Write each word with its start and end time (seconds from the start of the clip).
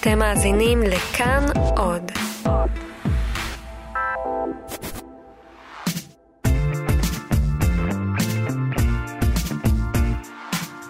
אתם 0.00 0.18
מאזינים 0.18 0.82
לכאן 0.82 1.46
עוד. 1.76 2.02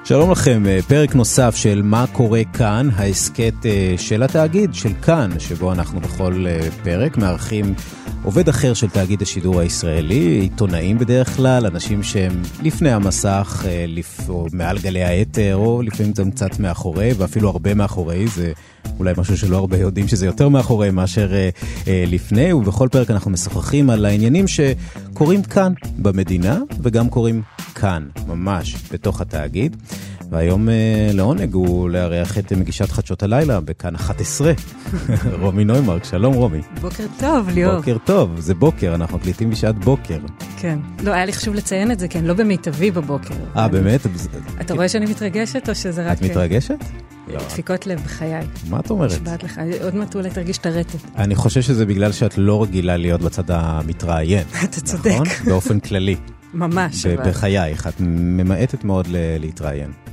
שלום 0.04 0.30
לכם, 0.30 0.66
אה, 0.66 0.78
פרק 0.88 1.14
נוסף 1.14 1.54
של 1.56 1.82
מה 1.82 2.04
קורה 2.12 2.40
כאן, 2.52 2.88
ההסכת 2.96 3.66
אה, 3.66 3.94
של 3.96 4.22
התאגיד, 4.22 4.74
של 4.74 4.92
כאן, 5.02 5.30
שבו 5.38 5.72
אנחנו 5.72 6.00
בכל 6.00 6.44
אה, 6.48 6.68
פרק 6.84 7.16
מארחים 7.16 7.74
עובד 8.22 8.48
אחר 8.48 8.74
של 8.74 8.88
תאגיד 8.88 9.22
השידור 9.22 9.60
הישראלי, 9.60 10.38
עיתונאים 10.40 10.98
בדרך 10.98 11.36
כלל, 11.36 11.66
אנשים 11.66 12.02
שהם 12.02 12.42
לפני 12.62 12.92
המסך, 12.92 13.64
או 14.28 14.46
מעל 14.52 14.78
גלי 14.78 15.02
האתר, 15.02 15.56
או 15.56 15.82
לפעמים 15.82 16.12
גם 16.12 16.30
קצת 16.30 16.60
מאחורי, 16.60 17.12
ואפילו 17.18 17.48
הרבה 17.48 17.74
מאחורי, 17.74 18.28
זה 18.28 18.52
אולי 18.98 19.12
משהו 19.16 19.36
שלא 19.36 19.56
הרבה 19.56 19.78
יודעים 19.78 20.08
שזה 20.08 20.26
יותר 20.26 20.48
מאחורי 20.48 20.90
מאשר 20.90 21.32
לפני, 21.86 22.52
ובכל 22.52 22.88
פרק 22.88 23.10
אנחנו 23.10 23.30
משוחחים 23.30 23.90
על 23.90 24.04
העניינים 24.04 24.44
שקורים 24.48 25.42
כאן 25.42 25.72
במדינה, 25.98 26.58
וגם 26.82 27.08
קורים 27.08 27.42
כאן, 27.74 28.08
ממש, 28.26 28.76
בתוך 28.92 29.20
התאגיד. 29.20 29.76
והיום 30.30 30.68
אה, 30.68 31.10
לעונג 31.12 31.54
הוא 31.54 31.90
לארח 31.90 32.38
את 32.38 32.52
מגישת 32.52 32.90
חדשות 32.90 33.22
הלילה 33.22 33.60
בכאן 33.60 33.94
11, 33.94 34.52
רומי 35.40 35.64
נוימרק, 35.64 36.04
שלום 36.04 36.34
רומי. 36.34 36.60
בוקר 36.80 37.04
טוב, 37.20 37.48
ליאור. 37.48 37.76
בוקר 37.76 37.96
טוב, 38.04 38.40
זה 38.40 38.54
בוקר, 38.54 38.94
אנחנו 38.94 39.18
מקליטים 39.18 39.50
בשעת 39.50 39.84
בוקר. 39.84 40.18
כן, 40.56 40.78
לא, 41.02 41.12
היה 41.12 41.24
לי 41.24 41.32
חשוב 41.32 41.54
לציין 41.54 41.90
את 41.90 41.98
זה, 41.98 42.08
כן, 42.08 42.24
לא 42.24 42.34
במיטבי 42.34 42.90
בבוקר. 42.90 43.34
אה, 43.56 43.68
באמת? 43.68 44.00
אתה 44.60 44.74
רואה 44.74 44.88
שאני 44.88 45.06
מתרגשת 45.06 45.68
או 45.68 45.74
שזה 45.74 46.10
רק... 46.10 46.18
את 46.18 46.22
מתרגשת? 46.22 46.78
לא. 47.28 47.38
דפיקות 47.38 47.86
לב 47.86 48.00
בחיי. 48.04 48.46
מה 48.70 48.80
את 48.80 48.90
אומרת? 48.90 49.10
נשבעת 49.10 49.42
לך, 49.42 49.60
עוד 49.82 49.94
מעט 49.94 50.14
אולי 50.14 50.30
תרגיש 50.30 50.58
את 50.58 50.66
הרטט. 50.66 50.96
אני 51.16 51.34
חושב 51.34 51.62
שזה 51.62 51.86
בגלל 51.86 52.12
שאת 52.12 52.38
לא 52.38 52.62
רגילה 52.62 52.96
להיות 52.96 53.20
בצד 53.22 53.50
המתראיין. 53.50 54.46
אתה 54.64 54.80
צודק. 54.80 55.10
נכון? 55.10 55.26
באופן 55.44 55.80
כללי. 55.80 56.16
ממש. 56.54 57.06
בחייך, 57.06 57.86
את 57.86 57.94
ממעטת 58.00 58.84
מאוד 58.84 59.06
להתראיין. 59.10 60.07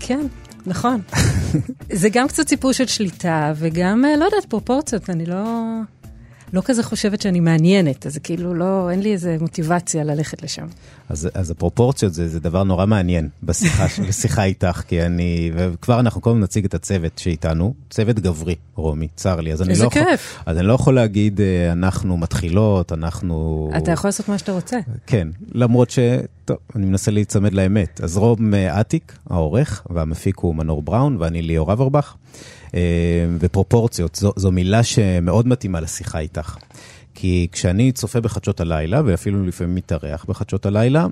כן, 0.00 0.26
נכון. 0.66 1.00
זה 1.92 2.08
גם 2.08 2.28
קצת 2.28 2.48
סיפור 2.48 2.72
של 2.72 2.86
שליטה, 2.86 3.52
וגם, 3.56 4.04
אה, 4.04 4.16
לא 4.16 4.24
יודעת, 4.24 4.44
פרופורציות, 4.44 5.10
אני 5.10 5.26
לא... 5.26 5.44
לא 6.52 6.62
כזה 6.64 6.82
חושבת 6.82 7.20
שאני 7.20 7.40
מעניינת, 7.40 8.06
אז 8.06 8.18
כאילו 8.22 8.54
לא, 8.54 8.90
אין 8.90 9.00
לי 9.00 9.12
איזה 9.12 9.36
מוטיבציה 9.40 10.04
ללכת 10.04 10.42
לשם. 10.42 10.66
אז, 11.08 11.28
אז 11.34 11.50
הפרופורציות 11.50 12.14
זה, 12.14 12.28
זה 12.28 12.40
דבר 12.40 12.64
נורא 12.64 12.86
מעניין 12.86 13.28
בשיחה, 13.42 13.86
בשיחה 14.08 14.44
איתך, 14.44 14.82
כי 14.88 15.02
אני, 15.02 15.50
וכבר 15.54 16.00
אנחנו 16.00 16.20
קודם 16.20 16.40
נציג 16.40 16.64
את 16.64 16.74
הצוות 16.74 17.18
שאיתנו, 17.18 17.74
צוות 17.90 18.18
גברי, 18.18 18.54
רומי, 18.74 19.08
צר 19.16 19.40
לי. 19.40 19.52
אז 19.52 19.68
איזה 19.68 19.84
לא 19.84 19.90
כיף. 19.90 20.04
יכול, 20.04 20.42
אז 20.46 20.58
אני 20.58 20.66
לא 20.66 20.72
יכול 20.72 20.94
להגיד, 20.94 21.40
אה, 21.40 21.72
אנחנו 21.72 22.16
מתחילות, 22.16 22.92
אנחנו... 22.92 23.70
אתה 23.76 23.92
יכול 23.92 24.08
לעשות 24.08 24.28
מה 24.28 24.38
שאתה 24.38 24.52
רוצה. 24.52 24.78
כן, 25.06 25.28
למרות 25.52 25.90
ש... 25.90 25.98
טוב, 26.44 26.56
אני 26.76 26.86
מנסה 26.86 27.10
להיצמד 27.10 27.54
לאמת. 27.54 28.00
אז 28.04 28.16
רום 28.16 28.54
אה, 28.54 28.80
אטיק, 28.80 29.18
העורך, 29.30 29.86
והמפיק 29.90 30.38
הוא 30.38 30.54
מנור 30.54 30.82
בראון, 30.82 31.16
ואני 31.20 31.42
ליאור 31.42 31.72
אברבך. 31.72 32.14
אה, 32.74 32.80
ופרופורציות, 33.40 34.14
זו, 34.14 34.32
זו 34.36 34.52
מילה 34.52 34.82
שמאוד 34.82 35.48
מתאימה 35.48 35.80
לשיחה 35.80 36.18
איתך. 36.18 36.56
כי 37.14 37.48
כשאני 37.52 37.92
צופה 37.92 38.20
בחדשות 38.20 38.60
הלילה, 38.60 39.02
ואפילו 39.04 39.46
לפעמים 39.46 39.74
מתארח 39.74 40.24
בחדשות 40.28 40.66
הלילה, 40.66 41.06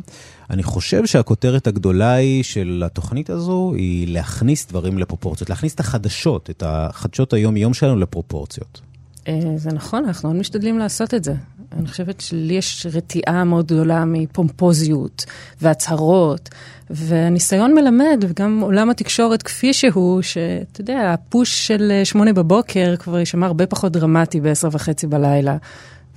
אני 0.51 0.63
חושב 0.63 1.07
שהכותרת 1.07 1.67
הגדולה 1.67 2.13
היא 2.13 2.43
של 2.43 2.83
התוכנית 2.87 3.31
הזו 3.31 3.73
היא 3.77 4.09
להכניס 4.09 4.67
דברים 4.67 4.99
לפרופורציות, 4.99 5.51
להכניס 5.51 5.75
את 5.75 5.81
החדשות, 5.81 6.51
את 6.51 6.63
החדשות 6.67 7.33
היום-יום 7.33 7.75
שלנו 7.75 7.97
לפרופורציות. 7.97 8.81
אה, 9.29 9.41
זה 9.57 9.71
נכון, 9.73 10.05
אנחנו 10.05 10.29
מאוד 10.29 10.41
משתדלים 10.41 10.79
לעשות 10.79 11.15
את 11.15 11.25
זה. 11.25 11.35
אני 11.73 11.89
חושבת 11.89 12.21
שלי 12.21 12.55
יש 12.55 12.87
רתיעה 12.95 13.45
מאוד 13.45 13.67
גדולה 13.67 14.05
מפומפוזיות 14.05 15.25
והצהרות, 15.63 16.49
והניסיון 16.91 17.75
מלמד, 17.75 18.25
וגם 18.29 18.61
עולם 18.61 18.91
התקשורת 18.91 19.43
כפי 19.43 19.73
שהוא, 19.73 20.23
שאתה 20.23 20.81
יודע, 20.81 21.13
הפוש 21.13 21.67
של 21.67 21.89
אה, 21.91 22.05
שמונה 22.05 22.33
בבוקר 22.33 22.97
כבר 22.97 23.19
יישמע 23.19 23.47
הרבה 23.47 23.67
פחות 23.67 23.93
דרמטי 23.93 24.41
בעשר 24.41 24.69
וחצי 24.73 25.07
בלילה. 25.07 25.57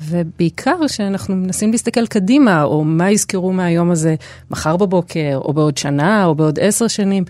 ובעיקר 0.01 0.87
שאנחנו 0.87 1.35
מנסים 1.35 1.71
להסתכל 1.71 2.07
קדימה, 2.07 2.63
או 2.63 2.83
מה 2.83 3.11
יזכרו 3.11 3.53
מהיום 3.53 3.91
הזה 3.91 4.15
מחר 4.51 4.77
בבוקר, 4.77 5.39
או 5.43 5.53
בעוד 5.53 5.77
שנה, 5.77 6.25
או 6.25 6.35
בעוד 6.35 6.59
עשר 6.59 6.87
שנים, 6.87 7.23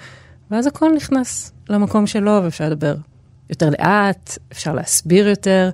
ואז 0.51 0.67
הכל 0.67 0.91
נכנס 0.95 1.51
למקום 1.69 2.07
שלו, 2.07 2.39
ואפשר 2.43 2.69
לדבר 2.69 2.95
יותר 3.49 3.69
לאט, 3.69 4.37
אפשר 4.51 4.73
להסביר 4.73 5.27
יותר, 5.27 5.69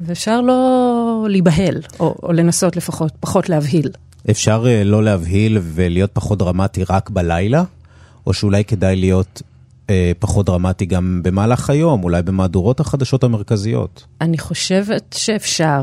ואפשר 0.00 0.40
לא 0.40 1.26
להיבהל, 1.28 1.80
או, 2.00 2.14
או 2.22 2.32
לנסות 2.32 2.76
לפחות 2.76 3.12
פחות 3.20 3.48
להבהיל. 3.48 3.90
אפשר 4.30 4.64
uh, 4.64 4.84
לא 4.84 5.04
להבהיל 5.04 5.58
ולהיות 5.62 6.10
פחות 6.12 6.38
דרמטי 6.38 6.84
רק 6.90 7.10
בלילה, 7.10 7.64
או 8.26 8.32
שאולי 8.32 8.64
כדאי 8.64 8.96
להיות 8.96 9.42
uh, 9.86 9.90
פחות 10.18 10.46
דרמטי 10.46 10.86
גם 10.86 11.20
במהלך 11.24 11.70
היום, 11.70 12.04
אולי 12.04 12.22
במהדורות 12.22 12.80
החדשות 12.80 13.24
המרכזיות? 13.24 14.04
אני 14.20 14.38
חושבת 14.38 15.16
שאפשר, 15.18 15.82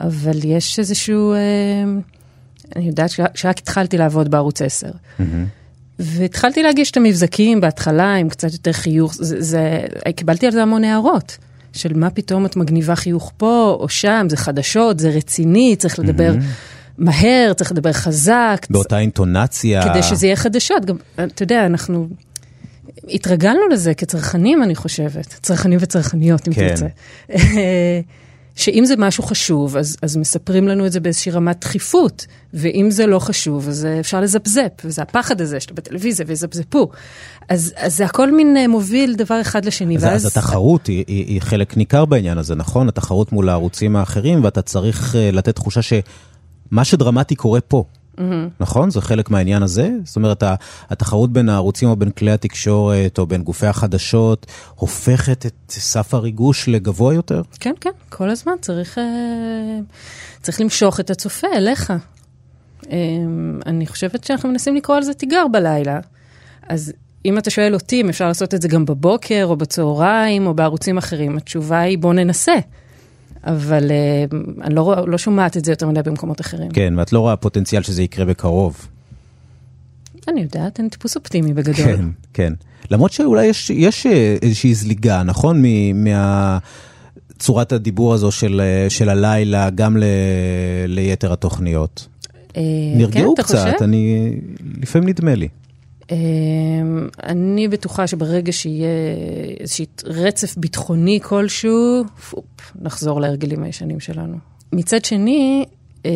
אבל 0.00 0.44
יש 0.44 0.78
איזשהו... 0.78 1.34
Uh, 1.34 2.16
אני 2.76 2.86
יודעת 2.86 3.10
שרק 3.34 3.58
התחלתי 3.58 3.98
לעבוד 3.98 4.30
בערוץ 4.30 4.62
10. 4.62 4.86
Mm-hmm. 4.88 5.22
והתחלתי 5.98 6.62
להגיש 6.62 6.90
את 6.90 6.96
המבזקים 6.96 7.60
בהתחלה 7.60 8.14
עם 8.14 8.28
קצת 8.28 8.52
יותר 8.52 8.72
חיוך, 8.72 9.14
זה, 9.14 9.42
זה, 9.42 9.80
קיבלתי 10.16 10.46
על 10.46 10.52
זה 10.52 10.62
המון 10.62 10.84
הערות. 10.84 11.38
של 11.76 11.94
מה 11.94 12.10
פתאום 12.10 12.46
את 12.46 12.56
מגניבה 12.56 12.96
חיוך 12.96 13.32
פה 13.36 13.76
או 13.80 13.88
שם, 13.88 14.26
זה 14.30 14.36
חדשות, 14.36 14.98
זה 14.98 15.10
רציני, 15.10 15.76
צריך 15.76 15.98
לדבר 15.98 16.34
mm-hmm. 16.34 16.98
מהר, 16.98 17.52
צריך 17.52 17.72
לדבר 17.72 17.92
חזק. 17.92 18.66
באותה 18.70 18.98
אינטונציה. 18.98 19.82
כדי 19.90 20.02
שזה 20.02 20.26
יהיה 20.26 20.36
חדשות. 20.36 20.84
גם, 20.84 20.96
אתה 21.14 21.42
יודע, 21.42 21.66
אנחנו 21.66 22.08
התרגלנו 23.08 23.68
לזה 23.72 23.94
כצרכנים, 23.94 24.62
אני 24.62 24.74
חושבת. 24.74 25.26
צרכנים 25.42 25.78
וצרכניות, 25.82 26.48
אם 26.48 26.52
כן. 26.54 26.68
תרצה. 26.68 26.86
שאם 28.56 28.84
זה 28.84 28.94
משהו 28.98 29.22
חשוב, 29.24 29.76
אז, 29.76 29.96
אז 30.02 30.16
מספרים 30.16 30.68
לנו 30.68 30.86
את 30.86 30.92
זה 30.92 31.00
באיזושהי 31.00 31.32
רמת 31.32 31.60
דחיפות, 31.60 32.26
ואם 32.54 32.90
זה 32.90 33.06
לא 33.06 33.18
חשוב, 33.18 33.68
אז 33.68 33.86
אפשר 34.00 34.20
לזפזפ, 34.20 34.84
וזה 34.84 35.02
הפחד 35.02 35.40
הזה 35.40 35.60
שאתה 35.60 35.74
בטלוויזיה 35.74 36.26
ויזפזפו. 36.28 36.90
אז, 37.48 37.72
אז 37.76 37.96
זה 37.96 38.04
הכל 38.04 38.32
מין 38.32 38.56
אה, 38.56 38.68
מוביל 38.68 39.14
דבר 39.14 39.40
אחד 39.40 39.64
לשני, 39.64 39.96
אז, 39.96 40.04
ואז... 40.04 40.26
אז 40.26 40.36
התחרות 40.36 40.86
היא, 40.86 41.04
היא, 41.06 41.26
היא 41.26 41.42
חלק 41.42 41.76
ניכר 41.76 42.04
בעניין 42.04 42.38
הזה, 42.38 42.54
נכון? 42.54 42.88
התחרות 42.88 43.32
מול 43.32 43.48
הערוצים 43.48 43.96
האחרים, 43.96 44.44
ואתה 44.44 44.62
צריך 44.62 45.16
אה, 45.16 45.30
לתת 45.32 45.54
תחושה 45.54 45.80
שמה 45.82 46.84
שדרמטי 46.84 47.34
קורה 47.34 47.60
פה. 47.60 47.84
Mm-hmm. 48.16 48.20
נכון? 48.60 48.90
זה 48.90 49.00
חלק 49.00 49.30
מהעניין 49.30 49.62
הזה? 49.62 49.90
זאת 50.04 50.16
אומרת, 50.16 50.42
התחרות 50.90 51.32
בין 51.32 51.48
הערוצים 51.48 51.88
או 51.88 51.96
בין 51.96 52.10
כלי 52.10 52.30
התקשורת 52.30 53.18
או 53.18 53.26
בין 53.26 53.42
גופי 53.42 53.66
החדשות 53.66 54.46
הופכת 54.74 55.46
את 55.46 55.54
סף 55.70 56.14
הריגוש 56.14 56.68
לגבוה 56.68 57.14
יותר? 57.14 57.42
כן, 57.60 57.72
כן, 57.80 57.90
כל 58.08 58.30
הזמן 58.30 58.52
צריך, 58.60 58.98
אה, 58.98 59.04
צריך 60.42 60.60
למשוך 60.60 61.00
את 61.00 61.10
הצופה 61.10 61.46
אליך. 61.56 61.92
אה, 62.90 62.96
אני 63.66 63.86
חושבת 63.86 64.24
שאנחנו 64.24 64.48
מנסים 64.48 64.76
לקרוא 64.76 64.96
על 64.96 65.02
זה 65.02 65.14
תיגר 65.14 65.46
בלילה. 65.52 66.00
אז 66.68 66.92
אם 67.26 67.38
אתה 67.38 67.50
שואל 67.50 67.74
אותי 67.74 68.00
אם 68.00 68.08
אפשר 68.08 68.28
לעשות 68.28 68.54
את 68.54 68.62
זה 68.62 68.68
גם 68.68 68.84
בבוקר 68.84 69.44
או 69.44 69.56
בצהריים 69.56 70.46
או 70.46 70.54
בערוצים 70.54 70.98
אחרים, 70.98 71.36
התשובה 71.36 71.80
היא 71.80 71.98
בוא 71.98 72.12
ננסה. 72.12 72.54
אבל 73.44 73.90
uh, 73.90 74.34
אני 74.62 74.74
לא, 74.74 75.04
לא 75.06 75.18
שומעת 75.18 75.56
את 75.56 75.64
זה 75.64 75.72
יותר 75.72 75.88
מדי 75.88 76.02
במקומות 76.02 76.40
אחרים. 76.40 76.70
כן, 76.70 76.94
ואת 76.98 77.12
לא 77.12 77.20
רואה 77.20 77.36
פוטנציאל 77.36 77.82
שזה 77.82 78.02
יקרה 78.02 78.24
בקרוב. 78.24 78.88
אני 80.28 80.40
יודעת, 80.40 80.80
אני 80.80 80.90
טיפוס 80.90 81.16
אופטימי 81.16 81.52
בגדול. 81.52 81.74
כן, 81.74 82.04
כן. 82.34 82.52
למרות 82.90 83.12
שאולי 83.12 83.46
יש, 83.46 83.70
יש 83.70 84.06
אה, 84.06 84.36
איזושהי 84.42 84.74
זליגה, 84.74 85.22
נכון? 85.22 85.62
מהצורת 85.94 87.72
הדיבור 87.72 88.14
הזו 88.14 88.32
של, 88.32 88.60
אה, 88.64 88.90
של 88.90 89.08
הלילה 89.08 89.70
גם 89.70 89.96
ל, 89.96 90.04
ליתר 90.86 91.32
התוכניות. 91.32 92.06
נרגעו 92.96 93.34
כן, 93.36 93.42
קצת, 93.42 93.82
אני, 93.82 94.32
לפעמים 94.82 95.08
נדמה 95.08 95.34
לי. 95.34 95.48
אמ, 96.10 97.08
אני 97.22 97.68
בטוחה 97.68 98.06
שברגע 98.06 98.52
שיהיה 98.52 98.88
איזשהו 99.60 99.84
רצף 100.04 100.56
ביטחוני 100.56 101.20
כלשהו, 101.22 102.04
פופ, 102.30 102.44
נחזור 102.82 103.20
להרגלים 103.20 103.62
הישנים 103.62 104.00
שלנו. 104.00 104.36
מצד 104.72 105.04
שני, 105.04 105.64
אמ, 106.04 106.10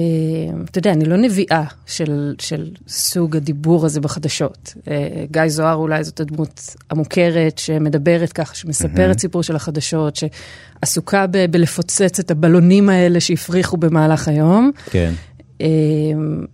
אתה 0.70 0.78
יודע, 0.78 0.92
אני 0.92 1.04
לא 1.04 1.16
נביאה 1.16 1.64
של, 1.86 2.34
של 2.38 2.70
סוג 2.88 3.36
הדיבור 3.36 3.86
הזה 3.86 4.00
בחדשות. 4.00 4.74
אה, 4.90 5.24
גיא 5.30 5.48
זוהר 5.48 5.76
אולי 5.76 6.04
זאת 6.04 6.20
הדמות 6.20 6.76
המוכרת 6.90 7.58
שמדברת 7.58 8.32
ככה, 8.32 8.54
שמספרת 8.54 9.16
mm-hmm. 9.16 9.20
סיפור 9.20 9.42
של 9.42 9.56
החדשות, 9.56 10.16
שעסוקה 10.16 11.26
ב- 11.26 11.46
בלפוצץ 11.50 12.18
את 12.20 12.30
הבלונים 12.30 12.88
האלה 12.88 13.20
שהפריחו 13.20 13.76
במהלך 13.76 14.28
היום. 14.28 14.70
כן. 14.90 15.12
אה, 15.60 15.66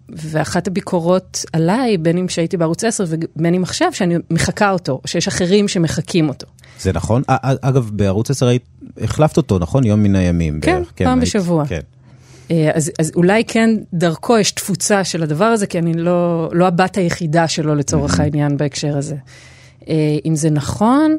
ואחת 0.09 0.67
הביקורות 0.67 1.45
עליי, 1.53 1.99
בין 1.99 2.19
אם 2.19 2.29
שהייתי 2.29 2.57
בערוץ 2.57 2.85
10 2.85 3.05
ובין 3.09 3.55
אם 3.55 3.63
עכשיו, 3.63 3.93
שאני 3.93 4.15
מחקה 4.31 4.71
אותו, 4.71 4.93
או 4.93 5.09
שיש 5.09 5.29
אחרים 5.29 5.69
שמחקים 5.69 6.29
אותו. 6.29 6.47
זה 6.81 6.93
נכון? 6.93 7.23
אגב, 7.27 7.91
בערוץ 7.93 8.31
10 8.31 8.47
היית, 8.47 8.63
החלפת 9.01 9.37
אותו, 9.37 9.59
נכון? 9.59 9.85
יום 9.85 10.03
מן 10.03 10.15
הימים. 10.15 10.61
כן, 10.61 10.75
בערך. 10.75 10.93
כן 10.97 11.05
פעם 11.05 11.19
היית, 11.19 11.29
בשבוע. 11.29 11.65
כן. 11.67 11.81
אז, 12.75 12.91
אז 12.99 13.13
אולי 13.17 13.45
כן, 13.45 13.71
דרכו 13.93 14.39
יש 14.39 14.53
תפוצה 14.53 15.05
של 15.05 15.23
הדבר 15.23 15.45
הזה, 15.45 15.67
כי 15.67 15.79
אני 15.79 15.95
לא, 15.95 16.49
לא 16.53 16.67
הבת 16.67 16.97
היחידה 16.97 17.49
שלו 17.49 17.75
לצורך 17.75 18.19
mm-hmm. 18.19 18.23
העניין 18.23 18.57
בהקשר 18.57 18.99
הזה. 18.99 19.17
אם 20.25 20.35
זה 20.35 20.51
נכון, 20.51 21.17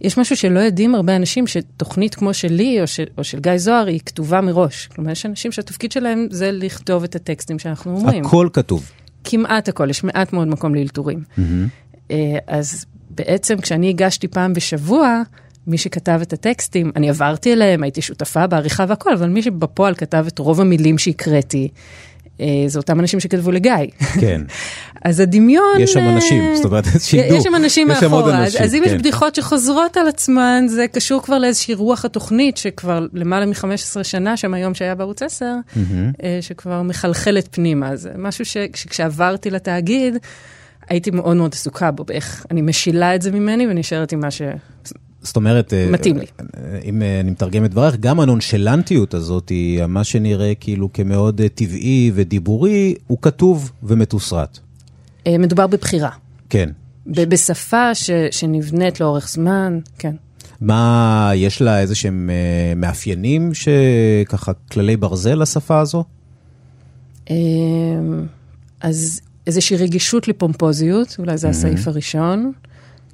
יש 0.00 0.18
משהו 0.18 0.36
שלא 0.36 0.60
יודעים 0.60 0.94
הרבה 0.94 1.16
אנשים, 1.16 1.46
שתוכנית 1.46 2.14
כמו 2.14 2.34
שלי 2.34 2.80
או, 2.80 2.86
ש, 2.86 3.00
או 3.18 3.24
של 3.24 3.40
גיא 3.40 3.56
זוהר 3.56 3.86
היא 3.86 4.00
כתובה 4.06 4.40
מראש. 4.40 4.86
כלומר, 4.86 5.10
יש 5.10 5.26
אנשים 5.26 5.52
שהתפקיד 5.52 5.92
שלהם 5.92 6.26
זה 6.30 6.50
לכתוב 6.52 7.04
את 7.04 7.16
הטקסטים 7.16 7.58
שאנחנו 7.58 7.96
אומרים. 7.96 8.24
הכל 8.24 8.48
כתוב. 8.52 8.90
כמעט 9.24 9.68
הכל, 9.68 9.90
יש 9.90 10.04
מעט 10.04 10.32
מאוד 10.32 10.48
מקום 10.48 10.74
לאלתורים. 10.74 11.22
Mm-hmm. 11.38 12.12
אז 12.46 12.84
בעצם 13.10 13.60
כשאני 13.60 13.88
הגשתי 13.88 14.28
פעם 14.28 14.52
בשבוע, 14.52 15.22
מי 15.66 15.78
שכתב 15.78 16.18
את 16.22 16.32
הטקסטים, 16.32 16.92
אני 16.96 17.10
עברתי 17.10 17.52
אליהם, 17.52 17.82
הייתי 17.82 18.02
שותפה 18.02 18.46
בעריכה 18.46 18.84
והכל, 18.88 19.12
אבל 19.12 19.28
מי 19.28 19.42
שבפועל 19.42 19.94
כתב 19.94 20.24
את 20.28 20.38
רוב 20.38 20.60
המילים 20.60 20.98
שהקראתי, 20.98 21.68
אה, 21.68 21.78
זה 22.66 22.78
אותם 22.78 23.00
אנשים 23.00 23.20
שכתבו 23.20 23.50
לגיא. 23.50 23.72
כן. 24.20 24.42
אז 25.04 25.20
הדמיון... 25.20 25.64
יש 25.78 25.92
שם 25.92 26.08
אנשים, 26.08 26.44
זאת 26.56 26.64
אומרת, 26.64 26.84
שידעו. 27.00 27.36
יש 27.36 27.42
שם 27.44 27.54
אנשים 27.54 27.88
מאחורה. 27.88 28.44
אז, 28.44 28.56
אז 28.60 28.74
אם 28.74 28.80
כן. 28.84 28.90
יש 28.90 28.92
בדיחות 28.92 29.34
שחוזרות 29.34 29.96
על 29.96 30.08
עצמן, 30.08 30.64
זה 30.68 30.86
קשור 30.92 31.22
כבר 31.22 31.38
לאיזושהי 31.38 31.74
רוח 31.74 32.04
התוכנית, 32.04 32.56
שכבר 32.56 33.06
למעלה 33.12 33.46
מ-15 33.46 34.02
שנה 34.02 34.36
שם 34.36 34.54
היום 34.54 34.74
שהיה 34.74 34.94
בערוץ 34.94 35.22
10, 35.22 35.44
mm-hmm. 35.44 35.80
שכבר 36.40 36.82
מחלחלת 36.82 37.48
פנימה. 37.50 37.96
זה 37.96 38.10
משהו 38.18 38.44
שכשעברתי 38.44 39.50
לתאגיד, 39.50 40.16
הייתי 40.88 41.10
מאוד 41.10 41.36
מאוד 41.36 41.52
עסוקה 41.52 41.90
בו, 41.90 42.04
באיך 42.04 42.46
אני 42.50 42.62
משילה 42.62 43.14
את 43.14 43.22
זה 43.22 43.30
ממני 43.30 43.66
ונשארת 43.66 44.12
עם 44.12 44.20
מה 44.20 44.30
ש... 44.30 44.42
זאת 45.22 45.36
אומרת, 45.36 45.74
אה, 45.74 45.88
מתאים 45.90 46.18
לי. 46.18 46.26
אם 46.84 47.02
אה, 47.02 47.20
אני 47.20 47.30
מתרגם 47.30 47.64
את 47.64 47.70
דברך, 47.70 47.96
גם 47.96 48.20
הנונשלנטיות 48.20 49.14
הזאת, 49.14 49.52
מה 49.88 50.04
שנראה 50.04 50.52
כאילו 50.54 50.92
כמאוד 50.92 51.40
אה, 51.40 51.48
טבעי 51.48 52.10
ודיבורי, 52.14 52.94
הוא 53.06 53.18
כתוב 53.22 53.70
ומתוסרט. 53.82 54.58
מדובר 55.28 55.66
בבחירה. 55.66 56.10
כן. 56.50 56.70
בשפה 57.06 57.94
ש, 57.94 58.10
שנבנית 58.30 59.00
לאורך 59.00 59.28
זמן, 59.28 59.78
כן. 59.98 60.14
מה, 60.60 61.30
יש 61.34 61.62
לה 61.62 61.80
איזה 61.80 61.94
שהם 61.94 62.30
מאפיינים 62.76 63.52
שככה 63.54 64.52
כללי 64.52 64.96
ברזל 64.96 65.42
לשפה 65.42 65.80
הזו? 65.80 66.04
אז 68.80 69.20
איזושהי 69.46 69.76
רגישות 69.76 70.28
לפומפוזיות, 70.28 71.16
אולי 71.18 71.38
זה 71.38 71.48
הסעיף 71.48 71.88
הראשון. 71.88 72.52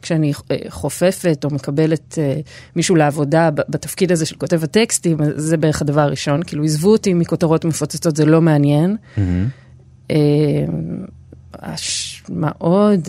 כשאני 0.05 0.33
אה, 0.51 0.56
חופפת 0.69 1.45
או 1.45 1.51
מקבלת 1.51 2.19
אה, 2.19 2.41
מישהו 2.77 2.97
לעבודה 2.97 3.51
בתפקיד 3.51 4.12
הזה 4.12 4.27
של 4.27 4.37
כותב 4.37 4.65
הטקסטים, 4.65 5.17
זה 5.37 5.56
בערך 5.56 5.83
הדבר 5.83 6.01
הראשון. 6.01 6.43
כאילו, 6.43 6.65
עזבו 6.65 6.93
אותי 6.93 7.15
מכותרות 7.15 7.65
מפוצצות, 7.65 8.17
זה 8.17 8.25
לא 8.25 8.41
מעניין. 8.41 8.97
Mm-hmm. 9.17 10.12
מה 12.29 12.51
עוד? 12.59 13.09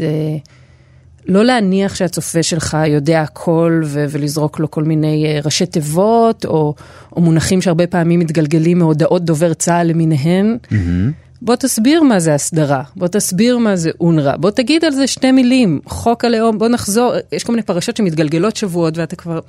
לא 1.26 1.44
להניח 1.46 1.96
שהצופה 1.96 2.44
שלך 2.44 2.78
יודע 2.88 3.22
הכל 3.22 3.82
ו- 3.86 4.06
ולזרוק 4.10 4.60
לו 4.60 4.72
כל 4.72 4.84
מיני 4.84 5.40
ראשי 5.44 5.66
תיבות, 5.66 6.46
או, 6.46 6.76
או 7.16 7.22
מונחים 7.22 7.62
שהרבה 7.62 7.88
פעמים 7.88 8.20
מתגלגלים 8.20 8.80
מהודעות 8.80 9.26
דובר 9.26 9.54
צה"ל 9.54 9.88
למיניהן. 9.88 10.58
Mm-hmm. 10.64 11.25
בוא 11.42 11.56
תסביר 11.56 12.04
מה 12.04 12.20
זה 12.20 12.34
הסדרה, 12.34 12.84
בוא 12.96 13.08
תסביר 13.08 13.58
מה 13.58 13.76
זה 13.76 13.92
אונר"א, 14.00 14.36
בוא 14.38 14.52
תגיד 14.52 14.86
על 14.86 14.92
זה 14.92 15.08
שתי 15.08 15.32
מילים, 15.32 15.80
חוק 15.86 16.26
הלאום, 16.26 16.58
בוא 16.58 16.68
נחזור, 16.68 17.14
יש 17.32 17.44
כל 17.44 17.52
מיני 17.52 17.64
פרשות 17.64 17.98
שמתגלגלות 17.98 18.56
שבועות 18.56 18.98
ואתה 18.98 19.16
כבר... 19.16 19.40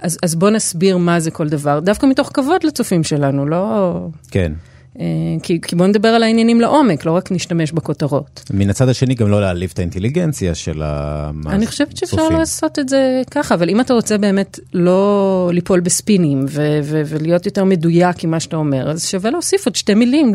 אז, 0.00 0.18
אז 0.22 0.34
בוא 0.34 0.50
נסביר 0.50 0.96
מה 0.96 1.20
זה 1.20 1.30
כל 1.30 1.48
דבר, 1.48 1.80
דווקא 1.80 2.06
מתוך 2.06 2.30
כבוד 2.34 2.64
לצופים 2.64 3.04
שלנו, 3.04 3.46
לא... 3.46 3.94
כן. 4.30 4.52
אה, 5.00 5.04
כי, 5.42 5.60
כי 5.60 5.76
בוא 5.76 5.86
נדבר 5.86 6.08
על 6.08 6.22
העניינים 6.22 6.60
לעומק, 6.60 7.04
לא 7.04 7.12
רק 7.12 7.32
נשתמש 7.32 7.72
בכותרות. 7.72 8.44
מן 8.50 8.70
הצד 8.70 8.88
השני 8.88 9.14
גם 9.14 9.28
לא 9.28 9.40
להעליב 9.40 9.70
את 9.74 9.78
האינטליגנציה 9.78 10.54
של 10.54 10.82
הצופים. 10.84 11.52
אני 11.52 11.66
חושבת 11.66 11.96
שאפשר 11.96 12.28
לעשות 12.28 12.78
את 12.78 12.88
זה 12.88 13.22
ככה, 13.30 13.54
אבל 13.54 13.70
אם 13.70 13.80
אתה 13.80 13.94
רוצה 13.94 14.18
באמת 14.18 14.60
לא 14.74 15.50
ליפול 15.52 15.80
בספינים 15.80 16.44
ו- 16.48 16.80
ו- 16.82 17.02
ולהיות 17.06 17.46
יותר 17.46 17.64
מדויק 17.64 18.24
עם 18.24 18.30
מה 18.30 18.40
שאתה 18.40 18.56
אומר, 18.56 18.90
אז 18.90 19.06
שווה 19.06 19.30
להוסיף 19.30 19.66
עוד 19.66 19.76
שתי 19.76 19.94
מילים 19.94 20.34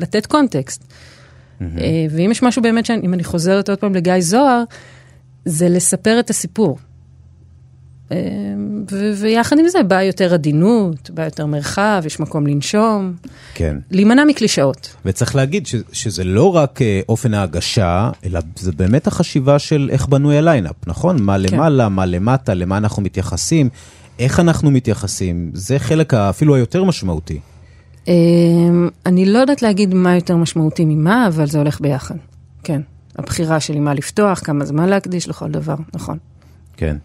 לתת 0.00 0.26
קונטקסט. 0.26 0.82
Mm-hmm. 0.82 1.62
ואם 2.10 2.30
יש 2.30 2.42
משהו 2.42 2.62
באמת, 2.62 2.90
אם 2.90 3.14
אני 3.14 3.24
חוזרת 3.24 3.68
עוד 3.68 3.78
פעם 3.78 3.94
לגיא 3.94 4.20
זוהר, 4.20 4.62
זה 5.44 5.68
לספר 5.68 6.20
את 6.20 6.30
הסיפור. 6.30 6.78
אה, 8.12 8.16
ו- 8.90 9.12
ויחד 9.16 9.58
עם 9.58 9.68
זה 9.68 9.82
באה 9.82 10.02
יותר 10.04 10.34
עדינות, 10.34 11.10
באה 11.10 11.24
יותר 11.24 11.46
מרחב, 11.46 12.02
יש 12.06 12.20
מקום 12.20 12.46
לנשום. 12.46 13.14
כן. 13.54 13.76
להימנע 13.90 14.24
מקלישאות. 14.24 14.94
וצריך 15.04 15.36
להגיד 15.36 15.66
ש- 15.66 15.74
שזה 15.92 16.24
לא 16.24 16.56
רק 16.56 16.82
אה, 16.82 17.00
אופן 17.08 17.34
ההגשה, 17.34 18.10
אלא 18.24 18.40
זה 18.56 18.72
באמת 18.72 19.06
החשיבה 19.06 19.58
של 19.58 19.88
איך 19.92 20.06
בנוי 20.06 20.38
הליינאפ, 20.38 20.76
נכון? 20.86 21.22
מה 21.22 21.36
כן. 21.48 21.54
למעלה. 21.54 21.88
מה 21.88 22.06
למטה, 22.06 22.54
למה 22.54 22.76
אנחנו 22.76 23.02
מתייחסים, 23.02 23.68
איך 24.18 24.40
אנחנו 24.40 24.70
מתייחסים, 24.70 25.50
זה 25.54 25.78
חלק 25.78 26.14
אפילו 26.14 26.54
היותר 26.54 26.84
משמעותי. 26.84 27.40
אמ, 28.08 28.88
אני 29.06 29.26
לא 29.26 29.38
יודעת 29.38 29.62
להגיד 29.62 29.94
מה 29.94 30.14
יותר 30.14 30.36
משמעותי 30.36 30.84
ממה, 30.84 31.28
אבל 31.28 31.46
זה 31.46 31.58
הולך 31.58 31.80
ביחד. 31.80 32.14
כן. 32.62 32.80
הבחירה 33.18 33.60
שלי 33.60 33.80
מה 33.80 33.94
לפתוח, 33.94 34.40
כמה 34.44 34.64
זמן 34.64 34.88
להקדיש 34.88 35.28
לכל 35.28 35.50
דבר, 35.50 35.74
נכון. 35.94 36.18
כן. 36.76 36.96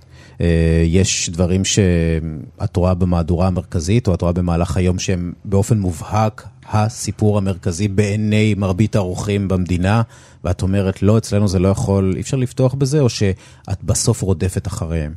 אה, 0.41 0.83
יש 0.85 1.29
דברים 1.29 1.65
שאת 1.65 2.75
רואה 2.75 2.93
במהדורה 2.93 3.47
המרכזית, 3.47 4.07
או 4.07 4.13
את 4.13 4.21
רואה 4.21 4.33
במהלך 4.33 4.77
היום 4.77 4.99
שהם 4.99 5.33
באופן 5.45 5.79
מובהק 5.79 6.47
הסיפור 6.69 7.37
המרכזי 7.37 7.87
בעיני 7.87 8.53
מרבית 8.57 8.95
האורחים 8.95 9.47
במדינה, 9.47 10.01
ואת 10.43 10.61
אומרת, 10.61 11.03
לא, 11.03 11.17
אצלנו 11.17 11.47
זה 11.47 11.59
לא 11.59 11.67
יכול, 11.67 12.13
אי 12.15 12.21
אפשר 12.21 12.37
לפתוח 12.37 12.73
בזה, 12.73 12.99
או 12.99 13.09
שאת 13.09 13.83
בסוף 13.83 14.21
רודפת 14.21 14.67
אחריהם? 14.67 15.13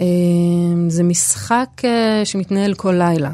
אמ, 0.00 0.86
זה 0.88 1.02
משחק 1.02 1.82
אה, 1.84 2.24
שמתנהל 2.24 2.74
כל 2.74 2.92
לילה. 2.92 3.32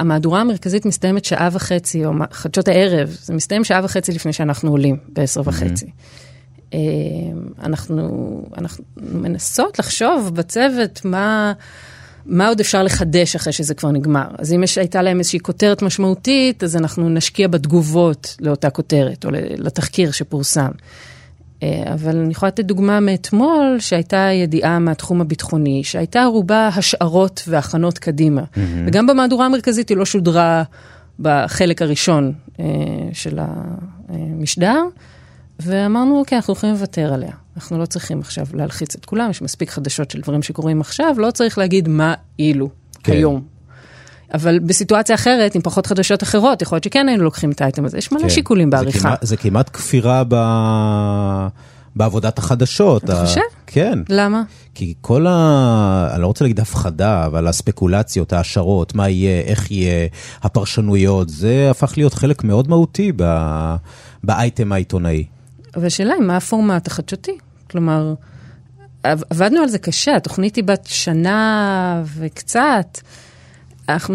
המהדורה 0.00 0.40
המרכזית 0.40 0.86
מסתיימת 0.86 1.24
שעה 1.24 1.48
וחצי, 1.52 2.04
או 2.04 2.12
חדשות 2.30 2.68
הערב, 2.68 3.16
זה 3.22 3.34
מסתיים 3.34 3.64
שעה 3.64 3.80
וחצי 3.84 4.12
לפני 4.12 4.32
שאנחנו 4.32 4.70
עולים, 4.70 4.96
בעשר 5.08 5.40
וחצי. 5.44 5.86
Mm-hmm. 5.86 6.74
אנחנו, 7.62 8.42
אנחנו 8.58 8.84
מנסות 8.96 9.78
לחשוב 9.78 10.30
בצוות 10.34 11.04
מה, 11.04 11.52
מה 12.26 12.48
עוד 12.48 12.60
אפשר 12.60 12.82
לחדש 12.82 13.36
אחרי 13.36 13.52
שזה 13.52 13.74
כבר 13.74 13.90
נגמר. 13.90 14.26
אז 14.38 14.52
אם 14.52 14.62
יש, 14.62 14.78
הייתה 14.78 15.02
להם 15.02 15.18
איזושהי 15.18 15.40
כותרת 15.40 15.82
משמעותית, 15.82 16.64
אז 16.64 16.76
אנחנו 16.76 17.08
נשקיע 17.08 17.48
בתגובות 17.48 18.36
לאותה 18.40 18.70
כותרת, 18.70 19.24
או 19.24 19.30
לתחקיר 19.56 20.10
שפורסם. 20.10 20.70
אה, 21.62 21.82
אבל 21.94 22.16
אני 22.16 22.30
יכולה 22.30 22.48
לתת 22.48 22.64
דוגמה 22.64 23.00
מאתמול, 23.00 23.76
שהייתה 23.78 24.28
ידיעה 24.32 24.78
מהתחום 24.78 25.20
הביטחוני, 25.20 25.84
שהייתה 25.84 26.22
ערובה 26.22 26.68
השערות 26.68 27.42
והכנות 27.48 27.98
קדימה. 27.98 28.42
Mm-hmm. 28.42 28.58
וגם 28.86 29.06
במהדורה 29.06 29.46
המרכזית 29.46 29.88
היא 29.88 29.96
לא 29.96 30.04
שודרה 30.04 30.62
בחלק 31.20 31.82
הראשון 31.82 32.32
אה, 32.60 32.64
של 33.12 33.38
המשדר, 34.08 34.82
ואמרנו, 35.60 36.18
אוקיי, 36.18 36.36
אנחנו 36.36 36.52
יכולים 36.52 36.74
לוותר 36.74 37.14
עליה. 37.14 37.32
אנחנו 37.56 37.78
לא 37.78 37.86
צריכים 37.86 38.20
עכשיו 38.20 38.46
להלחיץ 38.54 38.94
את 38.94 39.04
כולם, 39.04 39.30
יש 39.30 39.42
מספיק 39.42 39.70
חדשות 39.70 40.10
של 40.10 40.20
דברים 40.20 40.42
שקורים 40.42 40.80
עכשיו, 40.80 41.14
לא 41.18 41.30
צריך 41.30 41.58
להגיד 41.58 41.88
מה 41.88 42.14
אילו 42.38 42.68
כן. 43.02 43.12
היום. 43.12 43.42
אבל 44.34 44.58
בסיטואציה 44.58 45.14
אחרת, 45.14 45.54
עם 45.54 45.62
פחות 45.62 45.86
חדשות 45.86 46.22
אחרות, 46.22 46.62
יכול 46.62 46.76
להיות 46.76 46.84
שכן 46.84 47.08
היינו 47.08 47.24
לוקחים 47.24 47.50
את 47.50 47.60
האייטם 47.60 47.84
הזה. 47.84 47.98
יש 47.98 48.12
מלא 48.12 48.22
כן. 48.22 48.28
שיקולים 48.28 48.70
בעריכה. 48.70 48.98
זה 48.98 49.02
כמעט, 49.02 49.18
זה 49.26 49.36
כמעט 49.36 49.70
כפירה 49.72 50.22
ב... 50.28 50.34
בעבודת 51.96 52.38
החדשות. 52.38 53.04
אתה 53.04 53.24
חושב? 53.26 53.40
כן. 53.66 53.98
למה? 54.08 54.42
כי 54.74 54.94
כל 55.00 55.26
ה... 55.26 56.08
אני 56.14 56.22
לא 56.22 56.26
רוצה 56.26 56.44
להגיד 56.44 56.60
הפחדה, 56.60 57.26
אבל 57.26 57.46
הספקולציות, 57.46 58.32
ההשערות, 58.32 58.94
מה 58.94 59.08
יהיה, 59.08 59.40
איך 59.40 59.70
יהיה, 59.70 60.06
הפרשנויות, 60.42 61.28
זה 61.28 61.68
הפך 61.70 61.92
להיות 61.96 62.14
חלק 62.14 62.44
מאוד 62.44 62.68
מהותי 62.68 63.12
ב... 63.16 63.24
באייטם 64.24 64.72
העיתונאי. 64.72 65.24
והשאלה 65.76 66.14
היא, 66.14 66.22
מה 66.22 66.36
הפורמט 66.36 66.86
החדשותי? 66.86 67.38
כלומר, 67.70 68.14
עבדנו 69.02 69.60
על 69.60 69.68
זה 69.68 69.78
קשה, 69.78 70.16
התוכנית 70.16 70.56
היא 70.56 70.64
בת 70.64 70.86
שנה 70.86 72.02
וקצת. 72.16 72.98
אנחנו 73.92 74.14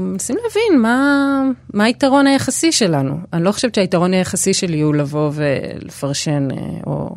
מנסים 0.00 0.36
להבין 0.36 0.82
מה, 0.82 1.42
מה 1.74 1.84
היתרון 1.84 2.26
היחסי 2.26 2.72
שלנו. 2.72 3.14
אני 3.32 3.44
לא 3.44 3.52
חושבת 3.52 3.74
שהיתרון 3.74 4.14
היחסי 4.14 4.54
שלי 4.54 4.80
הוא 4.80 4.94
לבוא 4.94 5.30
ולפרשן, 5.34 6.48
אה, 6.50 6.56
או 6.86 7.10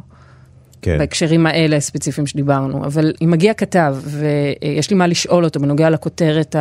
כן. 0.82 0.98
בהקשרים 0.98 1.46
האלה 1.46 1.76
הספציפיים 1.76 2.28
שדיברנו, 2.28 2.86
אבל 2.86 3.14
אם 3.24 3.32
מגיע 3.32 3.54
כתב 3.54 3.98
ויש 4.06 4.90
לי 4.90 4.96
מה 4.96 5.08
לשאול 5.08 5.46
אותו 5.46 5.60
בנוגע 5.60 5.90
לכותרת 5.90 6.56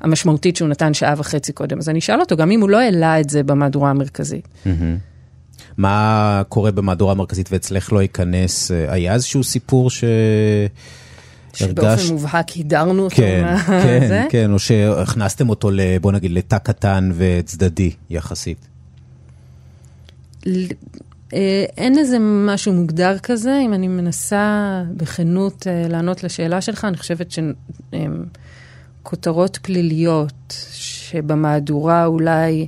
המשמעותית 0.00 0.56
שהוא 0.56 0.68
נתן 0.68 0.94
שעה 0.94 1.14
וחצי 1.16 1.52
קודם, 1.52 1.78
אז 1.78 1.88
אני 1.88 1.98
אשאל 1.98 2.20
אותו, 2.20 2.36
גם 2.36 2.50
אם 2.50 2.60
הוא 2.60 2.70
לא 2.70 2.80
העלה 2.80 3.20
את 3.20 3.30
זה 3.30 3.42
במהדורה 3.42 3.90
המרכזית. 3.90 4.48
מה 5.76 6.42
קורה 6.48 6.70
במהדורה 6.70 7.12
המרכזית 7.12 7.52
ואצלך 7.52 7.92
לא 7.92 8.02
ייכנס? 8.02 8.70
אה, 8.70 8.92
היה 8.92 9.14
איזשהו 9.14 9.44
סיפור 9.44 9.90
ש... 9.90 10.04
שבאופן 11.54 11.88
הרגשת- 11.90 12.10
מובהק 12.12 12.48
הידרנו 12.50 13.02
אותו 13.04 13.16
כן, 13.16 13.42
מה- 13.44 13.62
כן, 13.82 14.04
זה. 14.08 14.26
כן, 14.30 14.52
או 14.52 14.58
שהכנסתם 14.58 15.48
אותו, 15.48 15.70
ל- 15.70 15.98
בוא 16.00 16.12
נגיד, 16.12 16.30
לתא 16.30 16.58
קטן 16.58 17.10
וצדדי 17.14 17.90
יחסית. 18.10 18.68
ל- 20.46 20.66
אה, 21.34 21.64
אין 21.76 21.98
איזה 21.98 22.16
משהו 22.20 22.72
מוגדר 22.72 23.18
כזה, 23.18 23.58
אם 23.64 23.74
אני 23.74 23.88
מנסה 23.88 24.46
בכנות 24.96 25.66
אה, 25.66 25.88
לענות 25.88 26.24
לשאלה 26.24 26.60
שלך, 26.60 26.84
אני 26.84 26.96
חושבת 26.96 27.32
שכותרות 29.02 29.58
פליליות 29.62 30.32
שבמהדורה 30.72 32.06
אולי, 32.06 32.66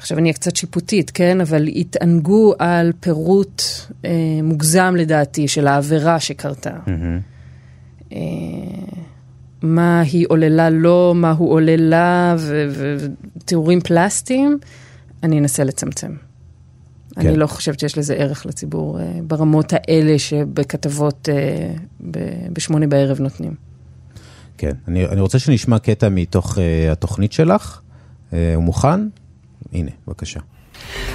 עכשיו 0.00 0.18
אני 0.18 0.28
אהיה 0.28 0.34
קצת 0.34 0.56
שיפוטית, 0.56 1.10
כן? 1.10 1.40
אבל 1.40 1.66
התענגו 1.66 2.54
על 2.58 2.92
פירוט 3.00 3.62
אה, 4.04 4.10
מוגזם 4.42 4.94
לדעתי 4.98 5.48
של 5.48 5.66
העבירה 5.66 6.20
שקרתה. 6.20 6.70
אה, 8.12 8.18
מה 9.62 10.00
היא 10.00 10.26
עוללה 10.28 10.70
לו, 10.70 11.12
מה 11.16 11.30
הוא 11.30 11.52
עוללה, 11.52 12.34
ו- 12.38 12.66
ו- 12.70 12.96
ותיאורים 13.36 13.80
פלסטיים, 13.80 14.58
אני 15.22 15.38
אנסה 15.38 15.64
לצמצם. 15.64 16.12
כן. 17.14 17.20
אני 17.20 17.36
לא 17.36 17.46
חושבת 17.46 17.80
שיש 17.80 17.98
לזה 17.98 18.14
ערך 18.14 18.46
לציבור 18.46 19.00
אה, 19.00 19.18
ברמות 19.22 19.72
האלה 19.72 20.18
שבכתבות 20.18 21.28
אה, 21.32 21.72
ב- 22.10 22.48
בשמונה 22.52 22.86
בערב 22.86 23.20
נותנים. 23.20 23.54
כן, 24.58 24.72
אני, 24.88 25.06
אני 25.06 25.20
רוצה 25.20 25.38
שנשמע 25.38 25.78
קטע 25.78 26.08
מתוך 26.08 26.58
uh, 26.58 26.60
התוכנית 26.92 27.32
שלך. 27.32 27.80
Uh, 28.30 28.34
הוא 28.54 28.64
מוכן? 28.64 29.00
הנה, 29.72 29.90
בבקשה. 30.06 30.40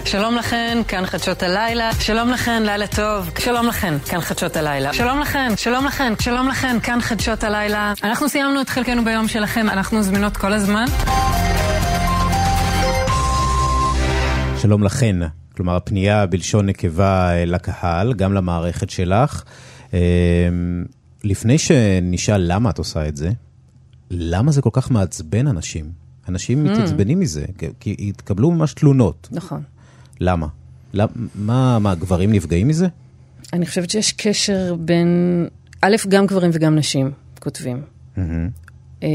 שלום 0.05 0.35
לכן, 0.35 0.81
כאן 0.87 1.05
חדשות 1.05 1.43
הלילה. 1.43 1.89
שלום 1.99 2.29
לכן, 2.29 2.63
לילה 2.63 2.87
טוב. 2.87 3.29
שלום 3.39 3.67
לכן, 3.67 3.99
כאן 3.99 4.21
חדשות 4.21 4.55
הלילה. 4.55 4.93
שלום 4.93 5.19
לכן, 5.19 5.51
שלום 5.57 5.85
לכן, 5.85 6.13
שלום 6.19 6.47
לכן, 6.47 6.77
כאן 6.83 7.01
חדשות 7.01 7.43
הלילה. 7.43 7.93
אנחנו 8.03 8.29
סיימנו 8.29 8.61
את 8.61 8.69
חלקנו 8.69 9.05
ביום 9.05 9.27
שלכם, 9.27 9.69
אנחנו 9.69 10.03
זמינות 10.03 10.37
כל 10.37 10.53
הזמן. 10.53 10.85
שלום 14.61 14.83
לכן, 14.83 15.15
כלומר 15.55 15.75
הפנייה 15.75 16.25
בלשון 16.25 16.65
נקבה 16.65 17.29
אה, 17.31 17.45
לקהל, 17.45 18.13
גם 18.13 18.33
למערכת 18.33 18.89
שלך. 18.89 19.43
אה, 19.93 19.99
לפני 21.23 21.57
שנשאל 21.57 22.41
למה 22.53 22.69
את 22.69 22.77
עושה 22.77 23.07
את 23.07 23.17
זה, 23.17 23.29
למה 24.11 24.51
זה 24.51 24.61
כל 24.61 24.69
כך 24.73 24.91
מעצבן 24.91 25.47
אנשים? 25.47 26.04
אנשים 26.29 26.63
מתעצבנים 26.63 27.20
מזה, 27.20 27.46
כי- 27.79 27.96
התקבלו 28.10 28.51
ממש 28.51 28.74
תלונות. 28.74 29.27
נכון. 29.32 29.63
למה? 30.20 30.48
למה 30.94 31.12
מה, 31.36 31.79
מה, 31.79 31.96
גברים 31.96 32.32
נפגעים 32.32 32.67
מזה? 32.67 32.88
אני 33.53 33.65
חושבת 33.65 33.89
שיש 33.89 34.12
קשר 34.13 34.75
בין, 34.79 35.08
א', 35.82 35.96
גם 36.10 36.25
גברים 36.25 36.51
וגם 36.53 36.75
נשים 36.75 37.12
כותבים. 37.39 37.82
אה, 39.03 39.08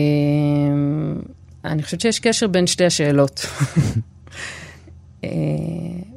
אני 1.65 1.83
חושבת 1.83 2.01
שיש 2.01 2.19
קשר 2.21 2.47
בין 2.47 2.67
שתי 2.67 2.85
השאלות. 2.85 3.47
אה, 5.25 5.29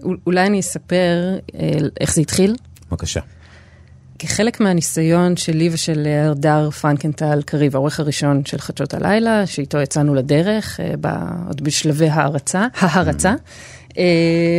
אול- 0.03 0.17
אולי 0.25 0.45
אני 0.47 0.59
אספר 0.59 1.37
אה, 1.55 1.69
איך 2.01 2.15
זה 2.15 2.21
התחיל. 2.21 2.55
בבקשה. 2.91 3.19
כחלק 4.23 4.59
מהניסיון 4.59 5.37
שלי 5.37 5.69
ושל 5.71 6.07
הדר 6.07 6.69
פרנקנטל 6.69 7.41
קריב, 7.45 7.75
העורך 7.75 7.99
הראשון 7.99 8.45
של 8.45 8.57
חדשות 8.57 8.93
הלילה, 8.93 9.47
שאיתו 9.47 9.77
יצאנו 9.77 10.15
לדרך, 10.15 10.79
אה, 10.79 10.93
ב- 11.01 11.47
עוד 11.47 11.61
בשלבי 11.61 12.09
הערצה, 12.09 12.67
ההרצה, 12.79 13.33
אה, 13.97 14.03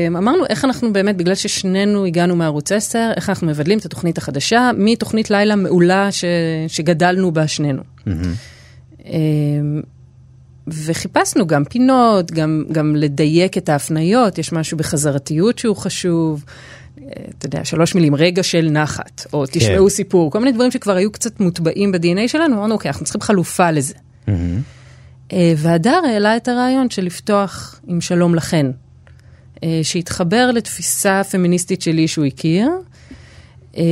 אמרנו 0.08 0.46
איך 0.46 0.64
אנחנו 0.64 0.92
באמת, 0.92 1.16
בגלל 1.16 1.34
ששנינו 1.34 2.04
הגענו 2.04 2.36
מערוץ 2.36 2.72
10, 2.72 3.10
איך 3.16 3.28
אנחנו 3.28 3.46
מבדלים 3.46 3.78
את 3.78 3.84
התוכנית 3.84 4.18
החדשה 4.18 4.70
מתוכנית 4.76 5.30
לילה 5.30 5.56
מעולה 5.56 6.12
ש, 6.12 6.24
שגדלנו 6.68 7.32
בה 7.32 7.48
שנינו. 7.48 7.82
אה, 9.06 9.12
וחיפשנו 10.66 11.46
גם 11.46 11.64
פינות, 11.64 12.32
גם, 12.32 12.64
גם 12.72 12.96
לדייק 12.96 13.58
את 13.58 13.68
ההפניות, 13.68 14.38
יש 14.38 14.52
משהו 14.52 14.76
בחזרתיות 14.76 15.58
שהוא 15.58 15.76
חשוב. 15.76 16.44
אתה 16.98 17.46
יודע, 17.46 17.64
שלוש 17.64 17.94
מילים, 17.94 18.14
רגע 18.14 18.42
של 18.42 18.68
נחת, 18.70 19.26
או 19.32 19.44
תשמעו 19.46 19.90
סיפור, 19.90 20.30
כל 20.30 20.38
מיני 20.38 20.52
דברים 20.52 20.70
שכבר 20.70 20.96
היו 20.96 21.12
קצת 21.12 21.40
מוטבעים 21.40 21.92
ב-DNA 21.92 22.28
שלנו, 22.28 22.56
אמרנו, 22.56 22.74
אוקיי, 22.74 22.88
אנחנו 22.88 23.04
צריכים 23.04 23.20
חלופה 23.20 23.70
לזה. 23.70 23.94
אה, 25.32 25.52
והדר 25.56 26.00
העלה 26.06 26.36
את 26.36 26.48
הרעיון 26.48 26.90
של 26.90 27.04
לפתוח 27.04 27.80
עם 27.86 28.00
שלום 28.00 28.34
לכן, 28.34 28.66
אה, 29.64 29.80
שהתחבר 29.82 30.50
לתפיסה 30.50 31.22
פמיניסטית 31.30 31.82
שלי 31.82 32.08
שהוא 32.08 32.24
הכיר, 32.24 32.68
אה, 33.76 33.82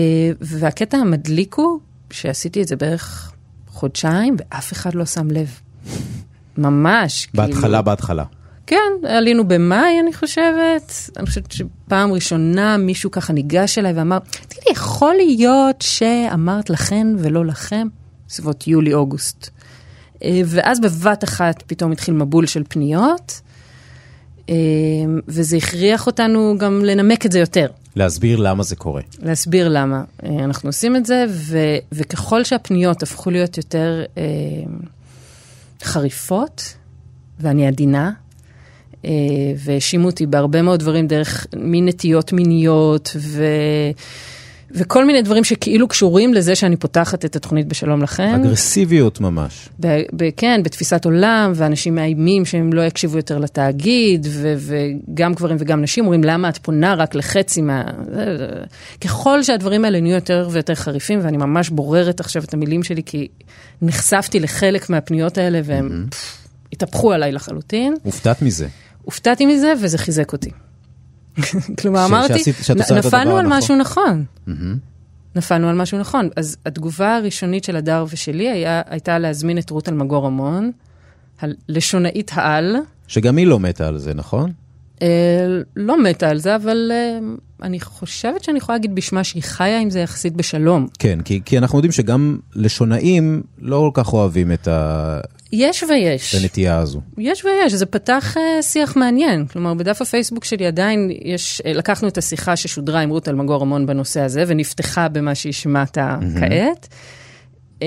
והקטע 0.40 0.96
המדליק 0.96 1.54
הוא 1.54 1.78
שעשיתי 2.10 2.62
את 2.62 2.68
זה 2.68 2.76
בערך 2.76 3.32
חודשיים, 3.66 4.36
ואף 4.38 4.72
אחד 4.72 4.94
לא 4.94 5.04
שם 5.04 5.30
לב. 5.30 5.48
ממש. 6.58 7.28
בהתחלה, 7.34 7.62
כאילו, 7.62 7.84
בהתחלה. 7.84 8.24
כן, 8.66 8.92
עלינו 9.08 9.48
במאי, 9.48 10.00
אני 10.00 10.12
חושבת. 10.12 11.10
אני 11.16 11.26
חושבת 11.26 11.52
שפעם 11.52 12.12
ראשונה 12.12 12.76
מישהו 12.76 13.10
ככה 13.10 13.32
ניגש 13.32 13.78
אליי 13.78 13.92
ואמר, 13.92 14.18
תגידי, 14.48 14.70
יכול 14.70 15.14
להיות 15.14 15.82
שאמרת 15.82 16.70
לכן 16.70 17.06
ולא 17.18 17.46
לכם? 17.46 17.88
בסביבות 18.28 18.66
יולי-אוגוסט. 18.66 19.50
אה, 20.24 20.40
ואז 20.46 20.80
בבת 20.80 21.24
אחת 21.24 21.62
פתאום 21.66 21.92
התחיל 21.92 22.14
מבול 22.14 22.46
של 22.46 22.62
פניות, 22.68 23.40
אה, 24.48 24.54
וזה 25.28 25.56
הכריח 25.56 26.06
אותנו 26.06 26.54
גם 26.58 26.84
לנמק 26.84 27.26
את 27.26 27.32
זה 27.32 27.38
יותר. 27.38 27.66
להסביר 27.96 28.38
למה 28.40 28.62
זה 28.62 28.76
קורה. 28.76 29.02
להסביר 29.22 29.68
למה 29.68 30.04
אה, 30.24 30.44
אנחנו 30.44 30.68
עושים 30.68 30.96
את 30.96 31.06
זה, 31.06 31.24
ו, 31.28 31.58
וככל 31.92 32.44
שהפניות 32.44 33.02
הפכו 33.02 33.30
להיות 33.30 33.56
יותר 33.56 34.04
אה, 34.18 34.22
חריפות, 35.82 36.74
ואני 37.40 37.66
עדינה, 37.66 38.12
והאשימו 39.56 40.06
אותי 40.06 40.26
בהרבה 40.26 40.62
מאוד 40.62 40.80
דברים 40.80 41.06
דרך 41.06 41.46
מנטיות 41.56 42.32
מיניות, 42.32 43.16
ו, 43.16 43.44
וכל 44.74 45.04
מיני 45.04 45.22
דברים 45.22 45.44
שכאילו 45.44 45.88
קשורים 45.88 46.34
לזה 46.34 46.54
שאני 46.54 46.76
פותחת 46.76 47.24
את 47.24 47.36
התוכנית 47.36 47.66
בשלום 47.66 48.02
לכם. 48.02 48.32
אגרסיביות 48.34 49.20
ממש. 49.20 49.68
ב- 49.80 50.02
ב- 50.16 50.28
כן, 50.36 50.60
בתפיסת 50.64 51.04
עולם, 51.04 51.52
ואנשים 51.54 51.94
מאיימים 51.94 52.44
שהם 52.44 52.72
לא 52.72 52.82
יקשיבו 52.82 53.16
יותר 53.16 53.38
לתאגיד, 53.38 54.26
ו- 54.30 54.54
וגם 54.58 55.34
גברים 55.34 55.56
וגם 55.60 55.82
נשים 55.82 56.04
אומרים, 56.04 56.24
למה 56.24 56.48
את 56.48 56.58
פונה 56.58 56.94
רק 56.94 57.14
לחצי 57.14 57.62
מה... 57.62 57.84
ככל 59.00 59.42
שהדברים 59.42 59.84
האלה 59.84 60.00
נהיו 60.00 60.14
יותר 60.14 60.48
ויותר 60.52 60.74
חריפים, 60.74 61.20
ואני 61.22 61.36
ממש 61.36 61.70
בוררת 61.70 62.20
עכשיו 62.20 62.44
את 62.44 62.54
המילים 62.54 62.82
שלי, 62.82 63.02
כי 63.06 63.28
נחשפתי 63.82 64.40
לחלק 64.40 64.90
מהפניות 64.90 65.38
האלה, 65.38 65.60
והם 65.64 66.06
פff, 66.10 66.16
התהפכו 66.72 67.12
עליי 67.12 67.32
לחלוטין. 67.32 67.94
הופתעת 68.02 68.42
מזה. 68.42 68.66
הופתעתי 69.02 69.46
מזה, 69.46 69.72
וזה 69.82 69.98
חיזק 69.98 70.32
אותי. 70.32 70.50
כלומר, 71.80 72.06
ש- 72.06 72.10
אמרתי, 72.10 72.42
נפלנו 72.94 73.36
על 73.36 73.46
הנכון." 73.46 73.58
משהו 73.58 73.76
נכון. 73.76 74.24
נפלנו 75.36 75.68
על 75.68 75.76
משהו 75.76 75.98
נכון. 75.98 76.28
אז 76.36 76.56
התגובה 76.66 77.16
הראשונית 77.16 77.64
של 77.64 77.76
הדר 77.76 78.04
ושלי 78.10 78.50
היה, 78.50 78.82
הייתה 78.86 79.18
להזמין 79.18 79.58
את 79.58 79.70
רות 79.70 79.88
אלמגור 79.88 80.26
רמון, 80.26 80.70
הלשונאית 81.40 82.30
העל. 82.34 82.76
שגם 83.08 83.36
היא 83.36 83.46
לא 83.46 83.60
מתה 83.60 83.88
על 83.88 83.98
זה, 83.98 84.14
נכון? 84.14 84.52
אה, 85.02 85.08
לא 85.76 86.02
מתה 86.02 86.28
על 86.28 86.38
זה, 86.38 86.56
אבל 86.56 86.90
אה, 86.94 87.18
אני 87.62 87.80
חושבת 87.80 88.44
שאני 88.44 88.58
יכולה 88.58 88.78
להגיד 88.78 88.94
בשמה 88.94 89.24
שהיא 89.24 89.42
חיה 89.42 89.80
עם 89.80 89.90
זה 89.90 90.00
יחסית 90.00 90.32
בשלום. 90.36 90.86
כן, 90.98 91.18
כי, 91.24 91.40
כי 91.44 91.58
אנחנו 91.58 91.78
יודעים 91.78 91.92
שגם 91.92 92.38
לשונאים 92.54 93.42
לא 93.58 93.90
כל 93.94 94.02
כך 94.02 94.12
אוהבים 94.12 94.52
את, 94.52 94.68
ה... 94.68 95.20
יש 95.52 95.82
ויש. 95.82 96.34
את 96.34 96.40
הנטייה 96.40 96.78
הזו. 96.78 97.00
יש 97.18 97.44
ויש, 97.44 97.72
זה 97.72 97.86
פתח 97.86 98.34
uh, 98.36 98.62
שיח 98.62 98.96
מעניין. 98.96 99.46
כלומר, 99.46 99.74
בדף 99.74 100.02
הפייסבוק 100.02 100.44
שלי 100.44 100.66
עדיין 100.66 101.10
יש, 101.24 101.62
uh, 101.64 101.68
לקחנו 101.68 102.08
את 102.08 102.18
השיחה 102.18 102.56
ששודרה 102.56 103.00
עם 103.00 103.10
רות 103.10 103.28
אלמגור 103.28 103.60
רמון 103.60 103.86
בנושא 103.86 104.20
הזה, 104.20 104.44
ונפתחה 104.46 105.08
במה 105.08 105.34
שהשמעת 105.34 105.98
כעת. 106.40 106.88
Uh, 107.78 107.84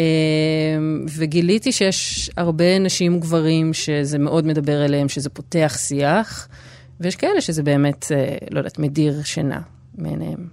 וגיליתי 1.18 1.72
שיש 1.72 2.30
הרבה 2.38 2.80
נשים 2.80 3.16
וגברים 3.16 3.74
שזה 3.74 4.18
מאוד 4.18 4.46
מדבר 4.46 4.86
אליהם, 4.86 5.10
שזה 5.10 5.30
פותח 5.30 5.78
שיח, 5.80 6.48
ויש 7.00 7.16
כאלה 7.16 7.42
שזה 7.42 7.64
באמת, 7.64 8.04
uh, 8.04 8.48
לא 8.52 8.60
יודעת, 8.60 8.80
מדיר 8.80 9.24
שינה 9.24 9.62
מעיניהם. 9.98 10.48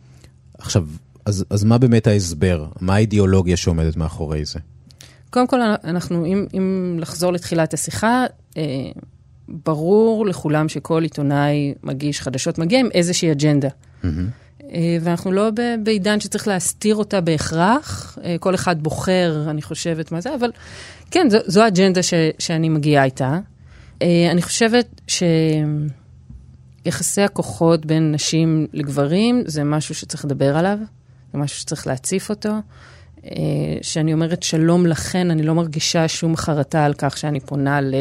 עכשיו, 0.59 0.87
אז, 1.27 1.45
אז 1.51 1.65
מה 1.65 1.79
באמת 1.79 2.07
ההסבר? 2.07 2.67
מה 2.81 2.95
האידיאולוגיה 2.95 3.57
שעומדת 3.57 3.97
מאחורי 3.97 4.45
זה? 4.45 4.59
קודם 5.33 5.47
כל, 5.47 5.61
אנחנו, 5.85 6.27
אם, 6.27 6.47
אם 6.55 6.97
לחזור 7.01 7.33
לתחילת 7.33 7.75
השיחה, 7.75 8.25
אה, 8.57 8.63
ברור 9.49 10.27
לכולם 10.27 10.69
שכל 10.69 11.03
עיתונאי 11.03 11.75
מגיש 11.83 12.21
חדשות 12.21 12.59
מגיע 12.59 12.81
עם 12.81 12.89
איזושהי 12.95 13.33
אג'נדה. 13.33 13.69
אה, 14.05 14.11
אה, 14.73 14.97
ואנחנו 15.01 15.33
לא 15.33 15.51
בעידן 15.83 16.21
שצריך 16.21 16.49
להסתיר 16.49 16.97
אותה 16.97 17.21
בהכרח, 17.21 18.19
אה, 18.25 18.37
כל 18.41 18.55
אחד 18.55 18.83
בוחר, 18.83 19.47
אני 19.51 19.63
חושבת, 19.63 20.13
מה 20.13 20.21
זה, 20.21 20.35
אבל 20.35 20.51
כן, 21.11 21.31
זו, 21.31 21.39
זו 21.47 21.63
האג'נדה 21.63 22.03
ש, 22.03 22.15
שאני 22.39 22.69
מגיעה 22.69 23.05
איתה. 23.05 23.39
אה, 24.03 24.29
אני 24.31 24.43
חושבת 24.43 25.01
שיחסי 26.85 27.23
הכוחות 27.23 27.87
בין 27.87 28.13
נשים 28.13 28.67
לגברים 28.73 29.43
זה 29.47 29.65
משהו 29.65 29.95
שצריך 29.95 30.25
לדבר 30.25 30.57
עליו, 30.57 30.79
זה 31.33 31.39
משהו 31.39 31.61
שצריך 31.61 31.87
להציף 31.87 32.31
אותו. 32.31 32.51
שאני 33.83 34.13
אומרת 34.13 34.43
שלום 34.43 34.87
לכן, 34.87 35.31
אני 35.31 35.43
לא 35.43 35.55
מרגישה 35.55 36.09
שום 36.09 36.37
חרטה 36.37 36.85
על 36.85 36.95
כך 36.95 37.19
שאני 37.19 37.41
פונה 37.41 37.81
ל... 37.81 37.95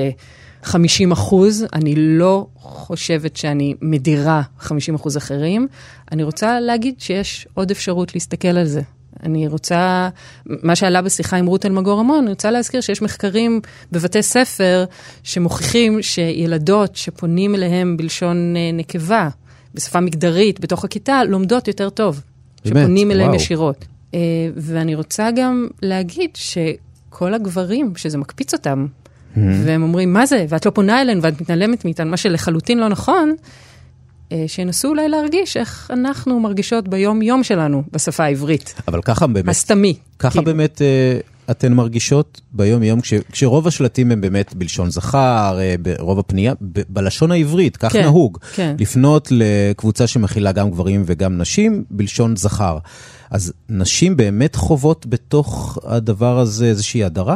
50 0.63 1.11
אחוז, 1.11 1.65
אני 1.73 1.95
לא 1.95 2.47
חושבת 2.55 3.37
שאני 3.37 3.73
מדירה 3.81 4.41
50 4.59 4.95
אחוז 4.95 5.17
אחרים. 5.17 5.67
אני 6.11 6.23
רוצה 6.23 6.59
להגיד 6.59 6.95
שיש 6.97 7.47
עוד 7.53 7.71
אפשרות 7.71 8.13
להסתכל 8.13 8.47
על 8.47 8.65
זה. 8.65 8.81
אני 9.23 9.47
רוצה, 9.47 10.09
מה 10.45 10.75
שעלה 10.75 11.01
בשיחה 11.01 11.37
עם 11.37 11.45
רות 11.45 11.65
אלמגור 11.65 11.99
המון, 11.99 12.19
אני 12.21 12.29
רוצה 12.29 12.51
להזכיר 12.51 12.81
שיש 12.81 13.01
מחקרים 13.01 13.61
בבתי 13.91 14.23
ספר 14.23 14.85
שמוכיחים 15.23 16.01
שילדות 16.01 16.95
שפונים 16.95 17.55
אליהם 17.55 17.97
בלשון 17.97 18.55
אה, 18.57 18.71
נקבה, 18.73 19.29
בשפה 19.73 19.99
מגדרית, 19.99 20.59
בתוך 20.59 20.85
הכיתה, 20.85 21.23
לומדות 21.23 21.67
יותר 21.67 21.89
טוב. 21.89 22.21
באמת, 22.65 22.77
שפונים 22.77 23.11
אליהם 23.11 23.29
וואו. 23.29 23.41
ישירות. 23.41 23.85
אה, 24.13 24.20
ואני 24.56 24.96
רוצה 24.96 25.30
גם 25.36 25.68
להגיד 25.82 26.30
שכל 26.34 27.34
הגברים, 27.34 27.94
שזה 27.96 28.18
מקפיץ 28.18 28.53
אותם, 28.53 28.88
Mm-hmm. 29.36 29.39
והם 29.65 29.84
אומרים, 29.84 30.13
מה 30.13 30.25
זה? 30.25 30.46
ואת 30.50 30.65
לא 30.65 30.72
פונה 30.72 31.01
אלינו 31.01 31.22
ואת 31.22 31.41
מתנלמת 31.41 31.86
מאיתנו, 31.86 32.12
מה 32.12 32.18
שלחלוטין 32.18 32.80
לא 32.80 32.88
נכון, 32.88 33.36
אה, 34.32 34.44
שינסו 34.48 34.88
אולי 34.88 35.10
להרגיש 35.10 35.58
איך 35.58 35.91
אנחנו 35.94 36.39
מרגישות 36.39 36.88
ביום-יום 36.88 37.44
שלנו 37.44 37.84
בשפה 37.91 38.24
העברית. 38.24 38.74
אבל 38.88 39.01
ככה 39.01 39.27
באמת... 39.27 39.50
הסתמי. 39.50 39.96
ככה 40.20 40.32
כאילו. 40.32 40.46
באמת 40.46 40.82
אה, 40.82 41.20
אתן 41.51 41.74
מרגישות 41.74 42.41
ביום-יום, 42.51 43.01
כש, 43.01 43.13
כשרוב 43.32 43.68
השלטים 43.68 44.12
הם 44.12 44.22
באמת 44.22 44.56
בלשון 44.56 44.89
זכר, 44.89 45.60
ברוב 45.82 46.20
הפנייה, 46.20 46.53
ב, 46.62 46.82
בלשון 46.89 47.32
העברית, 47.32 47.77
כך 47.77 47.94
כן, 47.94 48.01
נהוג. 48.01 48.38
כן. 48.53 48.75
לפנות 48.80 49.27
לקבוצה 49.32 50.08
שמכילה 50.08 50.51
גם 50.51 50.72
גברים 50.72 51.03
וגם 51.06 51.38
נשים, 51.38 51.84
בלשון 51.91 52.36
זכר. 52.36 52.77
אז 53.31 53.53
נשים 53.69 54.17
באמת 54.17 54.55
חוות 54.55 55.05
בתוך 55.05 55.79
הדבר 55.83 56.39
הזה 56.39 56.65
איזושהי 56.65 57.03
הדרה? 57.03 57.35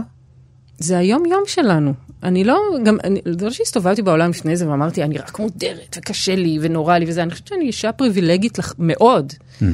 זה 0.77 0.97
היום-יום 0.97 1.43
שלנו. 1.47 1.93
אני 2.23 2.43
לא, 2.43 2.59
גם, 2.83 2.97
אני, 3.03 3.21
זה 3.39 3.45
לא 3.45 3.51
שהסתובבתי 3.51 4.01
בעולם 4.01 4.29
לפני 4.29 4.55
זה 4.55 4.69
ואמרתי, 4.69 5.03
אני 5.03 5.17
רק 5.17 5.39
מודרת 5.39 5.97
וקשה 5.97 6.35
לי 6.35 6.57
ונורא 6.61 6.97
לי 6.97 7.05
וזה, 7.07 7.23
אני 7.23 7.31
חושבת 7.31 7.47
שאני 7.47 7.65
אישה 7.65 7.91
פריבילגית 7.91 8.59
לח, 8.59 8.73
מאוד, 8.79 9.33
mm-hmm. 9.33 9.65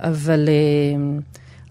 אבל, 0.00 0.48
אה, 0.48 1.18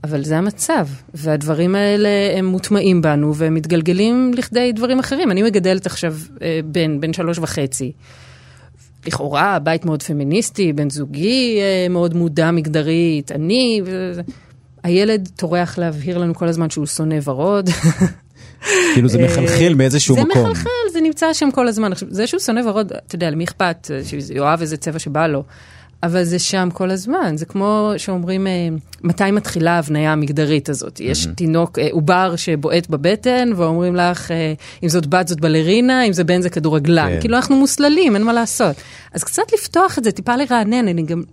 אבל 0.04 0.24
זה 0.24 0.38
המצב, 0.38 0.88
והדברים 1.14 1.76
האלה 1.76 2.10
הם 2.38 2.46
מוטמעים 2.46 3.02
בנו 3.02 3.36
והם 3.36 3.54
מתגלגלים 3.54 4.32
לכדי 4.36 4.72
דברים 4.72 5.00
אחרים. 5.00 5.32
אני 5.32 5.44
מגדלת 5.44 5.86
עכשיו 5.86 6.16
אה, 6.42 6.60
בן, 6.66 7.00
בן 7.00 7.14
שלוש 7.14 7.38
וחצי. 7.38 7.92
לכאורה, 9.06 9.60
בית 9.60 9.86
מאוד 9.86 10.04
פמיניסטי, 10.04 10.74
בן 10.74 10.90
זוגי 10.90 11.60
אה, 11.62 11.90
מאוד 11.90 12.16
מודע 12.16 12.52
מגדרית, 12.52 13.32
אני, 13.32 13.82
ו... 13.86 14.12
הילד 14.84 15.30
טורח 15.36 15.78
להבהיר 15.78 16.18
לנו 16.18 16.36
כל 16.36 16.48
הזמן 16.48 16.70
שהוא 16.70 16.86
שונא 16.86 17.16
ורוד. 17.24 17.70
כאילו 18.94 19.10
זה 19.10 19.24
מחלחל 19.26 19.74
מאיזשהו 19.74 20.16
מקום. 20.16 20.32
זה 20.34 20.42
מחלחל, 20.42 20.70
זה 20.94 21.02
נמצא 21.02 21.34
שם 21.34 21.52
כל 21.52 21.68
הזמן. 21.68 21.92
עכשיו, 21.92 22.08
זה 22.12 22.28
שהוא 22.28 22.40
שונא 22.40 22.62
ורוד, 22.66 22.94
אתה 23.08 23.16
יודע, 23.16 23.30
למי 23.30 23.44
אכפת? 23.44 23.92
שיאהב 24.04 24.62
איזה 24.62 24.78
צבע 24.78 25.00
שבא 25.00 25.28
לו. 25.28 25.44
אבל 26.04 26.24
זה 26.24 26.40
שם 26.40 26.70
כל 26.74 26.92
הזמן, 26.92 27.38
זה 27.38 27.46
כמו 27.46 27.94
שאומרים, 27.98 28.48
אה, 28.48 28.68
מתי 29.04 29.32
מתחילה 29.32 29.72
ההבניה 29.72 30.12
המגדרית 30.12 30.70
הזאת? 30.70 31.00
יש 31.00 31.28
תינוק, 31.36 31.80
אה, 31.80 31.88
עובר 31.92 32.36
שבועט 32.36 32.88
בבטן, 32.90 33.50
ואומרים 33.56 33.96
לך, 33.96 34.32
אה, 34.32 34.54
אם 34.84 34.90
זאת 34.90 35.08
בת 35.08 35.28
זאת 35.28 35.42
בלרינה, 35.42 36.04
אם 36.04 36.14
זה 36.14 36.24
בן 36.24 36.42
זה 36.42 36.50
כדורגלן. 36.50 37.08
כן. 37.08 37.20
כאילו 37.22 37.36
אנחנו 37.36 37.56
מוסללים, 37.56 38.16
אין 38.16 38.24
מה 38.24 38.34
לעשות. 38.34 38.76
אז 39.14 39.24
קצת 39.24 39.44
לפתוח 39.54 39.98
את 39.98 40.04
זה, 40.04 40.12
טיפה 40.12 40.36
לרענן, 40.36 40.88
אני 40.88 41.04
גם 41.04 41.24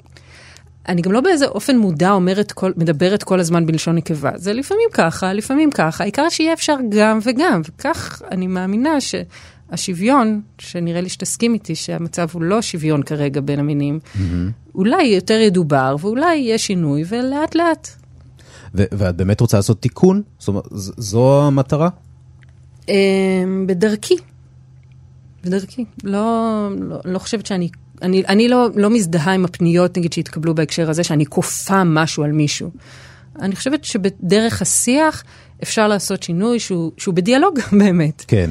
אני 0.88 1.02
גם 1.02 1.12
לא 1.12 1.20
באיזה 1.20 1.46
אופן 1.46 1.76
מודע 1.76 2.10
אומרת 2.10 2.52
כל, 2.52 2.72
מדברת 2.76 3.22
כל 3.22 3.40
הזמן 3.40 3.66
בלשון 3.66 3.94
נקבה. 3.94 4.30
זה 4.34 4.52
לפעמים 4.52 4.88
ככה, 4.92 5.32
לפעמים 5.32 5.70
ככה, 5.70 6.04
העיקר 6.04 6.28
שיהיה 6.28 6.52
אפשר 6.52 6.76
גם 6.88 7.18
וגם. 7.22 7.60
וכך 7.68 8.22
אני 8.30 8.46
מאמינה 8.46 9.00
שהשוויון, 9.76 10.40
שנראה 10.58 11.00
לי 11.00 11.08
שתסכים 11.08 11.54
איתי 11.54 11.74
שהמצב 11.74 12.28
הוא 12.32 12.42
לא 12.42 12.62
שוויון 12.62 13.02
כרגע 13.02 13.40
בין 13.40 13.58
המינים, 13.58 13.98
mm-hmm. 14.04 14.18
אולי 14.74 15.02
יותר 15.02 15.34
ידובר 15.34 15.96
ואולי 16.00 16.36
יהיה 16.36 16.58
שינוי 16.58 17.04
ולאט 17.08 17.54
לאט. 17.54 17.88
ו- 18.74 18.84
ואת 18.92 19.16
באמת 19.16 19.40
רוצה 19.40 19.56
לעשות 19.56 19.82
תיקון? 19.82 20.22
זאת 20.38 20.48
אומרת, 20.48 20.64
זו 20.72 21.42
המטרה? 21.42 21.88
אמ, 22.88 23.64
בדרכי. 23.66 24.16
בדרכי. 25.44 25.84
לא, 26.04 26.68
לא, 26.80 27.00
לא 27.04 27.18
חושבת 27.18 27.46
שאני 27.46 27.68
אני, 28.02 28.22
אני 28.28 28.48
לא, 28.48 28.68
לא 28.74 28.90
מזדהה 28.90 29.32
עם 29.32 29.44
הפניות, 29.44 29.98
נגיד, 29.98 30.12
שהתקבלו 30.12 30.54
בהקשר 30.54 30.90
הזה, 30.90 31.04
שאני 31.04 31.26
כופה 31.26 31.84
משהו 31.84 32.24
על 32.24 32.32
מישהו. 32.32 32.70
אני 33.40 33.56
חושבת 33.56 33.84
שבדרך 33.84 34.62
השיח 34.62 35.24
אפשר 35.62 35.88
לעשות 35.88 36.22
שינוי 36.22 36.60
שהוא, 36.60 36.92
שהוא 36.96 37.14
בדיאלוג 37.14 37.58
באמת. 37.80 38.24
כן. 38.28 38.50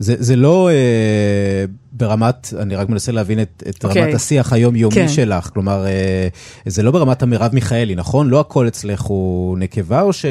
זה, 0.00 0.14
זה 0.18 0.36
לא 0.36 0.70
אה, 0.70 1.64
ברמת, 1.92 2.54
אני 2.58 2.76
רק 2.76 2.88
מנסה 2.88 3.12
להבין 3.12 3.42
את, 3.42 3.62
את 3.68 3.84
okay. 3.84 3.88
רמת 3.88 3.96
אוקיי. 3.96 4.14
השיח 4.14 4.52
היומיומי 4.52 4.94
כן. 4.94 5.08
שלך, 5.08 5.50
כלומר, 5.52 5.86
אה, 5.86 6.28
זה 6.66 6.82
לא 6.82 6.90
ברמת 6.90 7.22
המרב 7.22 7.50
מיכאלי, 7.54 7.94
נכון? 7.94 8.28
לא 8.28 8.40
הכל 8.40 8.68
אצלך 8.68 9.00
הוא 9.00 9.58
נקבה 9.58 10.02
או 10.02 10.12
ש... 10.12 10.24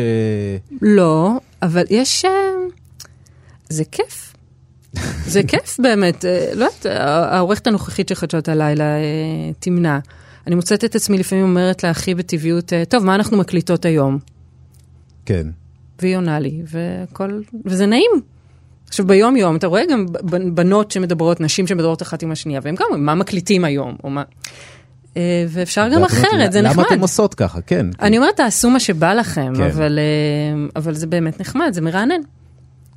לא, 0.82 1.32
אבל 1.62 1.84
יש... 1.90 2.26
אה, 2.26 2.32
זה 3.70 3.84
כיף. 3.92 4.34
זה 5.26 5.44
כיף 5.50 5.80
באמת, 5.80 6.26
אה, 6.26 6.52
לא 6.54 6.66
יודעת, 6.66 6.86
העורכת 7.32 7.68
הנוכחית 7.68 8.10
של 8.10 8.16
חדשות 8.16 8.50
הלילה 8.50 8.84
אה, 8.84 9.52
תמנע. 9.60 10.00
אני 10.48 10.56
מוצאת 10.56 10.86
את 10.86 10.96
עצמי 10.96 11.18
לפעמים 11.18 11.44
אומרת 11.44 11.84
לאחי 11.84 12.16
בטבעיות, 12.16 12.74
אה, 12.74 12.86
טוב, 12.86 13.06
מה 13.06 13.16
אנחנו 13.16 13.38
מקליטות 13.38 13.86
היום? 13.86 14.20
כן. 15.26 15.48
והיא 16.02 16.18
עונה 16.18 16.40
לי, 16.40 16.62
וכל, 16.72 17.42
וזה 17.66 17.86
נעים. 17.86 18.12
עכשיו 18.90 19.08
ביום 19.08 19.36
יום 19.36 19.56
אתה 19.56 19.68
רואה 19.68 19.82
גם 19.92 20.06
בנות 20.54 20.92
שמדברות, 20.92 21.42
נשים 21.42 21.68
שמדברות 21.68 22.02
אחת 22.02 22.24
עם 22.24 22.32
השנייה, 22.32 22.60
והם 22.64 22.76
גם 22.76 23.06
מה 23.06 23.16
מקליטים 23.16 23.66
היום? 23.66 23.96
או 24.04 24.10
מה... 24.10 24.24
ואפשר 25.50 25.90
גם 25.94 26.04
אחרת, 26.04 26.52
זה 26.52 26.62
נחמד. 26.62 26.76
למה 26.80 26.88
אתם 26.88 27.02
עושות 27.02 27.34
ככה? 27.34 27.62
כן. 27.62 27.86
אני 28.02 28.18
אומרת, 28.18 28.36
תעשו 28.36 28.70
מה 28.70 28.80
שבא 28.80 29.14
לכם, 29.14 29.54
כן. 29.58 29.64
אבל, 29.64 30.00
אבל 30.76 30.94
זה 30.94 31.08
באמת 31.08 31.42
נחמד, 31.42 31.70
זה 31.74 31.82
מרענן. 31.82 32.22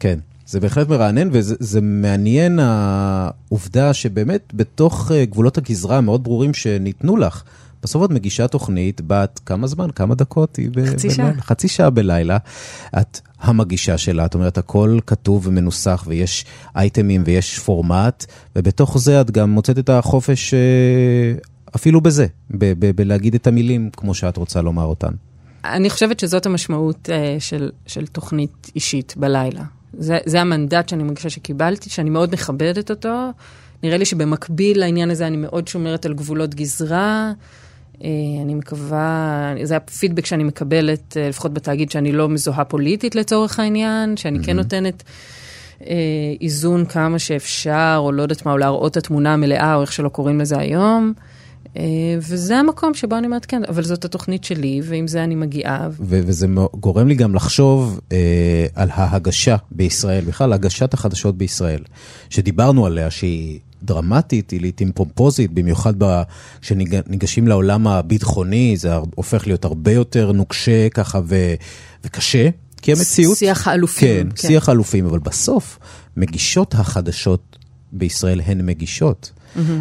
כן. 0.00 0.18
זה 0.46 0.61
בהחלט 0.61 0.88
מרענן, 0.88 1.28
וזה 1.33 1.81
מעניין 1.81 2.59
העובדה 2.62 3.92
שבאמת 3.92 4.52
בתוך 4.55 5.12
אה, 5.14 5.24
גבולות 5.24 5.59
הגזרה 5.59 5.98
המאוד 5.98 6.24
ברורים 6.24 6.55
שניתנו 6.55 7.16
לך, 7.16 7.42
בסוף 7.83 8.05
את 8.05 8.11
מגישה 8.11 8.49
תוכנית 8.49 9.01
בת 9.07 9.40
כמה 9.47 9.66
זמן? 9.66 9.90
כמה 9.90 10.14
דקות? 10.14 10.59
חצי 10.87 11.11
שעה. 11.11 11.33
חצי 11.40 11.68
שעה 11.68 11.90
בלילה. 11.90 12.38
את 13.01 13.21
המגישה 13.40 13.99
שלה, 13.99 14.27
את 14.27 14.35
אומרת, 14.35 14.59
הכל 14.59 14.99
כתוב 15.07 15.47
ומנוסח, 15.47 16.05
ויש 16.07 16.45
אייטמים 16.77 17.23
ויש 17.27 17.59
פורמט, 17.59 18.25
ובתוך 18.57 18.99
זה 18.99 19.21
את 19.21 19.31
גם 19.31 19.51
מוצאת 19.51 19.79
את 19.79 19.88
החופש 19.88 20.55
אה, 20.55 20.59
אפילו 21.77 22.01
בזה, 22.01 22.27
בלהגיד 22.97 23.35
את 23.35 23.47
המילים 23.47 23.90
כמו 23.97 24.14
שאת 24.14 24.37
רוצה 24.37 24.62
לומר 24.62 24.85
אותן. 24.85 25.12
אני 25.64 25.90
חושבת 25.90 26.21
שזאת 26.21 26.47
המשמעות 26.47 27.09
uh, 27.09 27.40
של, 27.40 27.71
של 27.87 28.07
תוכנית 28.07 28.71
אישית 28.75 29.14
בלילה. 29.16 29.62
זה, 29.99 30.18
זה 30.27 30.40
המנדט 30.40 30.88
שאני 30.88 31.03
מרגישה 31.03 31.31
שקיבלתי, 31.31 31.90
שאני 31.90 32.11
מאוד 32.11 32.33
מכבדת 32.33 32.90
אותו. 32.90 33.31
נראה 33.83 33.97
לי 33.97 34.05
שבמקביל 34.05 34.81
לעניין 34.81 35.11
הזה 35.11 35.27
אני 35.27 35.37
מאוד 35.37 35.68
שומרת 35.68 36.07
על 36.07 36.14
גבולות 36.14 36.55
גזרה. 36.55 37.33
אה, 38.05 38.09
אני 38.42 38.55
מקווה, 38.55 39.55
זה 39.62 39.76
הפידבק 39.76 40.26
שאני 40.26 40.44
מקבלת, 40.44 41.16
אה, 41.16 41.28
לפחות 41.28 41.55
בתאגיד, 41.55 41.90
שאני 41.90 42.12
לא 42.12 42.28
מזוהה 42.28 42.64
פוליטית 42.64 43.14
לצורך 43.14 43.59
העניין, 43.59 44.16
שאני 44.16 44.38
mm-hmm. 44.38 44.46
כן 44.46 44.57
נותנת 44.57 45.02
אה, 45.87 45.94
איזון 46.40 46.85
כמה 46.85 47.18
שאפשר, 47.18 47.96
או 47.98 48.12
לא 48.12 48.22
יודעת 48.22 48.46
מה, 48.46 48.52
או 48.52 48.59
להראות 48.59 48.92
את 48.92 48.96
התמונה 48.96 49.35
המלאה, 49.35 49.74
או 49.74 49.81
איך 49.83 49.92
שלא 49.92 50.09
קוראים 50.09 50.40
לזה 50.40 50.59
היום. 50.59 51.12
אה, 51.76 51.83
וזה 52.18 52.57
המקום 52.59 52.94
שבו 52.94 53.18
אני 53.18 53.26
אומרת, 53.26 53.46
כן, 53.46 53.62
אבל 53.68 53.83
זאת 53.83 54.05
התוכנית 54.05 54.44
שלי, 54.44 54.81
ועם 54.85 55.09
זה 55.09 55.24
אני 55.24 55.35
מגיעה. 55.35 55.88
וזה 56.00 56.46
גורם 56.74 57.09
לי 57.09 57.14
גם 57.14 57.35
לחשוב 57.35 58.00
אה, 58.12 58.66
על 58.74 58.88
ההגשה 58.92 59.57
בישראל, 59.70 60.24
בכלל 60.24 60.52
הגשת 60.52 60.94
החדשות 60.94 61.38
בישראל, 61.38 61.83
שדיברנו 62.31 62.87
עליה 62.87 63.11
שהיא 63.11 63.61
דרמטית, 63.83 64.51
היא 64.51 64.61
לעיתים 64.61 64.92
פומפוזית, 64.92 65.53
במיוחד 65.53 65.95
כשניגשים 66.61 67.49
לעולם 67.49 67.87
הביטחוני, 67.87 68.77
זה 68.77 68.95
הופך 69.14 69.47
להיות 69.47 69.64
הרבה 69.64 69.92
יותר 69.92 70.33
נוקשה 70.33 70.88
ככה 70.88 71.21
ו, 71.25 71.55
וקשה. 72.05 72.49
כי 72.83 72.92
המציאות... 72.92 73.38
שיח 73.38 73.68
האלופים. 73.68 74.09
כן, 74.09 74.37
כן, 74.37 74.49
שיח 74.49 74.68
האלופים, 74.68 75.07
אבל 75.07 75.18
בסוף 75.18 75.79
מגישות 76.16 76.75
החדשות 76.75 77.59
בישראל 77.92 78.40
הן 78.45 78.66
מגישות. 78.66 79.33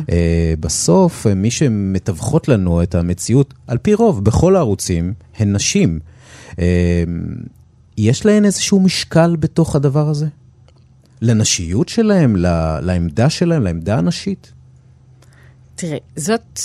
אה, 0.10 0.54
בסוף, 0.60 1.28
אה, 1.28 1.34
מי 1.34 1.52
שמתווכות 1.52 2.48
לנו 2.48 2.84
את 2.84 2.96
המציאות, 2.96 3.54
על 3.68 3.78
פי 3.78 3.94
רוב, 3.94 4.24
בכל 4.24 4.56
הערוצים, 4.56 5.14
הן 5.38 5.56
נשים. 5.56 6.00
אה, 6.60 7.04
יש 7.98 8.26
להן 8.26 8.46
איזשהו 8.46 8.80
משקל 8.80 9.36
בתוך 9.36 9.76
הדבר 9.76 10.10
הזה? 10.10 10.28
לנשיות 11.22 11.90
שלהם, 11.90 12.36
ל- 12.36 12.80
לעמדה 12.82 13.30
שלהם, 13.30 13.64
לעמדה 13.64 13.98
הנשית? 13.98 14.52
תראה, 15.76 15.98
זאת, 16.16 16.60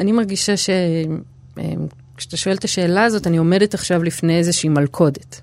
אני 0.00 0.12
מרגישה 0.12 0.56
שכשאתה 0.56 2.36
שואל 2.36 2.56
את 2.56 2.64
השאלה 2.64 3.04
הזאת, 3.04 3.26
אני 3.26 3.36
עומדת 3.36 3.74
עכשיו 3.74 4.02
לפני 4.02 4.38
איזושהי 4.38 4.68
מלכודת. 4.68 5.40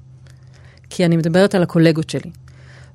כי 0.89 1.05
אני 1.05 1.17
מדברת 1.17 1.55
על 1.55 1.63
הקולגות 1.63 2.09
שלי. 2.09 2.31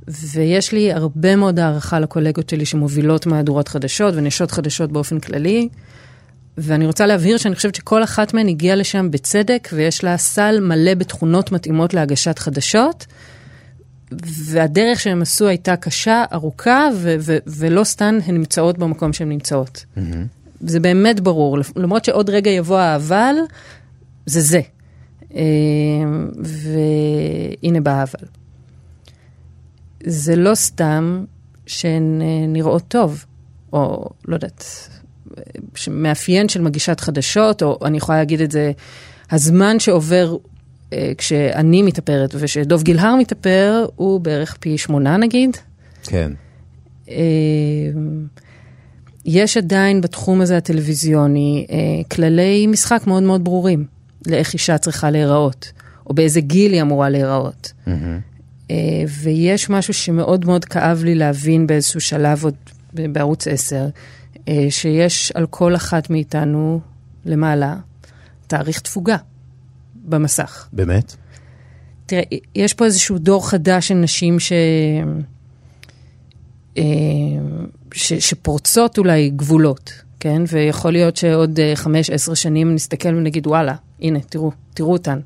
ויש 0.08 0.72
לי 0.72 0.92
הרבה 0.92 1.36
מאוד 1.36 1.58
הערכה 1.58 2.00
לקולגות 2.00 2.48
שלי 2.48 2.66
שמובילות 2.66 3.26
מהדורות 3.26 3.68
חדשות 3.68 4.14
ונשות 4.16 4.50
חדשות 4.50 4.92
באופן 4.92 5.20
כללי. 5.20 5.68
ואני 6.58 6.86
רוצה 6.86 7.06
להבהיר 7.06 7.36
שאני 7.36 7.54
חושבת 7.54 7.74
שכל 7.74 8.04
אחת 8.04 8.34
מהן 8.34 8.48
הגיעה 8.48 8.76
לשם 8.76 9.10
בצדק, 9.10 9.68
ויש 9.72 10.04
לה 10.04 10.16
סל 10.16 10.60
מלא 10.60 10.94
בתכונות 10.94 11.52
מתאימות 11.52 11.94
להגשת 11.94 12.38
חדשות. 12.38 13.06
והדרך 14.12 15.00
שהם 15.00 15.22
עשו 15.22 15.46
הייתה 15.46 15.76
קשה, 15.76 16.24
ארוכה, 16.32 16.88
ו- 16.94 17.16
ו- 17.20 17.38
ולא 17.46 17.84
סתם 17.84 18.18
הן 18.26 18.34
נמצאות 18.34 18.78
במקום 18.78 19.12
שהן 19.12 19.28
נמצאות. 19.28 19.84
Mm-hmm. 19.96 20.00
זה 20.60 20.80
באמת 20.80 21.20
ברור, 21.20 21.58
למרות 21.76 22.04
שעוד 22.04 22.30
רגע 22.30 22.50
יבוא 22.50 22.78
האבל, 22.78 23.34
זה 24.26 24.40
זה. 24.40 24.60
אה, 25.34 25.42
והנה 26.38 27.80
בא 27.80 27.90
האבל. 27.90 28.26
זה 30.06 30.36
לא 30.36 30.54
סתם 30.54 31.24
שהן 31.66 32.22
אה, 32.22 32.46
נראות 32.48 32.82
טוב, 32.88 33.24
או 33.72 34.08
לא 34.28 34.34
יודעת, 34.34 34.64
מאפיין 35.90 36.48
של 36.48 36.60
מגישת 36.60 37.00
חדשות, 37.00 37.62
או 37.62 37.78
אני 37.84 37.96
יכולה 37.96 38.18
להגיד 38.18 38.40
את 38.40 38.50
זה, 38.50 38.72
הזמן 39.30 39.80
שעובר 39.80 40.36
כשאני 41.18 41.82
מתאפרת 41.82 42.34
ושדוב 42.38 42.82
גילהר 42.82 43.16
מתאפר, 43.16 43.86
הוא 43.96 44.20
בערך 44.20 44.56
פי 44.60 44.78
שמונה 44.78 45.16
נגיד. 45.16 45.56
כן. 46.02 46.32
אה, 47.08 47.14
יש 49.24 49.56
עדיין 49.56 50.00
בתחום 50.00 50.40
הזה 50.40 50.56
הטלוויזיוני 50.56 51.66
אה, 51.70 51.76
כללי 52.10 52.66
משחק 52.66 53.02
מאוד 53.06 53.22
מאוד 53.22 53.44
ברורים 53.44 53.84
לאיך 54.26 54.52
אישה 54.52 54.78
צריכה 54.78 55.10
להיראות, 55.10 55.72
או 56.06 56.14
באיזה 56.14 56.40
גיל 56.40 56.72
היא 56.72 56.82
אמורה 56.82 57.08
להיראות. 57.08 57.72
Mm-hmm. 57.86 58.72
ויש 59.22 59.70
משהו 59.70 59.94
שמאוד 59.94 60.46
מאוד 60.46 60.64
כאב 60.64 61.04
לי 61.04 61.14
להבין 61.14 61.66
באיזשהו 61.66 62.00
שלב 62.00 62.44
עוד 62.44 62.54
בערוץ 62.92 63.48
10, 63.48 63.86
שיש 64.70 65.32
על 65.34 65.46
כל 65.46 65.76
אחת 65.76 66.10
מאיתנו 66.10 66.80
למעלה 67.24 67.76
תאריך 68.46 68.80
תפוגה. 68.80 69.16
במסך. 70.06 70.68
באמת? 70.72 71.16
תראה, 72.06 72.22
יש 72.54 72.74
פה 72.74 72.84
איזשהו 72.84 73.18
דור 73.18 73.50
חדש 73.50 73.88
של 73.88 73.94
נשים 73.94 74.40
ש... 74.40 74.52
אה, 76.78 76.82
ש... 77.94 78.12
שפורצות 78.12 78.98
אולי 78.98 79.30
גבולות, 79.30 79.92
כן? 80.20 80.42
ויכול 80.48 80.92
להיות 80.92 81.16
שעוד 81.16 81.60
אה, 81.60 81.72
חמש, 81.74 82.10
עשר 82.10 82.34
שנים 82.34 82.74
נסתכל 82.74 83.08
ונגיד, 83.08 83.46
וואלה, 83.46 83.74
הנה, 84.00 84.20
תראו, 84.20 84.52
תראו 84.74 84.92
אותן. 84.92 85.20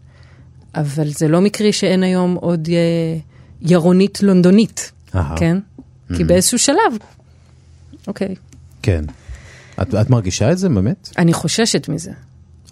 אבל 0.75 1.09
זה 1.09 1.29
לא 1.29 1.41
מקרי 1.41 1.73
שאין 1.73 2.03
היום 2.03 2.35
עוד 2.35 2.69
אה, 2.69 3.19
ירונית 3.61 4.23
לונדונית, 4.23 4.93
Aha. 5.15 5.19
כן? 5.37 5.59
Mm-hmm. 5.59 6.17
כי 6.17 6.25
באיזשהו 6.25 6.59
שלב, 6.59 6.93
אוקיי. 8.07 8.35
כן. 8.83 9.05
את, 9.83 9.95
את 9.95 10.11
מרגישה 10.11 10.53
את 10.53 10.59
זה 10.59 10.69
באמת? 10.69 11.09
אני 11.19 11.33
חוששת 11.33 11.89
מזה. 11.89 12.11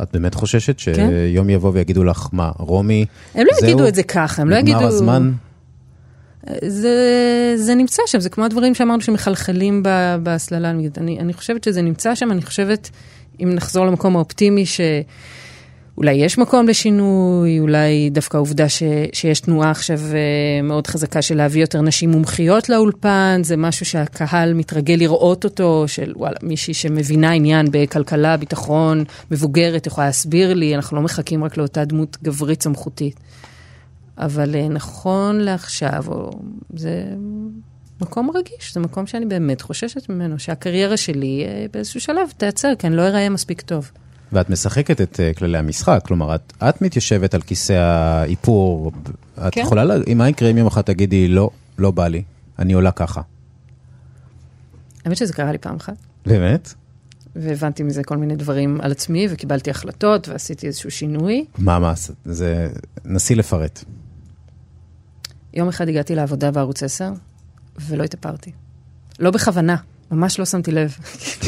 את 0.02 0.08
באמת 0.12 0.34
חוששת 0.34 0.76
כן. 0.78 1.10
שיום 1.28 1.44
כן? 1.44 1.50
יבוא 1.50 1.70
ויגידו 1.74 2.04
לך, 2.04 2.28
מה, 2.32 2.50
רומי, 2.58 3.04
הם 3.34 3.46
לא 3.46 3.52
זהו, 3.60 3.68
יגידו 3.68 3.88
את 3.88 3.94
זה 3.94 4.02
ככה, 4.02 4.42
הם 4.42 4.50
לא 4.50 4.56
יגידו... 4.56 4.76
נגמר 4.76 4.88
הזמן? 4.88 5.32
זה, 6.66 6.94
זה 7.56 7.74
נמצא 7.74 8.02
שם, 8.06 8.20
זה 8.20 8.28
כמו 8.30 8.44
הדברים 8.44 8.74
שאמרנו 8.74 9.00
שמחלחלים 9.00 9.82
בהסללה. 10.22 10.70
אני, 10.70 11.20
אני 11.20 11.32
חושבת 11.32 11.64
שזה 11.64 11.82
נמצא 11.82 12.14
שם, 12.14 12.32
אני 12.32 12.42
חושבת, 12.42 12.90
אם 13.42 13.50
נחזור 13.54 13.86
למקום 13.86 14.16
האופטימי, 14.16 14.66
ש... 14.66 14.80
אולי 15.98 16.12
יש 16.12 16.38
מקום 16.38 16.68
לשינוי, 16.68 17.60
אולי 17.60 18.10
דווקא 18.10 18.36
העובדה 18.36 18.68
ש, 18.68 18.82
שיש 19.12 19.40
תנועה 19.40 19.70
עכשיו 19.70 19.98
אה, 19.98 20.62
מאוד 20.62 20.86
חזקה 20.86 21.22
של 21.22 21.36
להביא 21.36 21.60
יותר 21.60 21.80
נשים 21.80 22.10
מומחיות 22.10 22.68
לאולפן, 22.68 23.40
זה 23.44 23.56
משהו 23.56 23.86
שהקהל 23.86 24.54
מתרגל 24.54 24.94
לראות 24.94 25.44
אותו, 25.44 25.84
של 25.86 26.12
וואלה, 26.16 26.36
מישהי 26.42 26.74
שמבינה 26.74 27.32
עניין 27.32 27.66
בכלכלה, 27.70 28.36
ביטחון, 28.36 29.04
מבוגרת, 29.30 29.86
יכולה 29.86 30.06
להסביר 30.06 30.54
לי, 30.54 30.74
אנחנו 30.74 30.96
לא 30.96 31.02
מחכים 31.02 31.44
רק 31.44 31.56
לאותה 31.56 31.84
דמות 31.84 32.16
גברית 32.22 32.62
סמכותית. 32.62 33.20
אבל 34.18 34.54
אה, 34.54 34.68
נכון 34.68 35.40
לעכשיו, 35.40 36.04
זה 36.74 37.04
מקום 38.00 38.30
רגיש, 38.34 38.74
זה 38.74 38.80
מקום 38.80 39.06
שאני 39.06 39.26
באמת 39.26 39.60
חוששת 39.60 40.08
ממנו, 40.08 40.38
שהקריירה 40.38 40.96
שלי 40.96 41.44
אה, 41.46 41.66
באיזשהו 41.72 42.00
שלב 42.00 42.32
תיעצר, 42.36 42.72
כי 42.78 42.86
אני 42.86 42.96
לא 42.96 43.02
אראה 43.02 43.28
מספיק 43.28 43.60
טוב. 43.60 43.90
ואת 44.32 44.50
משחקת 44.50 45.00
את 45.00 45.20
uh, 45.20 45.38
כללי 45.38 45.58
המשחק, 45.58 46.00
כלומר, 46.06 46.34
את, 46.34 46.52
את 46.68 46.82
מתיישבת 46.82 47.34
על 47.34 47.40
כיסא 47.40 47.72
האיפור, 47.72 48.92
את 49.46 49.52
כן. 49.52 49.60
יכולה, 49.60 49.84
לה, 49.84 49.94
מה 50.14 50.28
יקרה 50.28 50.50
אם 50.50 50.58
יום 50.58 50.66
אחד 50.66 50.82
תגידי, 50.82 51.28
לא, 51.28 51.50
לא 51.78 51.90
בא 51.90 52.08
לי, 52.08 52.22
אני 52.58 52.72
עולה 52.72 52.92
ככה. 52.92 53.20
האמת 55.04 55.16
שזה 55.16 55.32
קרה 55.32 55.52
לי 55.52 55.58
פעם 55.58 55.76
אחת. 55.76 55.96
באמת? 56.26 56.74
והבנתי 57.36 57.82
מזה 57.82 58.04
כל 58.04 58.16
מיני 58.16 58.36
דברים 58.36 58.80
על 58.80 58.92
עצמי, 58.92 59.26
וקיבלתי 59.30 59.70
החלטות, 59.70 60.28
ועשיתי 60.28 60.66
איזשהו 60.66 60.90
שינוי. 60.90 61.44
מה, 61.58 61.78
מה, 61.78 61.94
זה, 62.24 62.68
נסי 63.04 63.34
לפרט. 63.34 63.84
יום 65.54 65.68
אחד 65.68 65.88
הגעתי 65.88 66.14
לעבודה 66.14 66.50
בערוץ 66.50 66.82
10, 66.82 67.12
ולא 67.80 68.04
התאפרתי. 68.04 68.52
לא 69.18 69.30
בכוונה. 69.30 69.76
ממש 70.10 70.38
לא 70.38 70.44
שמתי 70.44 70.72
לב. 70.72 70.96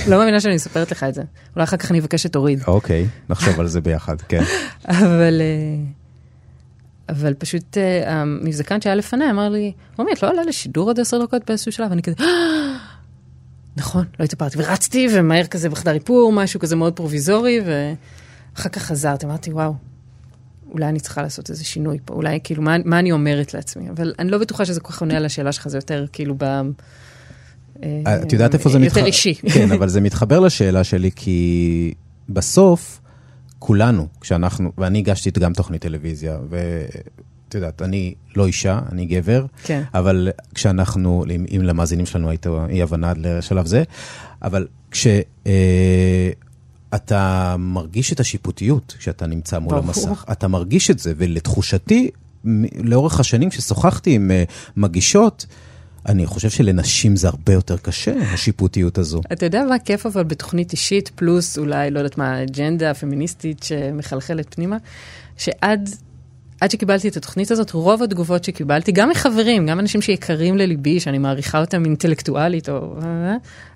לא 0.09 0.19
מאמינה 0.19 0.41
שאני 0.41 0.55
מספרת 0.55 0.91
לך 0.91 1.03
את 1.03 1.15
זה. 1.15 1.23
אולי 1.55 1.65
אחר 1.65 1.77
כך 1.77 1.91
אני 1.91 2.01
אבקש 2.01 2.23
שתוריד. 2.23 2.63
אוקיי, 2.67 3.07
נחשוב 3.29 3.61
על 3.61 3.67
זה 3.67 3.81
ביחד, 3.81 4.21
כן. 4.21 4.43
אבל, 4.89 5.41
אה, 5.41 5.85
אבל 7.09 7.35
פשוט 7.35 7.79
אה, 7.79 8.13
המבזקן 8.13 8.81
שהיה 8.81 8.95
לפניי 8.95 9.31
אמר 9.31 9.49
לי, 9.49 9.73
רומי, 9.97 10.13
את 10.13 10.23
לא 10.23 10.31
עולה 10.31 10.43
לשידור 10.45 10.89
עוד 10.89 11.01
עשר 11.01 11.25
דקות 11.25 11.43
באיזשהו 11.47 11.73
שלב? 11.73 11.93
אני 11.93 12.03
כזה, 12.03 12.17
נכון, 13.77 14.05
לא 14.21 14.25
התאפרתי. 14.25 14.59
ורצתי, 14.59 15.09
ומהר 15.13 15.47
כזה 15.47 15.69
בחדר 15.69 15.93
איפור, 15.93 16.33
משהו 16.33 16.61
כזה 16.61 16.77
מאוד 16.77 16.93
פרוביזורי, 16.93 17.61
ואחר 17.61 18.69
כך 18.69 18.83
חזרתי, 18.83 19.27
אמרתי, 19.27 19.53
וואו, 19.53 19.75
אולי 20.73 20.87
אני 20.87 21.01
צריכה 21.01 21.23
לעשות 21.23 21.51
איזה 21.51 21.65
שינוי 21.65 21.99
פה, 22.05 22.15
אולי 22.15 22.39
כאילו, 22.45 22.63
מה, 22.63 22.77
מה 22.85 22.99
אני 22.99 23.13
אומרת 23.13 23.55
לעצמי? 23.55 23.91
אבל 23.91 24.15
אני 24.19 24.31
לא 24.31 24.39
בטוחה 24.39 24.65
שזה 24.65 24.81
כל 24.81 24.93
כך 24.93 25.01
עונה 25.01 25.17
על 25.17 25.25
השאלה 25.25 25.53
שלך, 25.53 25.69
זה 25.69 25.79
יותר 25.79 26.07
כאילו 26.13 26.35
ב... 26.39 26.45
אה, 27.83 28.23
את 28.23 28.33
יודעת 28.33 28.55
איפה 28.55 28.69
זה 28.69 28.79
מתחבר? 28.79 28.99
יותר 28.99 29.07
אישי. 29.07 29.35
כן, 29.35 29.73
אבל 29.73 29.89
זה 29.89 30.01
מתחבר 30.01 30.41
לשאלה 30.41 30.85
שלי, 30.85 31.11
כי 31.17 31.95
בסוף, 32.29 33.01
כולנו, 33.59 34.07
כשאנחנו, 34.21 34.73
ואני 34.79 34.99
הגשתי 34.99 35.31
גם 35.31 35.53
תוכנית 35.53 35.83
טלוויזיה, 35.83 36.39
ואת 36.49 37.55
יודעת, 37.55 37.83
אני 37.83 38.15
לא 38.37 38.47
אישה, 38.47 38.81
אני 38.93 39.07
גבר, 39.07 39.47
כן. 39.63 39.83
אבל 39.95 40.29
כשאנחנו, 40.55 41.25
אם, 41.35 41.45
אם 41.57 41.63
למאזינים 41.63 42.07
שלנו 42.07 42.31
הייתה 42.31 42.51
אי 42.69 42.83
הבנה 42.83 43.13
לשלב 43.17 43.67
זה, 43.67 43.83
אבל 44.43 44.67
כשאתה 44.91 45.15
אה, 47.13 47.57
מרגיש 47.57 48.13
את 48.13 48.21
השיפוטיות 48.21 48.95
כשאתה 48.99 49.27
נמצא 49.27 49.59
מול 49.59 49.71
ברור. 49.71 49.85
המסך, 49.85 50.25
אתה 50.33 50.49
מרגיש 50.49 50.91
את 50.91 50.99
זה, 50.99 51.13
ולתחושתי, 51.17 52.11
לאורך 52.85 53.21
השנים 53.21 53.51
כששוחחתי 53.51 54.15
עם 54.15 54.31
uh, 54.31 54.51
מגישות, 54.77 55.47
אני 56.09 56.27
חושב 56.27 56.51
שלנשים 56.51 57.17
זה 57.17 57.29
הרבה 57.29 57.53
יותר 57.53 57.77
קשה, 57.77 58.13
השיפוטיות 58.33 58.99
הזו. 58.99 59.21
אתה 59.33 59.47
יודע 59.47 59.65
מה 59.69 59.79
כיף 59.79 60.07
אבל 60.07 60.23
בתוכנית 60.23 60.73
אישית, 60.73 61.11
פלוס 61.15 61.59
אולי, 61.59 61.91
לא 61.91 61.99
יודעת 61.99 62.19
מה, 62.19 62.43
אג'נדה 62.43 62.95
פמיניסטית 62.95 63.63
שמחלחלת 63.63 64.55
פנימה, 64.55 64.77
שעד 65.37 65.91
עד 66.61 66.71
שקיבלתי 66.71 67.09
את 67.09 67.17
התוכנית 67.17 67.51
הזאת, 67.51 67.71
רוב 67.71 68.03
התגובות 68.03 68.45
שקיבלתי, 68.45 68.93
גם 68.93 69.09
מחברים, 69.09 69.67
גם 69.67 69.81
אנשים 69.81 70.03
שיקרים 70.03 70.57
לליבי, 70.57 71.01
שאני 71.01 71.19
מעריכה 71.19 71.61
אותם 71.61 71.85
אינטלקטואלית, 71.85 72.69
או... 72.69 72.95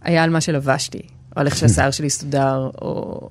היה 0.02 0.24
על 0.24 0.30
מה 0.30 0.40
שלבשתי, 0.40 0.98
או 1.36 1.40
על 1.40 1.46
איך 1.46 1.56
שהשיער 1.56 1.90
שלי 1.90 2.10
סודר, 2.10 2.70
או... 2.82 3.28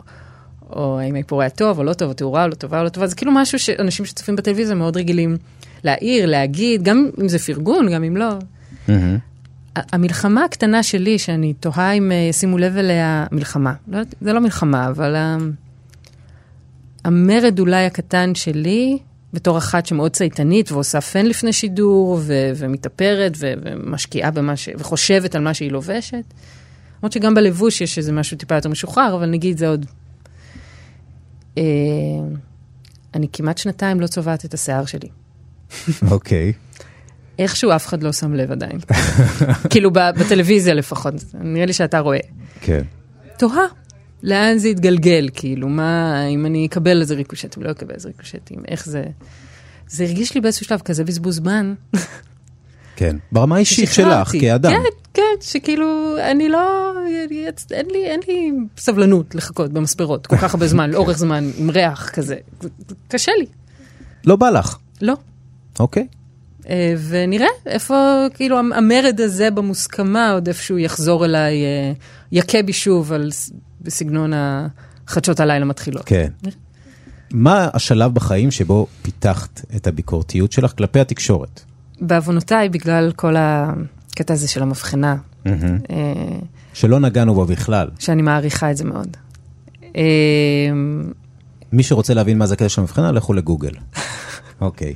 או 0.70 1.00
האם 1.00 1.16
האיפור 1.16 1.42
היה 1.42 1.50
טוב 1.50 1.78
או 1.78 1.84
לא 1.84 1.94
טוב, 1.94 2.10
או 2.10 2.14
תאורה 2.14 2.44
או 2.44 2.48
לא 2.48 2.56
טובה 2.56 2.80
או 2.80 2.84
לא 2.84 2.90
טובה, 2.90 3.08
זה 3.08 3.16
כאילו 3.16 3.32
משהו 3.32 3.60
שאנשים 3.60 4.06
שצופים 4.06 4.36
בטלוויזיה 4.36 4.76
מאוד 4.76 4.98
רגילים 4.98 5.38
להעיר, 5.84 6.26
להגיד, 6.26 6.84
גם 6.84 7.10
אם 7.22 7.28
זה 7.28 7.40
פרגון, 7.40 7.94
גם 7.94 8.04
אם 8.04 8.18
לא. 8.18 8.30
המלחמה 9.76 10.44
הקטנה 10.44 10.84
שלי, 10.84 11.20
שאני 11.20 11.54
תוהה 11.54 11.92
אם 11.92 12.12
אה, 12.12 12.18
ישימו 12.30 12.58
לב 12.58 12.78
אליה, 12.78 13.26
מלחמה, 13.32 13.74
לא, 13.88 14.00
זה 14.22 14.34
לא 14.34 14.40
מלחמה, 14.40 14.88
אבל 14.88 15.16
המרד 17.06 17.60
אולי 17.60 17.86
הקטן 17.86 18.36
שלי, 18.36 18.98
בתור 19.34 19.58
אחת 19.58 19.86
שמאוד 19.86 20.12
צייתנית 20.12 20.72
ועושה 20.72 21.02
פן 21.02 21.26
לפני 21.26 21.54
שידור, 21.54 22.20
ו- 22.22 22.52
ומתאפרת, 22.56 23.34
ו- 23.40 23.54
ומשקיעה 23.64 24.32
במה 24.32 24.56
ש... 24.56 24.70
וחושבת 24.78 25.36
על 25.36 25.42
מה 25.42 25.54
שהיא 25.54 25.72
לובשת. 25.72 26.24
למרות 27.00 27.12
שגם 27.12 27.34
בלבוש 27.34 27.82
יש 27.82 27.98
איזה 27.98 28.12
משהו 28.12 28.38
טיפה 28.38 28.56
יותר 28.56 28.70
משוחרר, 28.70 29.16
אבל 29.16 29.30
נגיד 29.30 29.58
זה 29.58 29.68
עוד... 29.68 29.86
אה, 31.58 31.64
אני 33.14 33.28
כמעט 33.34 33.58
שנתיים 33.58 34.02
לא 34.02 34.08
צובעת 34.08 34.46
את 34.46 34.54
השיער 34.54 34.86
שלי. 34.86 35.10
אוקיי. 36.12 36.54
איכשהו 37.40 37.72
אף 37.76 37.88
אחד 37.88 38.04
לא 38.04 38.12
שם 38.12 38.34
לב 38.34 38.52
עדיין. 38.52 38.80
כאילו 39.72 39.92
בטלוויזיה 39.92 40.74
לפחות, 40.74 41.14
נראה 41.34 41.66
לי 41.66 41.74
שאתה 41.74 42.00
רואה. 42.00 42.20
כן. 42.62 42.82
תוהה, 43.38 43.66
לאן 44.24 44.58
זה 44.58 44.70
יתגלגל, 44.70 45.30
כאילו, 45.34 45.70
מה, 45.70 46.26
אם 46.28 46.46
אני 46.46 46.66
אקבל 46.66 47.02
איזה 47.02 47.16
ריקושטים, 47.16 47.64
לא 47.64 47.72
אקבל 47.72 47.94
איזה 47.94 48.08
ריקושטים, 48.08 48.60
איך 48.68 48.86
זה... 48.86 49.04
זה 49.88 50.04
הרגיש 50.04 50.36
לי 50.36 50.42
באיזשהו 50.42 50.66
שלב 50.66 50.80
כזה 50.80 51.04
בזבוז 51.04 51.36
זמן. 51.36 51.74
כן. 52.96 53.16
ברמה 53.32 53.56
האישית 53.56 53.90
שלך. 53.92 54.32
כאדם. 54.42 54.72
כן, 54.72 54.84
כן, 55.14 55.42
שכאילו, 55.42 56.16
אני 56.32 56.50
לא, 56.50 56.94
אין 57.72 57.86
לי, 57.92 58.06
אין 58.06 58.20
לי 58.28 58.52
סבלנות 58.78 59.36
לחכות 59.36 59.74
במספרות 59.74 60.28
כל 60.28 60.38
כך 60.38 60.54
הרבה 60.54 60.68
זמן, 60.68 60.90
לאורך 60.94 61.18
זמן, 61.18 61.50
עם 61.58 61.70
ריח 61.70 62.10
כזה. 62.10 62.36
קשה 63.08 63.32
לי. 63.40 63.46
לא 64.26 64.36
בא 64.36 64.50
לך. 64.50 64.78
לא. 65.02 65.14
אוקיי. 65.80 66.04
אה, 66.04 66.23
ונראה 67.08 67.48
איפה, 67.66 68.26
כאילו, 68.34 68.60
המרד 68.60 69.22
הזה 69.24 69.52
במוסכמה 69.52 70.32
עוד 70.32 70.48
איפשהו 70.48 70.78
יחזור 70.78 71.26
אליי, 71.26 71.64
אה, 71.64 71.94
יכה 72.32 72.64
בי 72.64 72.74
שוב 72.74 73.14
על 73.14 73.30
בסגנון 73.82 74.32
החדשות 74.36 75.40
הלילה 75.40 75.66
מתחילות. 75.66 76.04
כן. 76.06 76.28
מה 77.32 77.70
השלב 77.74 78.14
בחיים 78.14 78.52
שבו 78.52 78.88
פיתחת 79.02 79.62
את 79.76 79.88
הביקורתיות 79.88 80.52
שלך 80.52 80.74
כלפי 80.78 81.00
התקשורת? 81.00 81.62
בעוונותיי, 82.02 82.70
בגלל 82.70 83.12
כל 83.16 83.36
הקטע 83.38 84.34
הזה 84.34 84.48
של 84.48 84.64
המבחנה, 84.64 85.16
אה, 85.46 85.52
שלא 86.74 87.00
נגענו 87.00 87.34
בו 87.34 87.46
בכלל. 87.46 87.88
שאני 88.00 88.22
מעריכה 88.22 88.72
את 88.72 88.78
זה 88.78 88.84
מאוד. 88.84 89.18
אה, 89.96 90.02
מי 91.72 91.84
שרוצה 91.84 92.14
להבין 92.14 92.38
מה 92.38 92.48
זה 92.48 92.54
הקטע 92.54 92.70
של 92.70 92.82
המבחנה, 92.82 93.12
לכו 93.12 93.34
לגוגל. 93.34 93.74
אוקיי. 94.62 94.94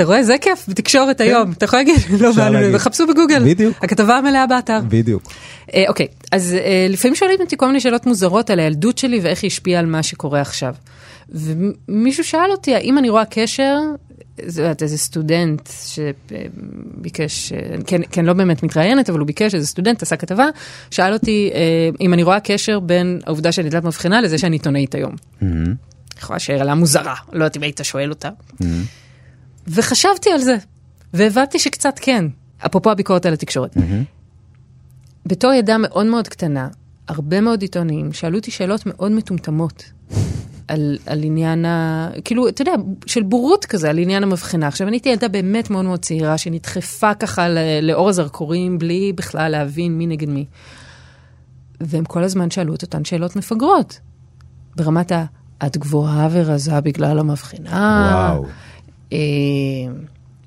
אתה 0.00 0.08
רואה? 0.08 0.22
זה 0.22 0.34
כיף 0.40 0.68
בתקשורת 0.68 1.20
היום. 1.20 1.52
אתה 1.52 1.64
יכול 1.64 1.78
להגיד, 1.78 1.94
לא 2.20 2.32
כן. 2.32 2.36
באנו. 2.36 2.78
חפשו 2.78 3.06
בגוגל. 3.06 3.42
בדיוק. 3.44 3.84
הכתבה 3.84 4.16
המלאה 4.16 4.46
באתר. 4.46 4.80
בדיוק. 4.88 5.22
אה, 5.74 5.84
אוקיי, 5.88 6.06
אז 6.32 6.54
אה, 6.54 6.86
לפעמים 6.88 7.14
שואלים 7.14 7.40
אותי 7.40 7.56
כל 7.56 7.66
מיני 7.66 7.80
שאלות 7.80 8.06
מוזרות 8.06 8.50
על 8.50 8.60
הילדות 8.60 8.98
שלי 8.98 9.20
ואיך 9.22 9.42
היא 9.42 9.48
השפיעה 9.48 9.80
על 9.80 9.86
מה 9.86 10.02
שקורה 10.02 10.40
עכשיו. 10.40 10.74
ומישהו 11.28 12.24
שאל 12.24 12.50
אותי, 12.50 12.74
האם 12.74 12.98
אני 12.98 13.10
רואה 13.10 13.24
קשר, 13.24 13.78
זה 14.46 14.62
יודעת, 14.62 14.82
איזה 14.82 14.98
סטודנט 14.98 15.68
שביקש, 15.86 17.52
אה, 17.52 17.58
כן, 17.86 18.00
כן, 18.10 18.24
לא 18.24 18.32
באמת 18.32 18.62
מתראיינת, 18.62 19.10
אבל 19.10 19.18
הוא 19.18 19.26
ביקש, 19.26 19.54
איזה 19.54 19.66
סטודנט 19.66 20.02
עשה 20.02 20.16
כתבה, 20.16 20.46
שאל 20.90 21.12
אותי 21.12 21.50
אה, 21.54 21.60
אם 22.00 22.14
אני 22.14 22.22
רואה 22.22 22.40
קשר 22.40 22.80
בין 22.80 23.20
העובדה 23.26 23.52
שאני 23.52 23.68
ילדת 23.68 23.84
מבחינה 23.84 24.20
לזה 24.20 24.38
שאני 24.38 24.56
עיתונאית 24.56 24.94
היום. 24.94 25.14
יכולה 26.18 26.38
שאלה 26.38 26.74
מוזרה, 26.74 27.14
לא 27.32 27.44
יודעת 27.44 27.56
אם 27.56 27.62
היית 27.62 27.80
שואל 27.82 28.10
אותה. 28.10 28.28
וחשבתי 29.68 30.30
על 30.30 30.40
זה, 30.40 30.56
והבנתי 31.14 31.58
שקצת 31.58 31.94
כן, 32.00 32.24
אפרופו 32.66 32.90
הביקורת 32.90 33.26
על 33.26 33.32
התקשורת. 33.32 33.76
בתור 35.26 35.52
ילדה 35.52 35.78
מאוד 35.78 36.06
מאוד 36.06 36.28
קטנה, 36.28 36.68
הרבה 37.08 37.40
מאוד 37.40 37.62
עיתונאים 37.62 38.12
שאלו 38.12 38.38
אותי 38.38 38.50
שאלות 38.50 38.86
מאוד 38.86 39.12
מטומטמות 39.12 39.84
על, 40.68 40.98
על 41.06 41.22
עניין 41.22 41.64
ה... 41.64 42.08
כאילו, 42.24 42.48
אתה 42.48 42.62
יודע, 42.62 42.72
של 43.06 43.22
בורות 43.22 43.64
כזה, 43.64 43.90
על 43.90 43.98
עניין 43.98 44.22
המבחנה. 44.22 44.66
עכשיו, 44.66 44.88
אני 44.88 44.96
הייתי 44.96 45.08
ילדה 45.08 45.28
באמת 45.28 45.70
מאוד 45.70 45.84
מאוד 45.84 46.00
צעירה, 46.00 46.38
שנדחפה 46.38 47.14
ככה 47.14 47.46
לאור 47.82 48.08
הזרקורים, 48.08 48.78
בלי 48.78 49.12
בכלל 49.12 49.48
להבין 49.52 49.98
מי 49.98 50.06
נגד 50.06 50.28
מי. 50.28 50.44
והם 51.80 52.04
כל 52.04 52.24
הזמן 52.24 52.50
שאלו 52.50 52.74
את 52.74 52.82
אותן 52.82 53.04
שאלות 53.04 53.36
מפגרות. 53.36 54.00
ברמת 54.76 55.12
ה... 55.12 55.24
את 55.66 55.76
גבוהה 55.76 56.28
ורזה 56.30 56.80
בגלל 56.80 57.18
המבחנה. 57.18 57.70
וואו. 58.12 58.46
אה, 59.12 59.18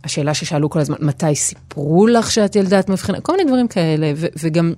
השאלה 0.04 0.34
ששאלו 0.34 0.70
כל 0.70 0.80
הזמן, 0.80 0.96
מתי 1.00 1.36
סיפרו 1.36 2.08
לך 2.08 2.32
שאת 2.32 2.56
ילדת 2.56 2.90
מבחינה? 2.90 3.22
כל 3.22 3.32
מיני 3.38 3.48
דברים 3.48 3.68
כאלה, 3.68 4.14
וגם, 4.44 4.74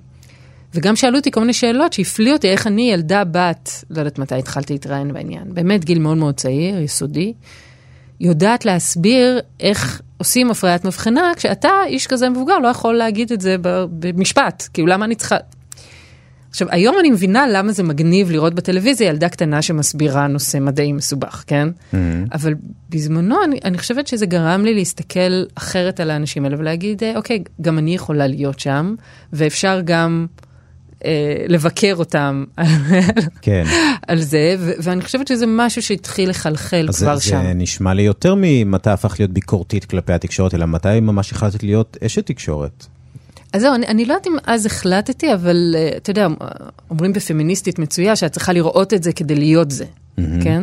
וגם 0.74 0.96
שאלו 0.96 1.18
אותי 1.18 1.30
כל 1.30 1.40
מיני 1.40 1.52
שאלות 1.52 1.92
שהפליא 1.92 2.32
אותי, 2.32 2.48
איך 2.48 2.66
אני 2.66 2.92
ילדה 2.92 3.24
בת, 3.24 3.84
לא 3.90 3.98
יודעת 3.98 4.18
מתי 4.18 4.34
התחלתי 4.34 4.72
להתראיין 4.72 5.12
בעניין, 5.12 5.54
באמת 5.54 5.84
גיל 5.84 5.98
מאוד 5.98 6.16
מאוד 6.16 6.34
צעיר, 6.34 6.80
יסודי, 6.80 7.32
יודעת 8.20 8.64
להסביר 8.64 9.40
איך 9.60 10.00
עושים 10.18 10.50
הפריית 10.50 10.84
מבחנה, 10.84 11.32
כשאתה, 11.36 11.70
איש 11.86 12.06
כזה 12.06 12.28
מבוגר, 12.28 12.58
לא 12.58 12.68
יכול 12.68 12.94
להגיד 12.94 13.32
את 13.32 13.40
זה 13.40 13.56
במשפט, 13.98 14.68
כאילו 14.72 14.88
למה 14.88 15.04
אני 15.04 15.14
צריכה... 15.14 15.36
עכשיו, 16.56 16.68
היום 16.70 16.96
אני 17.00 17.10
מבינה 17.10 17.46
למה 17.52 17.72
זה 17.72 17.82
מגניב 17.82 18.30
לראות 18.30 18.54
בטלוויזיה 18.54 19.08
ילדה 19.08 19.28
קטנה 19.28 19.62
שמסבירה 19.62 20.26
נושא 20.26 20.58
מדעי 20.58 20.92
מסובך, 20.92 21.44
כן? 21.46 21.68
Mm-hmm. 21.68 21.96
אבל 22.32 22.54
בזמנו 22.90 23.44
אני, 23.44 23.58
אני 23.64 23.78
חושבת 23.78 24.06
שזה 24.06 24.26
גרם 24.26 24.64
לי 24.64 24.74
להסתכל 24.74 25.44
אחרת 25.54 26.00
על 26.00 26.10
האנשים 26.10 26.44
האלה 26.44 26.56
ולהגיד, 26.58 27.04
אה, 27.04 27.16
אוקיי, 27.16 27.42
גם 27.60 27.78
אני 27.78 27.94
יכולה 27.94 28.26
להיות 28.26 28.60
שם, 28.60 28.94
ואפשר 29.32 29.80
גם 29.84 30.26
אה, 31.04 31.44
לבקר 31.48 31.94
אותם 31.98 32.44
כן. 33.42 33.64
על 34.08 34.20
זה, 34.20 34.56
ו- 34.58 34.72
ואני 34.82 35.02
חושבת 35.02 35.28
שזה 35.28 35.44
משהו 35.48 35.82
שהתחיל 35.82 36.30
לחלחל 36.30 36.88
כבר 36.92 37.16
זה, 37.16 37.22
שם. 37.22 37.42
זה 37.46 37.52
נשמע 37.54 37.94
לי 37.94 38.02
יותר 38.02 38.34
ממתי 38.36 38.90
הפך 38.90 39.16
להיות 39.18 39.30
ביקורתית 39.30 39.84
כלפי 39.84 40.12
התקשורת, 40.12 40.54
אלא 40.54 40.66
מתי 40.66 41.00
ממש 41.00 41.32
החלטת 41.32 41.62
להיות 41.62 41.96
אשת 42.04 42.26
תקשורת. 42.26 42.86
אז 43.52 43.62
זהו, 43.62 43.74
אני, 43.74 43.86
אני 43.86 44.04
לא 44.04 44.12
יודעת 44.12 44.26
אם 44.26 44.36
אז 44.44 44.66
החלטתי, 44.66 45.34
אבל 45.34 45.74
uh, 45.74 45.96
אתה 45.96 46.10
יודע, 46.10 46.26
אומרים 46.90 47.12
בפמיניסטית 47.12 47.78
מצויה 47.78 48.16
שאת 48.16 48.32
צריכה 48.32 48.52
לראות 48.52 48.94
את 48.94 49.02
זה 49.02 49.12
כדי 49.12 49.34
להיות 49.34 49.70
זה, 49.70 49.84
mm-hmm. 49.84 50.22
כן? 50.44 50.62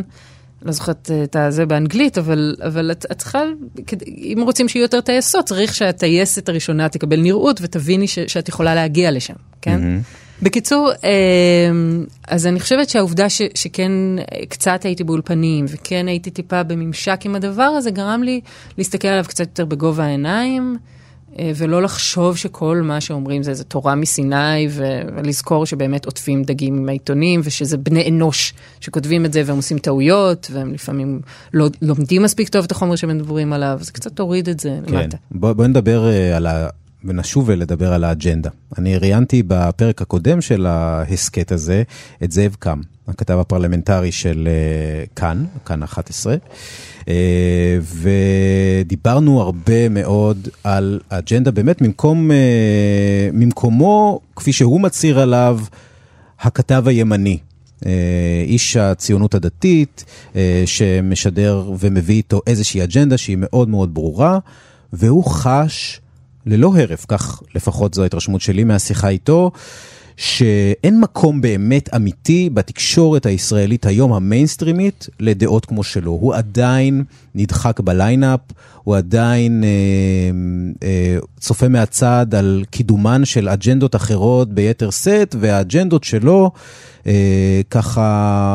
לא 0.66 0.72
זוכרת 0.72 1.12
אה, 1.36 1.48
את 1.48 1.54
זה 1.54 1.66
באנגלית, 1.66 2.18
אבל, 2.18 2.56
אבל 2.60 2.92
את, 2.92 3.06
את 3.12 3.18
צריכה, 3.18 3.44
אם 4.08 4.42
רוצים 4.46 4.70
שיהיו 4.70 4.84
יותר 4.84 5.02
טייסות, 5.02 5.46
צריך 5.46 5.76
שהטייסת 5.76 6.50
הראשונה 6.50 6.90
תקבל 6.90 7.22
נראות 7.22 7.60
ותביני 7.62 8.08
ש, 8.08 8.20
שאת 8.20 8.50
יכולה 8.50 8.76
להגיע 8.76 9.12
לשם, 9.12 9.34
כן? 9.62 9.80
Mm-hmm. 9.80 10.44
בקיצור, 10.44 10.92
אה, 11.04 11.10
אז 12.28 12.48
אני 12.48 12.60
חושבת 12.60 12.90
שהעובדה 12.90 13.30
ש, 13.30 13.42
שכן 13.56 13.92
קצת 14.50 14.80
הייתי 14.84 15.04
באולפנים, 15.04 15.66
וכן 15.70 16.08
הייתי 16.08 16.32
טיפה 16.32 16.64
בממשק 16.64 17.20
עם 17.26 17.36
הדבר 17.36 17.64
הזה, 17.64 17.92
גרם 17.92 18.24
לי 18.24 18.42
להסתכל 18.78 19.08
עליו 19.08 19.26
קצת 19.28 19.40
יותר 19.40 19.66
בגובה 19.66 20.06
העיניים. 20.06 20.78
אה, 21.40 21.52
ולא 21.56 21.82
לחשוב 21.82 22.38
שכל 22.38 22.82
מה 22.84 23.02
שאומרים 23.02 23.44
זה 23.44 23.52
איזה 23.52 23.64
תורה 23.64 23.96
מסיני, 23.96 24.68
ולזכור 24.70 25.66
שבאמת 25.66 26.06
עוטפים 26.06 26.44
דגים 26.44 26.78
עם 26.78 26.90
העיתונים, 26.90 27.42
ושזה 27.44 27.78
בני 27.78 28.10
אנוש 28.10 28.54
שכותבים 28.80 29.26
את 29.26 29.34
זה 29.34 29.42
והם 29.46 29.56
עושים 29.56 29.78
טעויות, 29.78 30.48
והם 30.52 30.74
לפעמים 30.74 31.22
לא 31.54 31.70
לומדים 31.82 32.24
מספיק 32.24 32.50
טוב 32.50 32.64
את 32.64 32.72
החומר 32.72 32.96
שהם 32.96 33.18
מדברים 33.18 33.54
עליו, 33.54 33.78
אז 33.82 33.90
קצת 33.90 34.12
תוריד 34.12 34.50
את 34.50 34.60
זה 34.60 34.78
כן. 34.88 34.94
למטה. 34.94 35.18
בוא, 35.32 35.54
בוא 35.54 35.68
נדבר 35.68 36.10
אה, 36.10 36.38
על 36.38 36.48
ה... 36.48 36.68
ונשוב 37.06 37.52
לדבר 37.52 37.94
על 37.94 38.04
האג'נדה. 38.04 38.50
אני 38.78 38.98
ראיינתי 38.98 39.44
בפרק 39.48 40.02
הקודם 40.02 40.42
של 40.42 40.66
ההסכת 40.66 41.52
הזה 41.52 41.84
את 42.24 42.32
זאב 42.32 42.56
קם, 42.60 42.82
הכתב 43.08 43.38
הפרלמנטרי 43.38 44.12
של 44.12 44.48
אה, 44.48 45.06
כאן, 45.16 45.46
כאן 45.66 45.84
11, 45.84 46.36
אה, 47.08 47.78
ודיברנו 48.84 49.42
הרבה 49.42 49.90
מאוד 49.90 50.48
על 50.64 51.00
האג'נדה, 51.10 51.52
באמת 51.52 51.82
ממקום, 51.82 52.32
אה, 52.32 53.30
ממקומו, 53.34 54.20
כפי 54.36 54.54
שהוא 54.54 54.82
מצהיר 54.82 55.20
עליו, 55.20 55.60
הכתב 56.40 56.84
הימני. 56.88 57.38
איש 58.46 58.78
הציונות 58.78 59.36
הדתית, 59.36 60.06
שמשדר 60.66 61.72
ומביא 61.80 62.16
איתו 62.16 62.42
איזושהי 62.48 62.84
אג'נדה 62.84 63.18
שהיא 63.18 63.38
מאוד 63.40 63.70
מאוד 63.70 63.94
ברורה, 63.94 64.40
והוא 64.94 65.24
חש 65.26 66.02
ללא 66.46 66.74
הרף, 66.78 67.06
כך 67.08 67.42
לפחות 67.56 67.94
זו 67.94 68.04
ההתרשמות 68.04 68.42
שלי 68.42 68.64
מהשיחה 68.64 69.10
איתו, 69.10 69.52
שאין 70.18 71.00
מקום 71.00 71.42
באמת 71.42 71.94
אמיתי 71.96 72.50
בתקשורת 72.54 73.26
הישראלית 73.26 73.86
היום, 73.86 74.14
המיינסטרימית, 74.14 75.08
לדעות 75.20 75.66
כמו 75.66 75.84
שלו. 75.84 76.12
הוא 76.12 76.36
עדיין 76.36 77.04
נדחק 77.36 77.80
בליינאפ, 77.80 78.40
הוא 78.84 78.96
עדיין 78.96 79.64
אה, 79.64 79.70
אה, 80.88 81.18
צופה 81.40 81.68
מהצד 81.68 82.36
על 82.36 82.64
קידומן 82.70 83.26
של 83.26 83.50
אג'נדות 83.50 83.96
אחרות 83.96 84.54
ביתר 84.54 84.90
שאת, 84.90 85.36
והאג'נדות 85.40 86.04
שלו, 86.04 86.52
אה, 87.08 87.62
ככה 87.70 88.04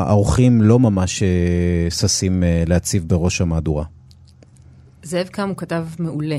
האורחים 0.08 0.62
לא 0.62 0.78
ממש 0.78 1.22
אה, 1.22 1.90
ששים 1.90 2.42
אה, 2.42 2.62
להציב 2.66 3.04
בראש 3.06 3.40
המהדורה. 3.40 3.84
זאב 5.02 5.26
קם 5.26 5.48
הוא 5.48 5.56
כתב 5.56 5.86
מעולה, 5.98 6.38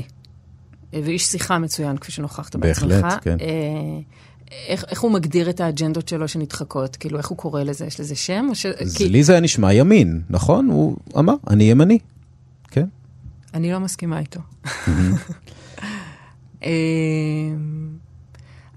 ואיש 0.92 1.24
שיחה 1.26 1.58
מצוין, 1.58 1.96
כפי 1.98 2.12
שנוכחת 2.12 2.56
בהחלט, 2.56 2.88
בעצמך. 3.04 3.14
כן. 3.22 3.36
אה, 3.40 3.46
איך, 4.68 4.84
איך 4.88 5.00
הוא 5.00 5.10
מגדיר 5.12 5.50
את 5.50 5.60
האג'נדות 5.60 6.08
שלו 6.08 6.28
שנדחקות? 6.28 6.96
כאילו, 6.96 7.18
איך 7.18 7.28
הוא 7.28 7.38
קורא 7.38 7.62
לזה? 7.62 7.86
יש 7.86 8.00
לזה 8.00 8.16
שם? 8.16 8.46
ש... 8.54 8.66
אז 8.66 8.96
כי- 8.96 9.08
לי 9.08 9.22
זה 9.22 9.32
היה 9.32 9.40
נשמע 9.40 9.72
ימין, 9.72 10.22
נכון? 10.30 10.66
הוא 10.70 10.96
אמר, 11.18 11.34
אני 11.50 11.64
ימני. 11.64 11.98
אני 13.54 13.72
לא 13.72 13.78
מסכימה 13.80 14.18
איתו. 14.18 14.40
אמ, 16.62 16.68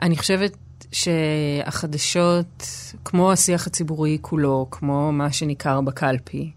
אני 0.01 0.17
חושבת 0.17 0.57
שהחדשות, 0.91 2.67
כמו 3.05 3.31
השיח 3.31 3.67
הציבורי 3.67 4.17
כולו, 4.21 4.67
כמו 4.71 5.11
מה 5.11 5.31
שניכר 5.31 5.81
בקלפי, 5.81 6.51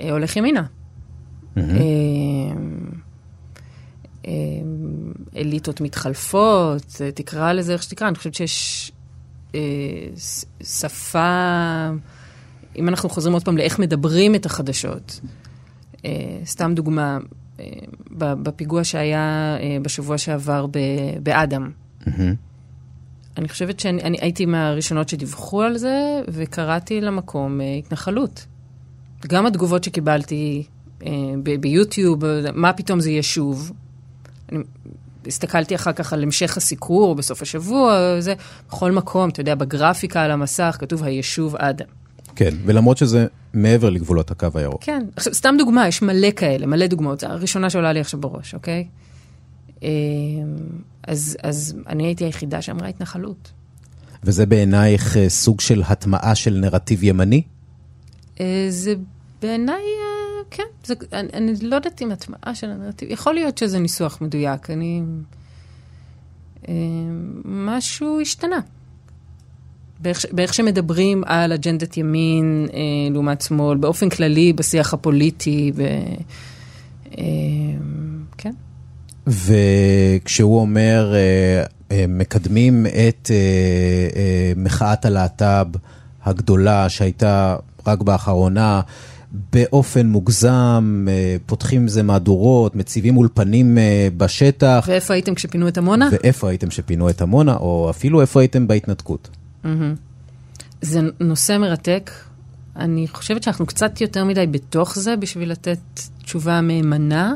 אה, 0.00 0.10
הולך 0.12 0.36
ימינה. 0.36 0.64
אמ, 1.56 1.62
אליטות 5.36 5.80
מתחלפות, 5.80 7.00
תקרא 7.14 7.52
לזה 7.52 7.72
איך 7.72 7.82
שתקרא, 7.82 8.08
אני 8.08 8.16
חושבת 8.16 8.34
שיש 8.34 8.92
אה, 9.54 9.60
שפה, 10.62 11.90
אם 12.76 12.88
אנחנו 12.88 13.08
חוזרים 13.08 13.34
עוד 13.34 13.44
פעם 13.44 13.56
לאיך 13.56 13.78
מדברים 13.78 14.34
את 14.34 14.46
החדשות, 14.46 15.20
אה, 16.04 16.10
סתם 16.44 16.74
דוגמה, 16.74 17.18
בפיגוע 18.10 18.84
שהיה 18.84 19.56
בשבוע 19.82 20.18
שעבר 20.18 20.66
באדם. 21.22 21.70
אני 23.36 23.48
חושבת 23.48 23.80
שאני 23.80 24.18
הייתי 24.20 24.46
מהראשונות 24.46 25.08
שדיווחו 25.08 25.62
על 25.62 25.78
זה, 25.78 26.20
וקראתי 26.28 27.00
למקום 27.00 27.60
אה, 27.60 27.74
התנחלות. 27.74 28.46
גם 29.26 29.46
התגובות 29.46 29.84
שקיבלתי 29.84 30.66
אה, 31.06 31.10
ביוטיוב, 31.60 32.24
מה 32.54 32.72
פתאום 32.72 33.00
זה 33.00 33.10
יהיה 33.10 33.22
שוב. 33.22 33.72
אני 34.52 34.62
הסתכלתי 35.26 35.74
אחר 35.74 35.92
כך 35.92 36.12
על 36.12 36.22
המשך 36.22 36.56
הסיקור 36.56 37.14
בסוף 37.14 37.42
השבוע, 37.42 38.16
זה 38.20 38.34
בכל 38.68 38.92
מקום, 38.92 39.30
אתה 39.30 39.40
יודע, 39.40 39.54
בגרפיקה 39.54 40.22
על 40.22 40.30
המסך 40.30 40.76
כתוב 40.80 41.04
היישוב 41.04 41.56
אדם. 41.56 41.86
כן, 42.36 42.54
ולמרות 42.64 42.96
שזה 42.96 43.26
מעבר 43.54 43.90
לגבולות 43.90 44.30
הקו 44.30 44.48
הירוק. 44.54 44.84
כן, 44.84 45.04
עכשיו, 45.16 45.34
סתם 45.34 45.54
דוגמה, 45.58 45.88
יש 45.88 46.02
מלא 46.02 46.30
כאלה, 46.36 46.66
מלא 46.66 46.86
דוגמאות, 46.86 47.20
זו 47.20 47.26
הראשונה 47.26 47.70
שעולה 47.70 47.92
לי 47.92 48.00
עכשיו 48.00 48.20
בראש, 48.20 48.54
אוקיי? 48.54 48.86
אמ, 49.82 49.88
אז, 51.06 51.36
אז 51.42 51.74
אני 51.88 52.06
הייתי 52.06 52.24
היחידה 52.24 52.62
שאמרה 52.62 52.88
התנחלות. 52.88 53.52
וזה 54.24 54.46
בעינייך 54.46 55.16
אה, 55.16 55.28
סוג 55.28 55.60
של 55.60 55.82
הטמעה 55.86 56.34
של 56.34 56.54
נרטיב 56.54 57.04
ימני? 57.04 57.42
אה, 58.40 58.66
זה 58.68 58.94
בעיניי, 59.42 59.82
כן. 60.54 60.62
זה, 60.84 60.94
אני, 61.12 61.28
אני 61.34 61.52
לא 61.62 61.76
יודעת 61.76 62.02
אם 62.02 62.12
הטמעה 62.12 62.54
של 62.54 62.70
הנרטיב, 62.70 63.10
יכול 63.10 63.34
להיות 63.34 63.58
שזה 63.58 63.78
ניסוח 63.78 64.20
מדויק. 64.20 64.70
אני... 64.70 65.02
משהו 67.44 68.20
השתנה. 68.20 68.60
באיך, 70.00 70.24
באיך 70.32 70.54
שמדברים 70.54 71.22
על 71.26 71.52
אג'נדת 71.52 71.96
ימין 71.96 72.66
אה, 72.72 72.78
לעומת 73.12 73.40
שמאל, 73.40 73.78
באופן 73.78 74.08
כללי 74.08 74.52
בשיח 74.52 74.94
הפוליטי, 74.94 75.72
ב, 75.76 75.80
אה, 77.18 77.24
כן. 78.38 78.52
וכשהוא 79.26 80.60
אומר, 80.60 81.14
אה, 81.14 81.64
אה, 81.90 82.04
מקדמים 82.08 82.86
את 82.86 83.30
אה, 83.30 84.52
מחאת 84.56 85.04
הלהט"ב 85.04 85.66
הגדולה 86.24 86.88
שהייתה 86.88 87.56
רק 87.86 88.02
באחרונה, 88.02 88.80
באופן 89.52 90.06
מוגזם, 90.06 91.06
פותחים 91.46 91.80
עם 91.80 91.88
זה 91.88 92.02
מהדורות, 92.02 92.76
מציבים 92.76 93.16
אולפנים 93.16 93.78
בשטח. 94.16 94.84
ואיפה 94.88 95.14
הייתם 95.14 95.34
כשפינו 95.34 95.68
את 95.68 95.78
עמונה? 95.78 96.08
ואיפה 96.12 96.48
הייתם 96.48 96.68
כשפינו 96.68 97.10
את 97.10 97.22
עמונה, 97.22 97.56
או 97.56 97.90
אפילו 97.90 98.20
איפה 98.20 98.40
הייתם 98.40 98.66
בהתנתקות. 98.66 99.28
זה 100.82 101.00
נושא 101.20 101.58
מרתק. 101.58 102.10
אני 102.76 103.08
חושבת 103.08 103.42
שאנחנו 103.42 103.66
קצת 103.66 104.00
יותר 104.00 104.24
מדי 104.24 104.46
בתוך 104.46 104.98
זה 104.98 105.16
בשביל 105.16 105.50
לתת 105.50 105.78
תשובה 106.22 106.60
מהימנה. 106.60 107.34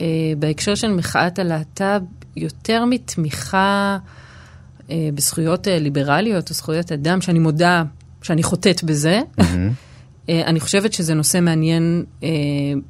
אה, 0.00 0.06
בהקשר 0.38 0.74
של 0.74 0.92
מחאת 0.92 1.38
הלהט"ב, 1.38 2.00
יותר 2.36 2.84
מתמיכה 2.84 3.98
אה, 4.90 5.08
בזכויות 5.14 5.68
אה, 5.68 5.78
ליברליות 5.78 6.50
או 6.50 6.54
זכויות 6.54 6.92
אדם, 6.92 7.20
שאני 7.20 7.38
מודה 7.38 7.82
שאני 8.22 8.42
חוטאת 8.42 8.84
בזה. 8.84 9.20
אה, 9.40 9.68
אני 10.28 10.60
חושבת 10.60 10.92
שזה 10.92 11.14
נושא 11.14 11.40
מעניין 11.40 12.04
אה, 12.22 12.28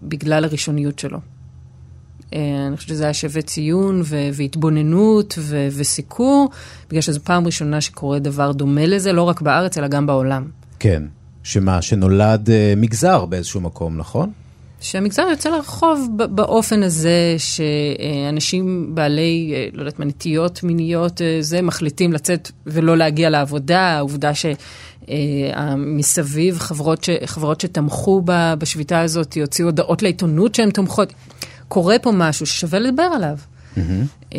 בגלל 0.02 0.44
הראשוניות 0.44 0.98
שלו. 0.98 1.18
אה, 2.34 2.66
אני 2.66 2.76
חושבת 2.76 2.88
שזה 2.88 3.04
היה 3.04 3.14
שווה 3.14 3.42
ציון 3.42 4.00
ו- 4.04 4.28
והתבוננות 4.32 5.34
ו- 5.38 5.68
וסיקור, 5.76 6.50
בגלל 6.88 7.00
שזו 7.00 7.20
פעם 7.20 7.46
ראשונה 7.46 7.80
שקורה 7.80 8.18
דבר 8.18 8.52
דומה 8.52 8.86
לזה, 8.86 9.12
לא 9.12 9.22
רק 9.22 9.40
בארץ, 9.40 9.78
אלא 9.78 9.88
גם 9.88 10.06
בעולם. 10.06 10.44
כן. 10.78 11.02
שמה, 11.42 11.82
שנולד 11.82 12.50
אה, 12.50 12.74
מגזר 12.76 13.24
באיזשהו 13.24 13.60
מקום, 13.60 13.96
נכון? 13.96 14.30
שהמגזר 14.80 15.22
יוצא 15.30 15.50
לרחוב 15.50 16.08
באופן 16.16 16.82
הזה 16.82 17.36
שאנשים 17.38 18.94
בעלי, 18.94 19.52
אה, 19.54 19.68
לא 19.72 19.78
יודעת 19.80 19.98
מה, 19.98 20.04
נטיות 20.04 20.62
מיניות, 20.62 21.22
אה, 21.22 21.38
זה, 21.40 21.62
מחליטים 21.62 22.12
לצאת 22.12 22.50
ולא 22.66 22.96
להגיע 22.96 23.30
לעבודה, 23.30 23.80
העובדה 23.80 24.30
שמסביב 25.06 26.54
אה, 26.54 26.60
חברות, 26.60 27.04
ש, 27.04 27.10
חברות 27.24 27.60
שתמכו 27.60 28.22
בשביתה 28.58 29.00
הזאת 29.00 29.36
יוציאו 29.36 29.68
הודעות 29.68 30.02
לעיתונות 30.02 30.54
שהן 30.54 30.70
תומכות. 30.70 31.12
קורה 31.68 31.98
פה 31.98 32.12
משהו 32.12 32.46
ששווה 32.46 32.78
לדבר 32.78 33.02
עליו. 33.02 33.38
Mm-hmm. 33.76 34.38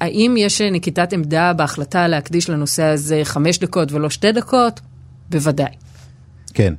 האם 0.00 0.34
יש 0.38 0.60
נקיטת 0.60 1.12
עמדה 1.12 1.52
בהחלטה 1.52 2.08
להקדיש 2.08 2.50
לנושא 2.50 2.82
הזה 2.82 3.20
חמש 3.24 3.58
דקות 3.58 3.92
ולא 3.92 4.10
שתי 4.10 4.32
דקות? 4.32 4.80
בוודאי. 5.30 5.72
כן. 6.54 6.74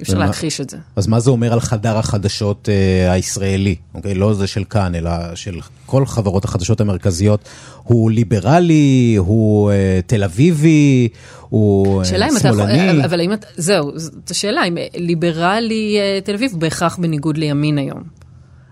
אי 0.00 0.02
אפשר 0.02 0.18
להכחיש 0.18 0.60
את 0.60 0.70
זה. 0.70 0.76
אז 0.96 1.06
מה 1.06 1.20
זה 1.20 1.30
אומר 1.30 1.52
על 1.52 1.60
חדר 1.60 1.98
החדשות 1.98 2.68
uh, 2.68 3.12
הישראלי? 3.12 3.74
אוקיי? 3.94 4.14
לא 4.14 4.34
זה 4.34 4.46
של 4.46 4.64
כאן, 4.64 4.94
אלא 4.94 5.10
של 5.34 5.60
כל 5.86 6.06
חברות 6.06 6.44
החדשות 6.44 6.80
המרכזיות. 6.80 7.48
הוא 7.82 8.10
ליברלי, 8.10 9.14
הוא 9.18 9.70
uh, 9.70 9.74
תל 10.06 10.24
אביבי, 10.24 11.08
הוא 11.48 12.02
uh, 12.02 12.04
שמאלני? 12.04 13.00
אתה, 13.00 13.04
אבל 13.04 13.20
האם 13.20 13.32
אתה, 13.32 13.46
זהו, 13.56 13.92
זו 13.96 14.10
שאלה, 14.32 14.64
אם 14.64 14.76
ליברלי 14.94 15.98
uh, 15.98 16.24
תל 16.24 16.34
אביב 16.34 16.52
בהכרח 16.58 16.96
בניגוד 16.96 17.38
לימין 17.38 17.78
היום. 17.78 18.02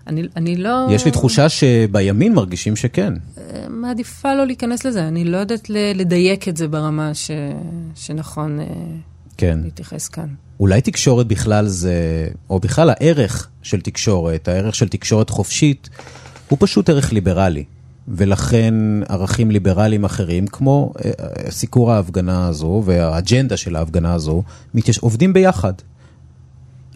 אני, 0.07 0.23
אני 0.35 0.55
לא... 0.55 0.87
יש 0.91 1.05
לי 1.05 1.11
תחושה 1.11 1.49
שבימין 1.49 2.33
מרגישים 2.33 2.75
שכן. 2.75 3.13
מעדיפה 3.69 4.35
לא 4.35 4.45
להיכנס 4.45 4.85
לזה, 4.85 5.07
אני 5.07 5.25
לא 5.25 5.37
יודעת 5.37 5.69
לדייק 5.69 6.47
את 6.47 6.57
זה 6.57 6.67
ברמה 6.67 7.13
ש, 7.13 7.31
שנכון 7.95 8.59
כן. 9.37 9.59
להתייחס 9.63 10.07
כאן. 10.07 10.27
אולי 10.59 10.81
תקשורת 10.81 11.27
בכלל 11.27 11.67
זה, 11.67 12.27
או 12.49 12.59
בכלל 12.59 12.89
הערך 12.89 13.49
של 13.61 13.81
תקשורת, 13.81 14.47
הערך 14.47 14.75
של 14.75 14.87
תקשורת 14.87 15.29
חופשית, 15.29 15.89
הוא 16.49 16.57
פשוט 16.61 16.89
ערך 16.89 17.13
ליברלי. 17.13 17.63
ולכן 18.07 18.73
ערכים 19.09 19.51
ליברליים 19.51 20.03
אחרים, 20.03 20.47
כמו 20.47 20.93
אה, 21.05 21.51
סיקור 21.51 21.91
ההפגנה 21.91 22.47
הזו 22.47 22.83
והאג'נדה 22.85 23.57
של 23.57 23.75
ההפגנה 23.75 24.13
הזו, 24.13 24.43
מתייש... 24.73 24.97
עובדים 24.97 25.33
ביחד. 25.33 25.73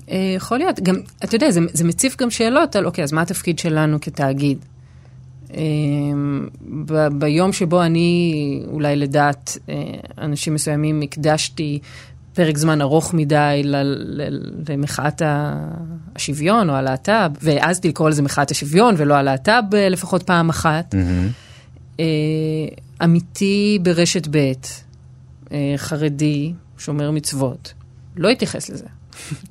אה, 0.10 0.34
יכול 0.36 0.58
להיות. 0.58 0.80
גם, 0.80 0.96
אתה 1.24 1.36
יודע, 1.36 1.52
זה, 1.52 1.60
זה 1.74 1.84
מציף 1.84 2.18
גם 2.18 2.30
שאלות 2.30 2.76
על, 2.76 2.86
אוקיי, 2.86 3.04
אז 3.04 3.12
מה 3.12 3.22
התפקיד 3.22 3.60
שלנו 3.60 4.02
כתאגיד? 4.02 4.58
אה, 5.54 5.62
ב, 6.86 7.08
ביום 7.08 7.54
שבו 7.54 7.84
אני, 7.84 8.64
אולי 8.68 8.96
לדעת 8.96 9.58
אנשים 10.18 10.54
מסוימים, 10.54 11.02
הקדשתי 11.02 11.80
פרק 12.40 12.58
זמן 12.58 12.82
ארוך 12.82 13.14
מדי 13.14 13.62
למחאת 14.70 15.22
השוויון 16.16 16.70
או 16.70 16.76
הלהט"ב, 16.76 17.32
והעזתי 17.42 17.90
לקרוא 17.90 18.10
לזה 18.10 18.22
מחאת 18.22 18.52
השוויון 18.52 18.96
ולא 18.98 19.14
הלהט"ב 19.14 19.76
אה, 19.76 19.90
לפחות 19.90 20.24
פעם 20.24 20.50
אחת. 20.50 20.96
Mm-hmm. 20.96 21.98
אמיתי 23.04 23.80
ברשת 23.82 24.28
ב', 24.32 24.52
אה, 25.52 25.74
חרדי, 25.78 26.54
שומר 26.78 27.12
מצוות, 27.12 27.74
לא 28.18 28.30
התייחס 28.30 28.70
לזה. 28.70 28.86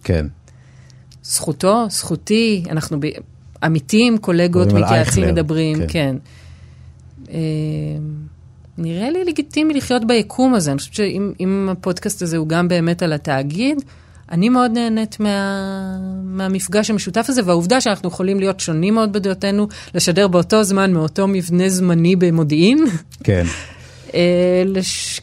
כן. 0.05 0.27
זכותו, 1.23 1.87
זכותי, 1.91 2.65
אנחנו 2.71 3.01
ב... 3.01 3.07
עמיתים, 3.63 4.19
קולגות, 4.19 4.73
מתייעצים, 4.73 5.29
מדברים, 5.29 5.79
כן. 5.89 6.17
כן. 7.27 7.37
נראה 8.79 9.11
לי 9.11 9.25
לגיטימי 9.25 9.75
לחיות 9.75 10.07
ביקום 10.07 10.55
הזה. 10.55 10.71
אני 10.71 10.79
חושבת 10.79 10.95
שאם 10.95 11.69
הפודקאסט 11.73 12.23
הזה 12.23 12.37
הוא 12.37 12.49
גם 12.49 12.69
באמת 12.69 13.03
על 13.03 13.13
התאגיד, 13.13 13.83
אני 14.31 14.49
מאוד 14.49 14.71
נהנית 14.71 15.21
מה, 15.21 15.99
מהמפגש 16.25 16.91
המשותף 16.91 17.27
הזה, 17.29 17.43
והעובדה 17.45 17.81
שאנחנו 17.81 18.09
יכולים 18.09 18.41
להיות 18.41 18.61
שונים 18.61 18.95
מאוד 18.95 19.13
בדעותינו, 19.13 19.69
לשדר 19.95 20.29
באותו 20.29 20.65
זמן 20.65 20.93
מאותו 20.93 21.29
מבנה 21.29 21.69
זמני 21.69 22.17
במודיעין. 22.17 22.85
כן. 23.25 23.47
אה, 24.15 24.63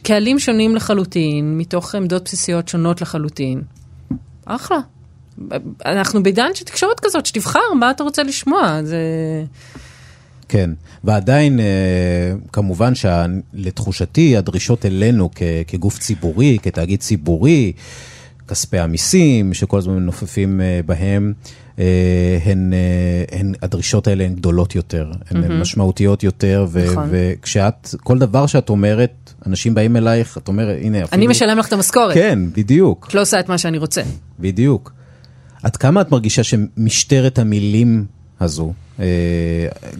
קהלים 0.02 0.38
שונים 0.38 0.76
לחלוטין, 0.76 1.58
מתוך 1.58 1.94
עמדות 1.94 2.24
בסיסיות 2.24 2.68
שונות 2.68 3.00
לחלוטין. 3.00 3.62
אחלה. 4.44 4.78
אנחנו 5.86 6.22
בעידן 6.22 6.48
של 6.54 6.64
תקשורת 6.64 7.00
כזאת, 7.00 7.26
שתבחר 7.26 7.72
מה 7.78 7.90
אתה 7.90 8.02
רוצה 8.02 8.22
לשמוע. 8.22 8.80
זה... 8.82 8.98
כן, 10.48 10.70
ועדיין, 11.04 11.60
אה, 11.60 11.64
כמובן 12.52 12.92
שלתחושתי, 12.94 14.36
הדרישות 14.36 14.86
אלינו 14.86 15.30
כגוף 15.66 15.98
ציבורי, 15.98 16.58
כתאגיד 16.62 17.00
ציבורי, 17.00 17.72
כספי 18.48 18.78
המיסים, 18.78 19.54
שכל 19.54 19.78
הזמן 19.78 19.94
מנופפים 19.94 20.60
אה, 20.60 20.80
בהם, 20.86 21.32
אה, 21.78 22.38
הן, 22.44 22.72
הן, 23.32 23.52
הדרישות 23.62 24.08
האלה 24.08 24.24
הן 24.24 24.34
גדולות 24.34 24.74
יותר, 24.74 25.10
הן 25.30 25.44
mm-hmm. 25.44 25.52
משמעותיות 25.52 26.22
יותר, 26.22 26.66
ו, 26.68 26.84
נכון. 26.92 27.08
וכשאת, 27.10 27.94
כל 28.02 28.18
דבר 28.18 28.46
שאת 28.46 28.68
אומרת, 28.68 29.32
אנשים 29.46 29.74
באים 29.74 29.96
אלייך, 29.96 30.38
את 30.38 30.48
אומרת, 30.48 30.76
הנה, 30.80 31.04
אפילו... 31.04 31.18
אני 31.18 31.26
משלם 31.26 31.58
לך 31.58 31.68
את 31.68 31.72
המשכורת. 31.72 32.14
כן, 32.14 32.38
בדיוק, 32.56 33.06
את 33.08 33.14
לא 33.14 33.20
עושה 33.20 33.40
את 33.40 33.48
מה 33.48 33.58
שאני 33.58 33.78
רוצה. 33.78 34.02
בדיוק. 34.40 34.92
עד 35.62 35.76
כמה 35.76 36.00
את 36.00 36.10
מרגישה 36.10 36.42
שמשטרת 36.42 37.38
המילים 37.38 38.04
הזו, 38.40 38.72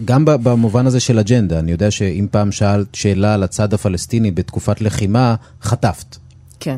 גם 0.05 0.25
ב- 0.25 0.31
במובן 0.31 0.87
הזה 0.87 0.99
של 0.99 1.19
אג'נדה, 1.19 1.59
אני 1.59 1.71
יודע 1.71 1.91
שאם 1.91 2.27
פעם 2.31 2.51
שאלת 2.51 2.95
שאלה 2.95 3.33
על 3.33 3.43
הצד 3.43 3.73
הפלסטיני 3.73 4.31
בתקופת 4.31 4.81
לחימה, 4.81 5.35
חטפת. 5.61 6.17
כן. 6.59 6.77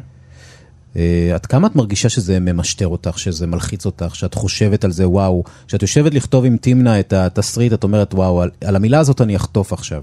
אה, 0.95 1.31
עד 1.33 1.45
כמה 1.45 1.67
את 1.67 1.75
מרגישה 1.75 2.09
שזה 2.09 2.39
ממשטר 2.39 2.87
אותך, 2.87 3.19
שזה 3.19 3.47
מלחיץ 3.47 3.85
אותך, 3.85 4.15
שאת 4.15 4.33
חושבת 4.33 4.83
על 4.83 4.91
זה, 4.91 5.07
וואו, 5.07 5.43
כשאת 5.67 5.81
יושבת 5.81 6.13
לכתוב 6.13 6.45
עם 6.45 6.57
תמנה 6.57 6.99
את 6.99 7.13
התסריט, 7.13 7.73
את 7.73 7.83
אומרת, 7.83 8.13
וואו, 8.13 8.41
על, 8.41 8.49
על 8.63 8.75
המילה 8.75 8.99
הזאת 8.99 9.21
אני 9.21 9.35
אחטוף 9.35 9.73
עכשיו. 9.73 10.01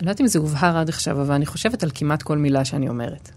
אני 0.00 0.06
לא 0.06 0.10
יודעת 0.10 0.20
אם 0.20 0.26
זה 0.26 0.38
הובהר 0.38 0.76
עד 0.76 0.88
עכשיו, 0.88 1.22
אבל 1.22 1.34
אני 1.34 1.46
חושבת 1.46 1.82
על 1.82 1.90
כמעט 1.94 2.22
כל 2.22 2.38
מילה 2.38 2.64
שאני 2.64 2.88
אומרת. 2.88 3.30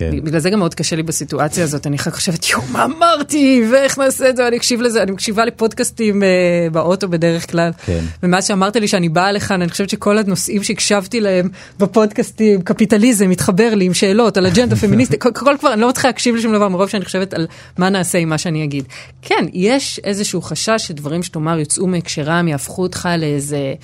כן. 0.00 0.24
בגלל 0.24 0.40
זה 0.40 0.50
גם 0.50 0.58
מאוד 0.58 0.74
קשה 0.74 0.96
לי 0.96 1.02
בסיטואציה 1.02 1.64
הזאת, 1.64 1.86
אני 1.86 1.96
אחר 1.96 2.10
כך 2.10 2.16
חושבת, 2.16 2.50
יואו, 2.50 2.62
מה 2.72 2.84
אמרתי, 2.84 3.62
ואיך 3.72 3.98
נעשה 3.98 4.30
את 4.30 4.36
זה, 4.36 4.48
אני 4.48 4.56
אקשיב 4.56 4.80
לזה, 4.80 5.02
אני 5.02 5.10
מקשיבה 5.10 5.44
לפודקאסטים 5.44 6.22
אה, 6.22 6.28
באוטו 6.72 7.08
בדרך 7.08 7.50
כלל. 7.50 7.70
כן. 7.86 8.00
ומאז 8.22 8.46
שאמרת 8.46 8.76
לי 8.76 8.88
שאני 8.88 9.08
באה 9.08 9.32
לכאן, 9.32 9.62
אני 9.62 9.70
חושבת 9.70 9.90
שכל 9.90 10.18
הנושאים 10.18 10.62
שהקשבתי 10.62 11.20
להם 11.20 11.48
בפודקאסטים, 11.78 12.62
קפיטליזם, 12.62 13.30
מתחבר 13.30 13.74
לי 13.74 13.84
עם 13.84 13.94
שאלות 13.94 14.36
על 14.36 14.46
אג'נדה 14.46 14.76
פמיניסטית, 14.82 15.22
כל, 15.22 15.32
כל 15.32 15.54
כבר, 15.60 15.72
אני 15.72 15.80
לא 15.80 15.88
מצליחה 15.88 16.08
להקשיב 16.08 16.34
לשום 16.34 16.52
דבר 16.52 16.68
מרוב 16.68 16.88
שאני 16.88 17.04
חושבת 17.04 17.34
על 17.34 17.46
מה 17.78 17.88
נעשה 17.88 18.18
עם 18.18 18.28
מה 18.28 18.38
שאני 18.38 18.64
אגיד. 18.64 18.84
כן, 19.22 19.44
יש 19.52 20.00
איזשהו 20.04 20.42
חשש 20.42 20.86
שדברים 20.86 21.22
שתאמר 21.22 21.58
יוצאו 21.58 21.86
מהקשרם, 21.86 22.48
יהפכו 22.48 22.82
אותך 22.82 23.08
לאיזה... 23.18 23.74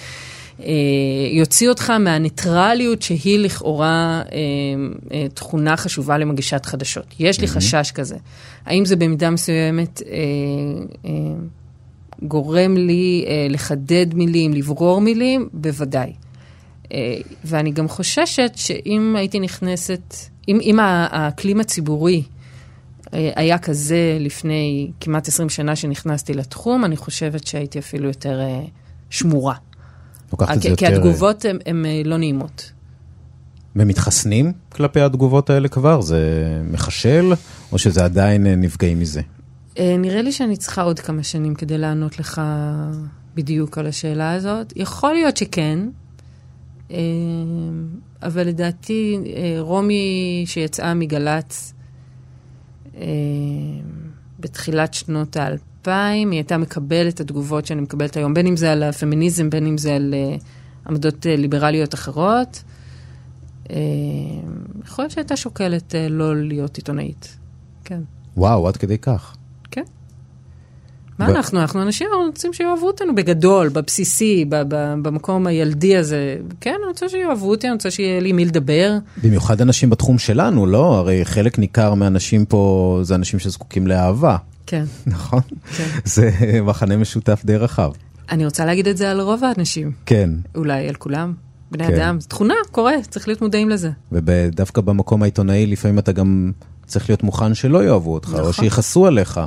אה, 0.61 0.66
יוציא 1.32 1.68
אותך 1.68 1.90
מהניטרליות 1.90 3.02
שהיא 3.02 3.38
לכאורה 3.38 4.22
אה, 4.32 4.38
אה, 5.12 5.28
תכונה 5.34 5.76
חשובה 5.76 6.18
למגישת 6.18 6.66
חדשות. 6.66 7.14
יש 7.18 7.40
לי 7.40 7.48
חשש 7.48 7.92
כזה. 7.94 8.16
האם 8.66 8.84
זה 8.84 8.96
במידה 8.96 9.30
מסוימת 9.30 10.02
גורם 12.22 12.76
לי 12.76 13.24
לחדד 13.50 14.14
מילים, 14.14 14.52
לברור 14.52 15.00
מילים? 15.00 15.48
בוודאי. 15.52 16.12
ואני 17.44 17.70
גם 17.70 17.88
חוששת 17.88 18.52
שאם 18.57 19.14
הייתי 19.16 19.40
נכנסת, 19.40 20.14
אם, 20.48 20.59
אם 20.62 20.78
האקלים 20.80 21.61
הציבורי 21.61 22.22
היה 23.12 23.59
כזה 23.59 24.16
לפני 24.20 24.90
כמעט 25.00 25.28
20 25.28 25.48
שנה 25.48 25.76
שנכנסתי 25.76 26.34
לתחום, 26.34 26.84
אני 26.84 26.96
חושבת 26.96 27.46
שהייתי 27.46 27.78
אפילו 27.78 28.09
יותר 28.09 28.40
שמורה. 29.11 29.54
לוקחת 30.33 30.57
את 30.57 30.62
זה 30.62 30.68
כי, 30.68 30.77
כי 30.77 30.85
יותר... 30.85 30.97
התגובות 30.97 31.45
הן 31.66 31.85
לא 32.05 32.16
נעימות. 32.16 32.72
ומתחסנים 33.77 34.53
כלפי 34.68 35.01
התגובות 35.01 35.51
האלה 35.51 35.68
כבר? 35.68 36.01
זה 36.01 36.20
מחשל, 36.70 37.33
או 37.72 37.79
שזה 37.79 38.05
עדיין 38.05 38.47
אה, 38.47 38.57
נפגעים 38.57 39.01
מזה? 39.01 39.20
אה, 39.79 39.97
נראה 39.99 40.22
לי 40.22 40.33
שאני 40.33 40.57
צריכה 40.57 40.83
עוד 40.83 41.01
כמה 41.01 41.22
שנים 41.22 41.55
כדי 41.55 41.79
לענות 41.79 42.18
לך 42.18 42.41
בדיוק 43.35 43.79
על 43.79 43.87
השאלה 43.87 44.33
הזאת. 44.33 44.72
יכול 44.77 45.12
להיות 45.12 45.37
שכן, 45.37 45.79
אה, 46.91 46.97
אבל 48.22 48.47
לדעתי 48.47 49.18
אה, 49.27 49.57
רומי 49.61 50.45
שיצאה 50.47 50.95
מגל"צ 50.95 51.72
אה, 52.97 53.03
בתחילת 54.41 54.95
שנות 54.95 55.37
האלפיים, 55.37 55.76
היא 55.93 56.26
הייתה 56.30 56.57
מקבלת 56.57 57.14
את 57.14 57.20
התגובות 57.20 57.66
שאני 57.66 57.80
מקבלת 57.80 58.16
היום, 58.16 58.34
בין 58.34 58.47
אם 58.47 58.57
זה 58.57 58.72
על 58.72 58.82
הפמיניזם, 58.82 59.51
בין 59.51 59.66
אם 59.66 59.78
זה 59.78 59.95
על 59.95 60.14
אה, 60.14 60.37
עמדות 60.89 61.26
אה, 61.26 61.37
ליברליות 61.37 61.95
אחרות. 61.95 62.62
אה, 63.70 63.76
יכול 64.84 65.03
להיות 65.03 65.12
שהייתה 65.12 65.37
שוקלת 65.37 65.95
אה, 65.95 66.09
לא 66.09 66.37
להיות 66.37 66.76
עיתונאית. 66.76 67.37
כן. 67.84 68.01
וואו, 68.37 68.68
עד 68.68 68.76
כדי 68.76 68.99
כך. 68.99 69.37
כן. 69.70 69.82
מה 71.18 71.24
ו- 71.24 71.28
אנחנו? 71.28 71.61
אנחנו 71.61 71.82
אנשים 71.82 72.09
רוצים 72.26 72.53
שיאהבו 72.53 72.87
אותנו 72.87 73.14
בגדול, 73.14 73.68
בבסיסי, 73.68 74.45
ב- 74.45 74.62
ב- 74.68 74.95
במקום 75.03 75.47
הילדי 75.47 75.97
הזה. 75.97 76.37
כן, 76.61 76.74
אני 76.78 76.89
רוצה 76.89 77.09
שיאהבו 77.09 77.51
אותי, 77.51 77.66
אני 77.66 77.74
רוצה 77.74 77.91
שיהיה 77.91 78.20
לי 78.20 78.32
מי 78.32 78.45
לדבר. 78.45 78.99
במיוחד 79.22 79.61
אנשים 79.61 79.91
בתחום 79.91 80.18
שלנו, 80.18 80.66
לא? 80.66 80.95
הרי 80.97 81.24
חלק 81.24 81.59
ניכר 81.59 81.95
מהאנשים 81.95 82.45
פה 82.45 83.01
זה 83.03 83.14
אנשים 83.14 83.39
שזקוקים 83.39 83.87
לאהבה, 83.87 84.37
כן. 84.67 84.85
נכון? 85.07 85.41
כן. 85.77 85.89
זה 86.05 86.31
מחנה 86.64 86.97
משותף 86.97 87.43
די 87.45 87.57
רחב. 87.57 87.93
אני 88.31 88.45
רוצה 88.45 88.64
להגיד 88.64 88.89
את 88.89 88.97
זה 88.97 89.11
על 89.11 89.21
רוב 89.21 89.45
האנשים, 89.45 89.93
כן, 90.07 90.31
אולי 90.55 90.89
על 90.89 90.95
כולם. 90.95 91.35
בני 91.71 91.87
כן. 91.87 91.95
אדם, 91.95 92.21
זו 92.21 92.29
תכונה, 92.29 92.55
קורה, 92.71 92.93
צריך 93.11 93.29
להיות 93.29 93.43
מודעים 93.43 93.69
לזה. 93.69 93.91
ודווקא 94.12 94.81
במקום 94.81 95.23
העיתונאי 95.23 95.67
לפעמים 95.67 95.99
אתה 95.99 96.12
גם 96.12 96.53
צריך 96.87 97.11
להיות 97.11 97.23
מוכן 97.23 97.55
שלא 97.55 97.85
יאהבו 97.85 98.14
אותך, 98.14 98.29
או 98.35 98.39
נכון. 98.39 98.53
שיכעסו 98.53 99.07
עליך. 99.07 99.41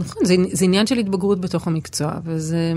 נכון, 0.00 0.24
זה, 0.24 0.34
זה 0.52 0.64
עניין 0.64 0.86
של 0.86 0.98
התבגרות 0.98 1.40
בתוך 1.40 1.66
המקצוע, 1.66 2.12
וזה... 2.24 2.72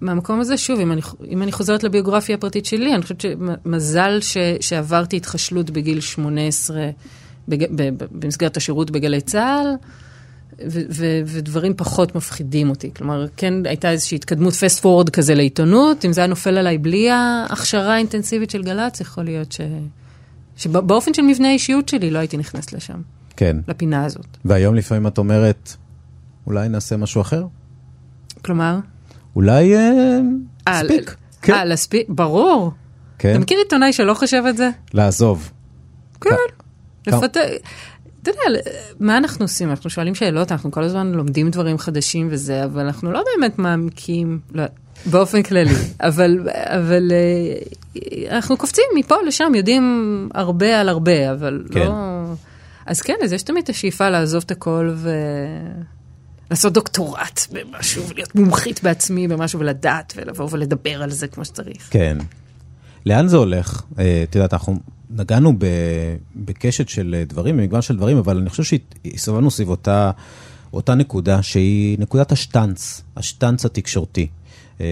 מהמקום 0.00 0.40
הזה, 0.40 0.56
שוב, 0.56 0.80
אם 0.80 0.92
אני, 0.92 1.00
אם 1.28 1.42
אני 1.42 1.52
חוזרת 1.52 1.84
לביוגרפיה 1.84 2.34
הפרטית 2.34 2.66
שלי, 2.66 2.94
אני 2.94 3.02
חושבת 3.02 3.20
שמזל 3.20 4.18
ש, 4.20 4.36
שעברתי 4.60 5.16
התחשלות 5.16 5.70
בגיל 5.70 6.00
18 6.00 6.90
בג, 7.48 7.64
ב, 7.70 7.82
ב, 7.82 8.04
במסגרת 8.12 8.56
השירות 8.56 8.90
בגלי 8.90 9.20
צה"ל, 9.20 9.66
ו, 10.66 10.80
ו, 10.90 11.04
ודברים 11.26 11.72
פחות 11.76 12.14
מפחידים 12.14 12.70
אותי. 12.70 12.90
כלומר, 12.96 13.26
כן 13.36 13.54
הייתה 13.66 13.90
איזושהי 13.90 14.16
התקדמות 14.16 14.54
פסט 14.54 14.80
פורד 14.80 15.10
כזה 15.10 15.34
לעיתונות, 15.34 16.04
אם 16.04 16.12
זה 16.12 16.20
היה 16.20 16.28
נופל 16.28 16.58
עליי 16.58 16.78
בלי 16.78 17.10
ההכשרה 17.10 17.94
האינטנסיבית 17.94 18.50
של 18.50 18.62
גל"צ, 18.62 19.00
יכול 19.00 19.24
להיות 19.24 19.52
ש... 19.52 19.60
שבאופן 20.56 21.14
של 21.14 21.22
מבנה 21.22 21.48
האישיות 21.48 21.88
שלי 21.88 22.10
לא 22.10 22.18
הייתי 22.18 22.36
נכנסת 22.36 22.72
לשם, 22.72 23.00
כן. 23.36 23.56
לפינה 23.68 24.04
הזאת. 24.04 24.26
והיום 24.44 24.74
לפעמים 24.74 25.06
את 25.06 25.18
אומרת, 25.18 25.76
אולי 26.46 26.68
נעשה 26.68 26.96
משהו 26.96 27.20
אחר? 27.20 27.44
כלומר? 28.44 28.78
אולי 29.36 29.76
אה, 29.76 29.90
אה, 30.68 30.82
מספיק. 30.82 31.08
אה, 31.10 31.14
כן, 31.42 31.68
להספיק, 31.68 32.06
ברור. 32.08 32.72
כן. 33.18 33.30
אתה 33.30 33.38
מכיר 33.38 33.58
עיתונאי 33.58 33.92
שלא 33.92 34.14
חושב 34.14 34.42
את 34.48 34.56
זה? 34.56 34.70
לעזוב. 34.94 35.50
כן. 36.20 36.30
כמה- 37.04 37.16
לפתח... 37.18 37.40
אתה 38.22 38.30
יודע, 38.30 38.60
מה 39.00 39.16
אנחנו 39.16 39.44
עושים? 39.44 39.70
אנחנו 39.70 39.90
שואלים 39.90 40.14
שאלות, 40.14 40.52
אנחנו 40.52 40.70
כל 40.70 40.84
הזמן 40.84 41.12
לומדים 41.12 41.50
דברים 41.50 41.78
חדשים 41.78 42.28
וזה, 42.30 42.64
אבל 42.64 42.80
אנחנו 42.80 43.12
לא 43.12 43.22
באמת 43.34 43.58
מעמיקים, 43.58 44.40
לא, 44.54 44.64
באופן 45.06 45.42
כללי, 45.42 45.74
אבל, 46.00 46.48
אבל 46.52 47.12
אה, 47.12 48.36
אנחנו 48.36 48.56
קופצים 48.56 48.84
מפה 48.96 49.14
לשם, 49.26 49.52
יודעים 49.54 50.28
הרבה 50.34 50.80
על 50.80 50.88
הרבה, 50.88 51.32
אבל 51.32 51.64
כן. 51.72 51.80
לא... 51.80 51.92
אז 52.86 53.00
כן, 53.00 53.14
אז 53.24 53.32
יש 53.32 53.42
תמיד 53.42 53.64
את 53.64 53.68
השאיפה 53.68 54.08
לעזוב 54.08 54.42
את 54.46 54.50
הכל 54.50 54.90
ו... 54.94 55.10
לעשות 56.50 56.72
דוקטורט 56.72 57.40
במשהו, 57.52 58.08
ולהיות 58.08 58.34
מומחית 58.34 58.82
בעצמי 58.82 59.28
במשהו, 59.28 59.60
ולדעת, 59.60 60.12
ולבוא 60.16 60.48
ולדבר 60.50 61.02
על 61.02 61.10
זה 61.10 61.28
כמו 61.28 61.44
שצריך. 61.44 61.88
כן. 61.90 62.18
לאן 63.06 63.28
זה 63.28 63.36
הולך? 63.36 63.82
אה, 63.98 64.24
את 64.28 64.34
יודעת, 64.34 64.52
אנחנו 64.52 64.78
נגענו 65.10 65.52
בקשת 66.36 66.88
של 66.88 67.22
דברים, 67.26 67.56
במגוון 67.56 67.82
של 67.82 67.96
דברים, 67.96 68.16
אבל 68.16 68.36
אני 68.36 68.50
חושב 68.50 68.62
שהסתובבנו 68.62 69.50
סביב 69.50 69.68
אותה, 69.68 70.10
אותה 70.72 70.94
נקודה 70.94 71.42
שהיא 71.42 71.98
נקודת 71.98 72.32
השטאנץ, 72.32 73.02
השטאנץ 73.16 73.64
התקשורתי. 73.64 74.26
אה, 74.80 74.86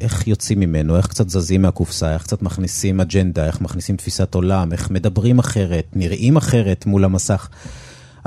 איך 0.00 0.26
יוצאים 0.28 0.60
ממנו, 0.60 0.96
איך 0.96 1.06
קצת 1.06 1.28
זזים 1.28 1.62
מהקופסה, 1.62 2.14
איך 2.14 2.22
קצת 2.22 2.42
מכניסים 2.42 3.00
אג'נדה, 3.00 3.46
איך 3.46 3.60
מכניסים 3.60 3.96
תפיסת 3.96 4.34
עולם, 4.34 4.72
איך 4.72 4.90
מדברים 4.90 5.38
אחרת, 5.38 5.86
נראים 5.92 6.36
אחרת 6.36 6.86
מול 6.86 7.04
המסך. 7.04 7.48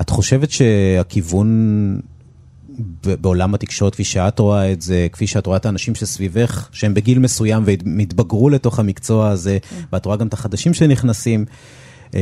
את 0.01 0.09
חושבת 0.09 0.51
שהכיוון 0.51 1.99
בעולם 3.21 3.53
התקשורת, 3.53 3.93
כפי 3.93 4.03
שאת 4.03 4.39
רואה 4.39 4.71
את 4.71 4.81
זה, 4.81 5.07
כפי 5.11 5.27
שאת 5.27 5.45
רואה 5.45 5.57
את 5.57 5.65
האנשים 5.65 5.95
שסביבך, 5.95 6.69
שהם 6.71 6.93
בגיל 6.93 7.19
מסוים 7.19 7.63
והם 7.65 7.99
התבגרו 7.99 8.49
לתוך 8.49 8.79
המקצוע 8.79 9.29
הזה, 9.29 9.57
ואת 9.93 10.05
רואה 10.05 10.17
גם 10.17 10.27
את 10.27 10.33
החדשים 10.33 10.73
שנכנסים, 10.73 11.45
אה, 12.15 12.19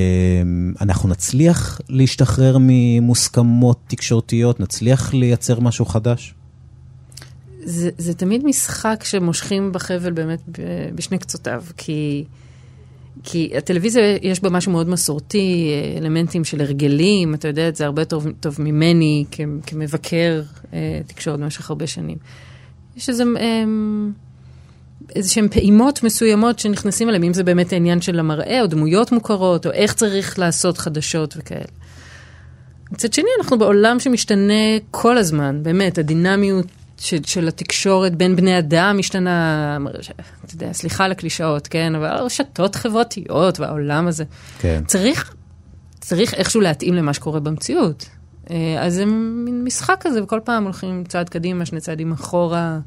אנחנו 0.81 1.09
נצליח 1.09 1.81
להשתחרר 1.89 2.57
ממוסכמות 2.59 3.79
תקשורתיות, 3.87 4.59
נצליח 4.59 5.13
לייצר 5.13 5.59
משהו 5.59 5.85
חדש? 5.85 6.33
זה, 7.63 7.89
זה 7.97 8.13
תמיד 8.13 8.45
משחק 8.45 9.03
שמושכים 9.03 9.71
בחבל 9.71 10.11
באמת 10.11 10.39
בשני 10.95 11.17
קצותיו, 11.17 11.63
כי, 11.77 12.23
כי 13.23 13.51
הטלוויזיה 13.57 14.17
יש 14.21 14.39
בה 14.39 14.49
משהו 14.49 14.71
מאוד 14.71 14.89
מסורתי, 14.89 15.71
אלמנטים 15.97 16.43
של 16.43 16.61
הרגלים, 16.61 17.33
אתה 17.33 17.47
יודע 17.47 17.67
את 17.67 17.75
זה 17.75 17.85
הרבה 17.85 18.05
טוב, 18.05 18.27
טוב 18.39 18.55
ממני 18.59 19.25
כ, 19.31 19.41
כמבקר 19.65 20.41
אה, 20.73 21.01
תקשורת 21.07 21.39
במשך 21.39 21.69
הרבה 21.69 21.87
שנים. 21.87 22.17
יש 22.97 23.09
איזה... 23.09 23.23
אה, 23.39 23.63
איזה 25.15 25.29
שהן 25.29 25.47
פעימות 25.47 26.03
מסוימות 26.03 26.59
שנכנסים 26.59 27.09
אליהן, 27.09 27.23
אם 27.23 27.33
זה 27.33 27.43
באמת 27.43 27.73
העניין 27.73 28.01
של 28.01 28.19
המראה, 28.19 28.61
או 28.61 28.67
דמויות 28.67 29.11
מוכרות, 29.11 29.65
או 29.65 29.71
איך 29.71 29.93
צריך 29.93 30.39
לעשות 30.39 30.77
חדשות 30.77 31.33
וכאלה. 31.37 31.65
מצד 32.91 33.13
שני, 33.13 33.29
אנחנו 33.39 33.57
בעולם 33.57 33.99
שמשתנה 33.99 34.53
כל 34.91 35.17
הזמן, 35.17 35.59
באמת, 35.63 35.97
הדינמיות 35.97 36.65
של, 37.01 37.23
של 37.25 37.47
התקשורת 37.47 38.15
בין 38.15 38.35
בני 38.35 38.59
אדם 38.59 38.95
משתנה, 38.97 39.77
אתה 40.45 40.55
יודע, 40.55 40.73
סליחה 40.73 41.05
על 41.05 41.11
הקלישאות, 41.11 41.67
כן, 41.67 41.95
אבל 41.95 42.05
הרשתות 42.05 42.75
חברתיות 42.75 43.59
והעולם 43.59 44.07
הזה. 44.07 44.23
כן. 44.59 44.83
צריך, 44.87 45.33
צריך 45.99 46.33
איכשהו 46.33 46.61
להתאים 46.61 46.93
למה 46.93 47.13
שקורה 47.13 47.39
במציאות. 47.39 48.09
אה, 48.49 48.83
אז 48.85 48.93
זה 48.93 49.05
מין 49.05 49.63
משחק 49.63 49.97
כזה, 49.99 50.23
וכל 50.23 50.39
פעם 50.43 50.63
הולכים 50.63 51.03
צעד 51.07 51.29
קדימה, 51.29 51.65
שני 51.65 51.79
צעדים 51.79 52.11
אחורה. 52.11 52.79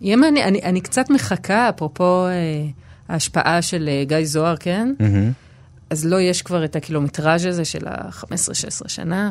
יהיה 0.00 0.16
מעניין, 0.16 0.48
אני, 0.48 0.62
אני 0.62 0.80
קצת 0.80 1.10
מחכה, 1.10 1.68
אפרופו 1.68 2.26
אה, 2.26 2.32
ההשפעה 3.08 3.62
של 3.62 3.88
אה, 3.88 4.04
גיא 4.04 4.24
זוהר, 4.24 4.56
כן? 4.56 4.94
מהמם. 5.00 5.32
אז 5.90 6.06
לא 6.06 6.20
יש 6.20 6.42
כבר 6.42 6.64
את 6.64 6.76
הקילומטראז' 6.76 7.46
הזה 7.46 7.64
של 7.64 7.88
ה-15-16 7.88 8.88
שנה. 8.88 9.30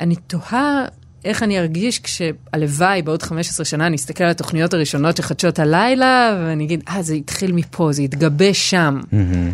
אני 0.00 0.16
תוהה 0.16 0.84
איך 1.24 1.42
אני 1.42 1.58
ארגיש 1.58 1.98
כשהלוואי 2.00 3.02
בעוד 3.02 3.22
15 3.22 3.64
שנה 3.64 3.86
אני 3.86 3.96
אסתכל 3.96 4.24
על 4.24 4.30
התוכניות 4.30 4.74
הראשונות 4.74 5.16
של 5.16 5.22
חדשות 5.22 5.58
הלילה, 5.58 6.38
ואני 6.40 6.64
אגיד, 6.64 6.84
אה, 6.88 7.02
זה 7.02 7.14
התחיל 7.14 7.52
מפה, 7.52 7.92
זה 7.92 8.02
התגבש 8.02 8.70
שם. 8.70 9.00
מהמם. 9.12 9.52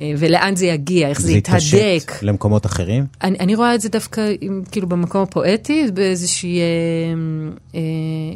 אה, 0.00 0.12
ולאן 0.18 0.56
זה 0.56 0.66
יגיע, 0.66 1.08
איך 1.08 1.20
זה, 1.20 1.26
זה 1.26 1.32
יתהדק. 1.32 1.56
יתפשט 1.56 2.22
למקומות 2.22 2.66
אחרים? 2.66 3.06
אני, 3.22 3.38
אני 3.38 3.54
רואה 3.54 3.74
את 3.74 3.80
זה 3.80 3.88
דווקא 3.88 4.32
עם, 4.40 4.62
כאילו 4.70 4.88
במקום 4.88 5.22
הפואטי, 5.22 5.86
באיזושהי 5.94 6.58
אה, 6.58 6.64
אה, 7.74 7.80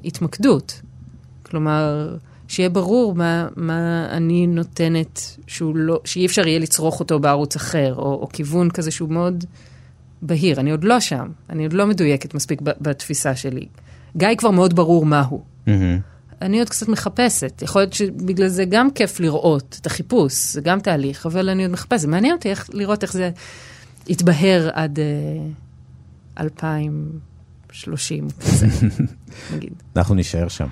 התמקדות. 0.05 0.81
כלומר, 1.43 2.16
שיהיה 2.49 2.68
ברור 2.68 3.14
מה, 3.14 3.49
מה 3.57 4.07
אני 4.11 4.47
נותנת, 4.47 5.37
שהוא 5.47 5.77
לא, 5.77 6.01
שאי 6.05 6.27
אפשר 6.27 6.47
יהיה 6.47 6.59
לצרוך 6.59 7.01
אותו 7.01 7.18
בערוץ 7.18 7.57
אחר, 7.57 7.95
או, 7.97 8.03
או 8.03 8.29
כיוון 8.33 8.70
כזה 8.70 8.91
שהוא 8.91 9.09
מאוד 9.09 9.45
בהיר. 10.25 10.61
אני 10.61 10.70
עוד 10.70 10.85
לא 10.85 11.01
שם, 11.01 11.29
אני 11.51 11.64
עוד 11.64 11.72
לא 11.72 11.87
מדויקת 11.87 12.35
מספיק 12.35 12.61
בתפיסה 12.62 13.37
שלי. 13.37 13.66
גיא 14.16 14.29
כבר 14.39 14.51
מאוד 14.51 14.77
ברור 14.77 15.07
מהו. 15.07 15.43
מהמם. 15.66 16.01
אני 16.43 16.59
עוד 16.59 16.68
קצת 16.68 16.89
מחפשת. 16.89 17.62
יכול 17.62 17.83
להיות 17.83 17.93
שבגלל 17.93 18.49
זה 18.49 18.64
גם 18.64 18.91
כיף 18.91 19.20
לראות 19.20 19.79
את 19.81 19.87
החיפוש, 19.87 20.53
זה 20.53 20.61
גם 20.61 20.81
תהליך, 20.81 21.27
אבל 21.27 21.49
אני 21.49 21.62
עוד 21.62 21.72
מחפשת. 21.72 22.07
מעניין 22.09 22.35
אותי 22.35 22.51
איך, 22.51 22.70
לראות 22.72 23.03
איך 23.03 23.12
זה 23.12 23.31
יתבהר 24.09 24.70
עד 24.72 24.99
אה, 24.99 25.05
2030 26.41 28.29
כזה, 28.41 28.66
נגיד. 29.55 29.72
אנחנו 29.97 30.14
נישאר 30.14 30.49
שם. 30.49 30.66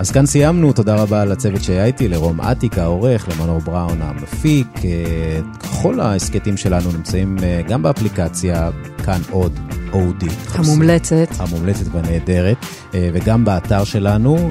אז 0.00 0.10
כאן 0.10 0.26
סיימנו, 0.26 0.72
תודה 0.72 0.96
רבה 1.02 1.24
לצוות 1.24 1.62
שהיה 1.62 1.84
איתי, 1.84 2.08
לרום 2.08 2.40
אטיק 2.40 2.78
העורך, 2.78 3.28
למנור 3.28 3.58
בראון 3.58 4.02
המפיק. 4.02 4.66
אה, 4.84 5.40
כל 5.82 6.00
ההסכתים 6.00 6.56
שלנו 6.56 6.92
נמצאים 6.92 7.36
אה, 7.42 7.60
גם 7.68 7.82
באפליקציה, 7.82 8.70
כאן 9.04 9.20
עוד, 9.30 9.58
אודי. 9.92 10.26
המומלצת. 10.54 11.28
המומלצת 11.38 11.86
והנהדרת, 11.92 12.56
אה, 12.94 13.10
וגם 13.14 13.44
באתר 13.44 13.84
שלנו, 13.84 14.50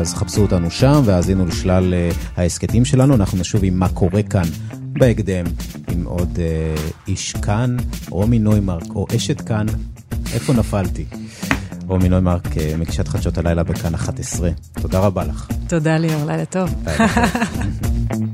אז 0.00 0.14
חפשו 0.14 0.42
אותנו 0.42 0.70
שם 0.70 1.02
והאזינו 1.04 1.46
לשלל 1.46 1.94
ההסכתים 2.36 2.84
שלנו. 2.84 3.14
אנחנו 3.14 3.38
נשוב 3.38 3.64
עם 3.64 3.78
מה 3.78 3.88
קורה 3.88 4.22
כאן 4.22 4.46
בהקדם, 4.92 5.44
עם 5.88 6.04
עוד 6.04 6.38
איש 7.08 7.32
כאן, 7.32 7.76
רומי 8.10 8.38
נוימרק, 8.38 8.90
או 8.94 9.06
אשת 9.16 9.40
כאן, 9.40 9.66
איפה 10.34 10.52
נפלתי? 10.52 11.04
רומי 11.92 12.08
נוימרק, 12.08 12.56
אה, 12.58 12.74
מגישת 12.78 13.08
חדשות 13.08 13.38
הלילה 13.38 13.62
בכאן 13.62 13.94
11. 13.94 14.50
תודה 14.80 14.98
רבה 14.98 15.24
לך. 15.24 15.48
תודה 15.68 15.98
ליאור, 15.98 16.24
לילה 16.26 16.44
טוב. 16.44 16.74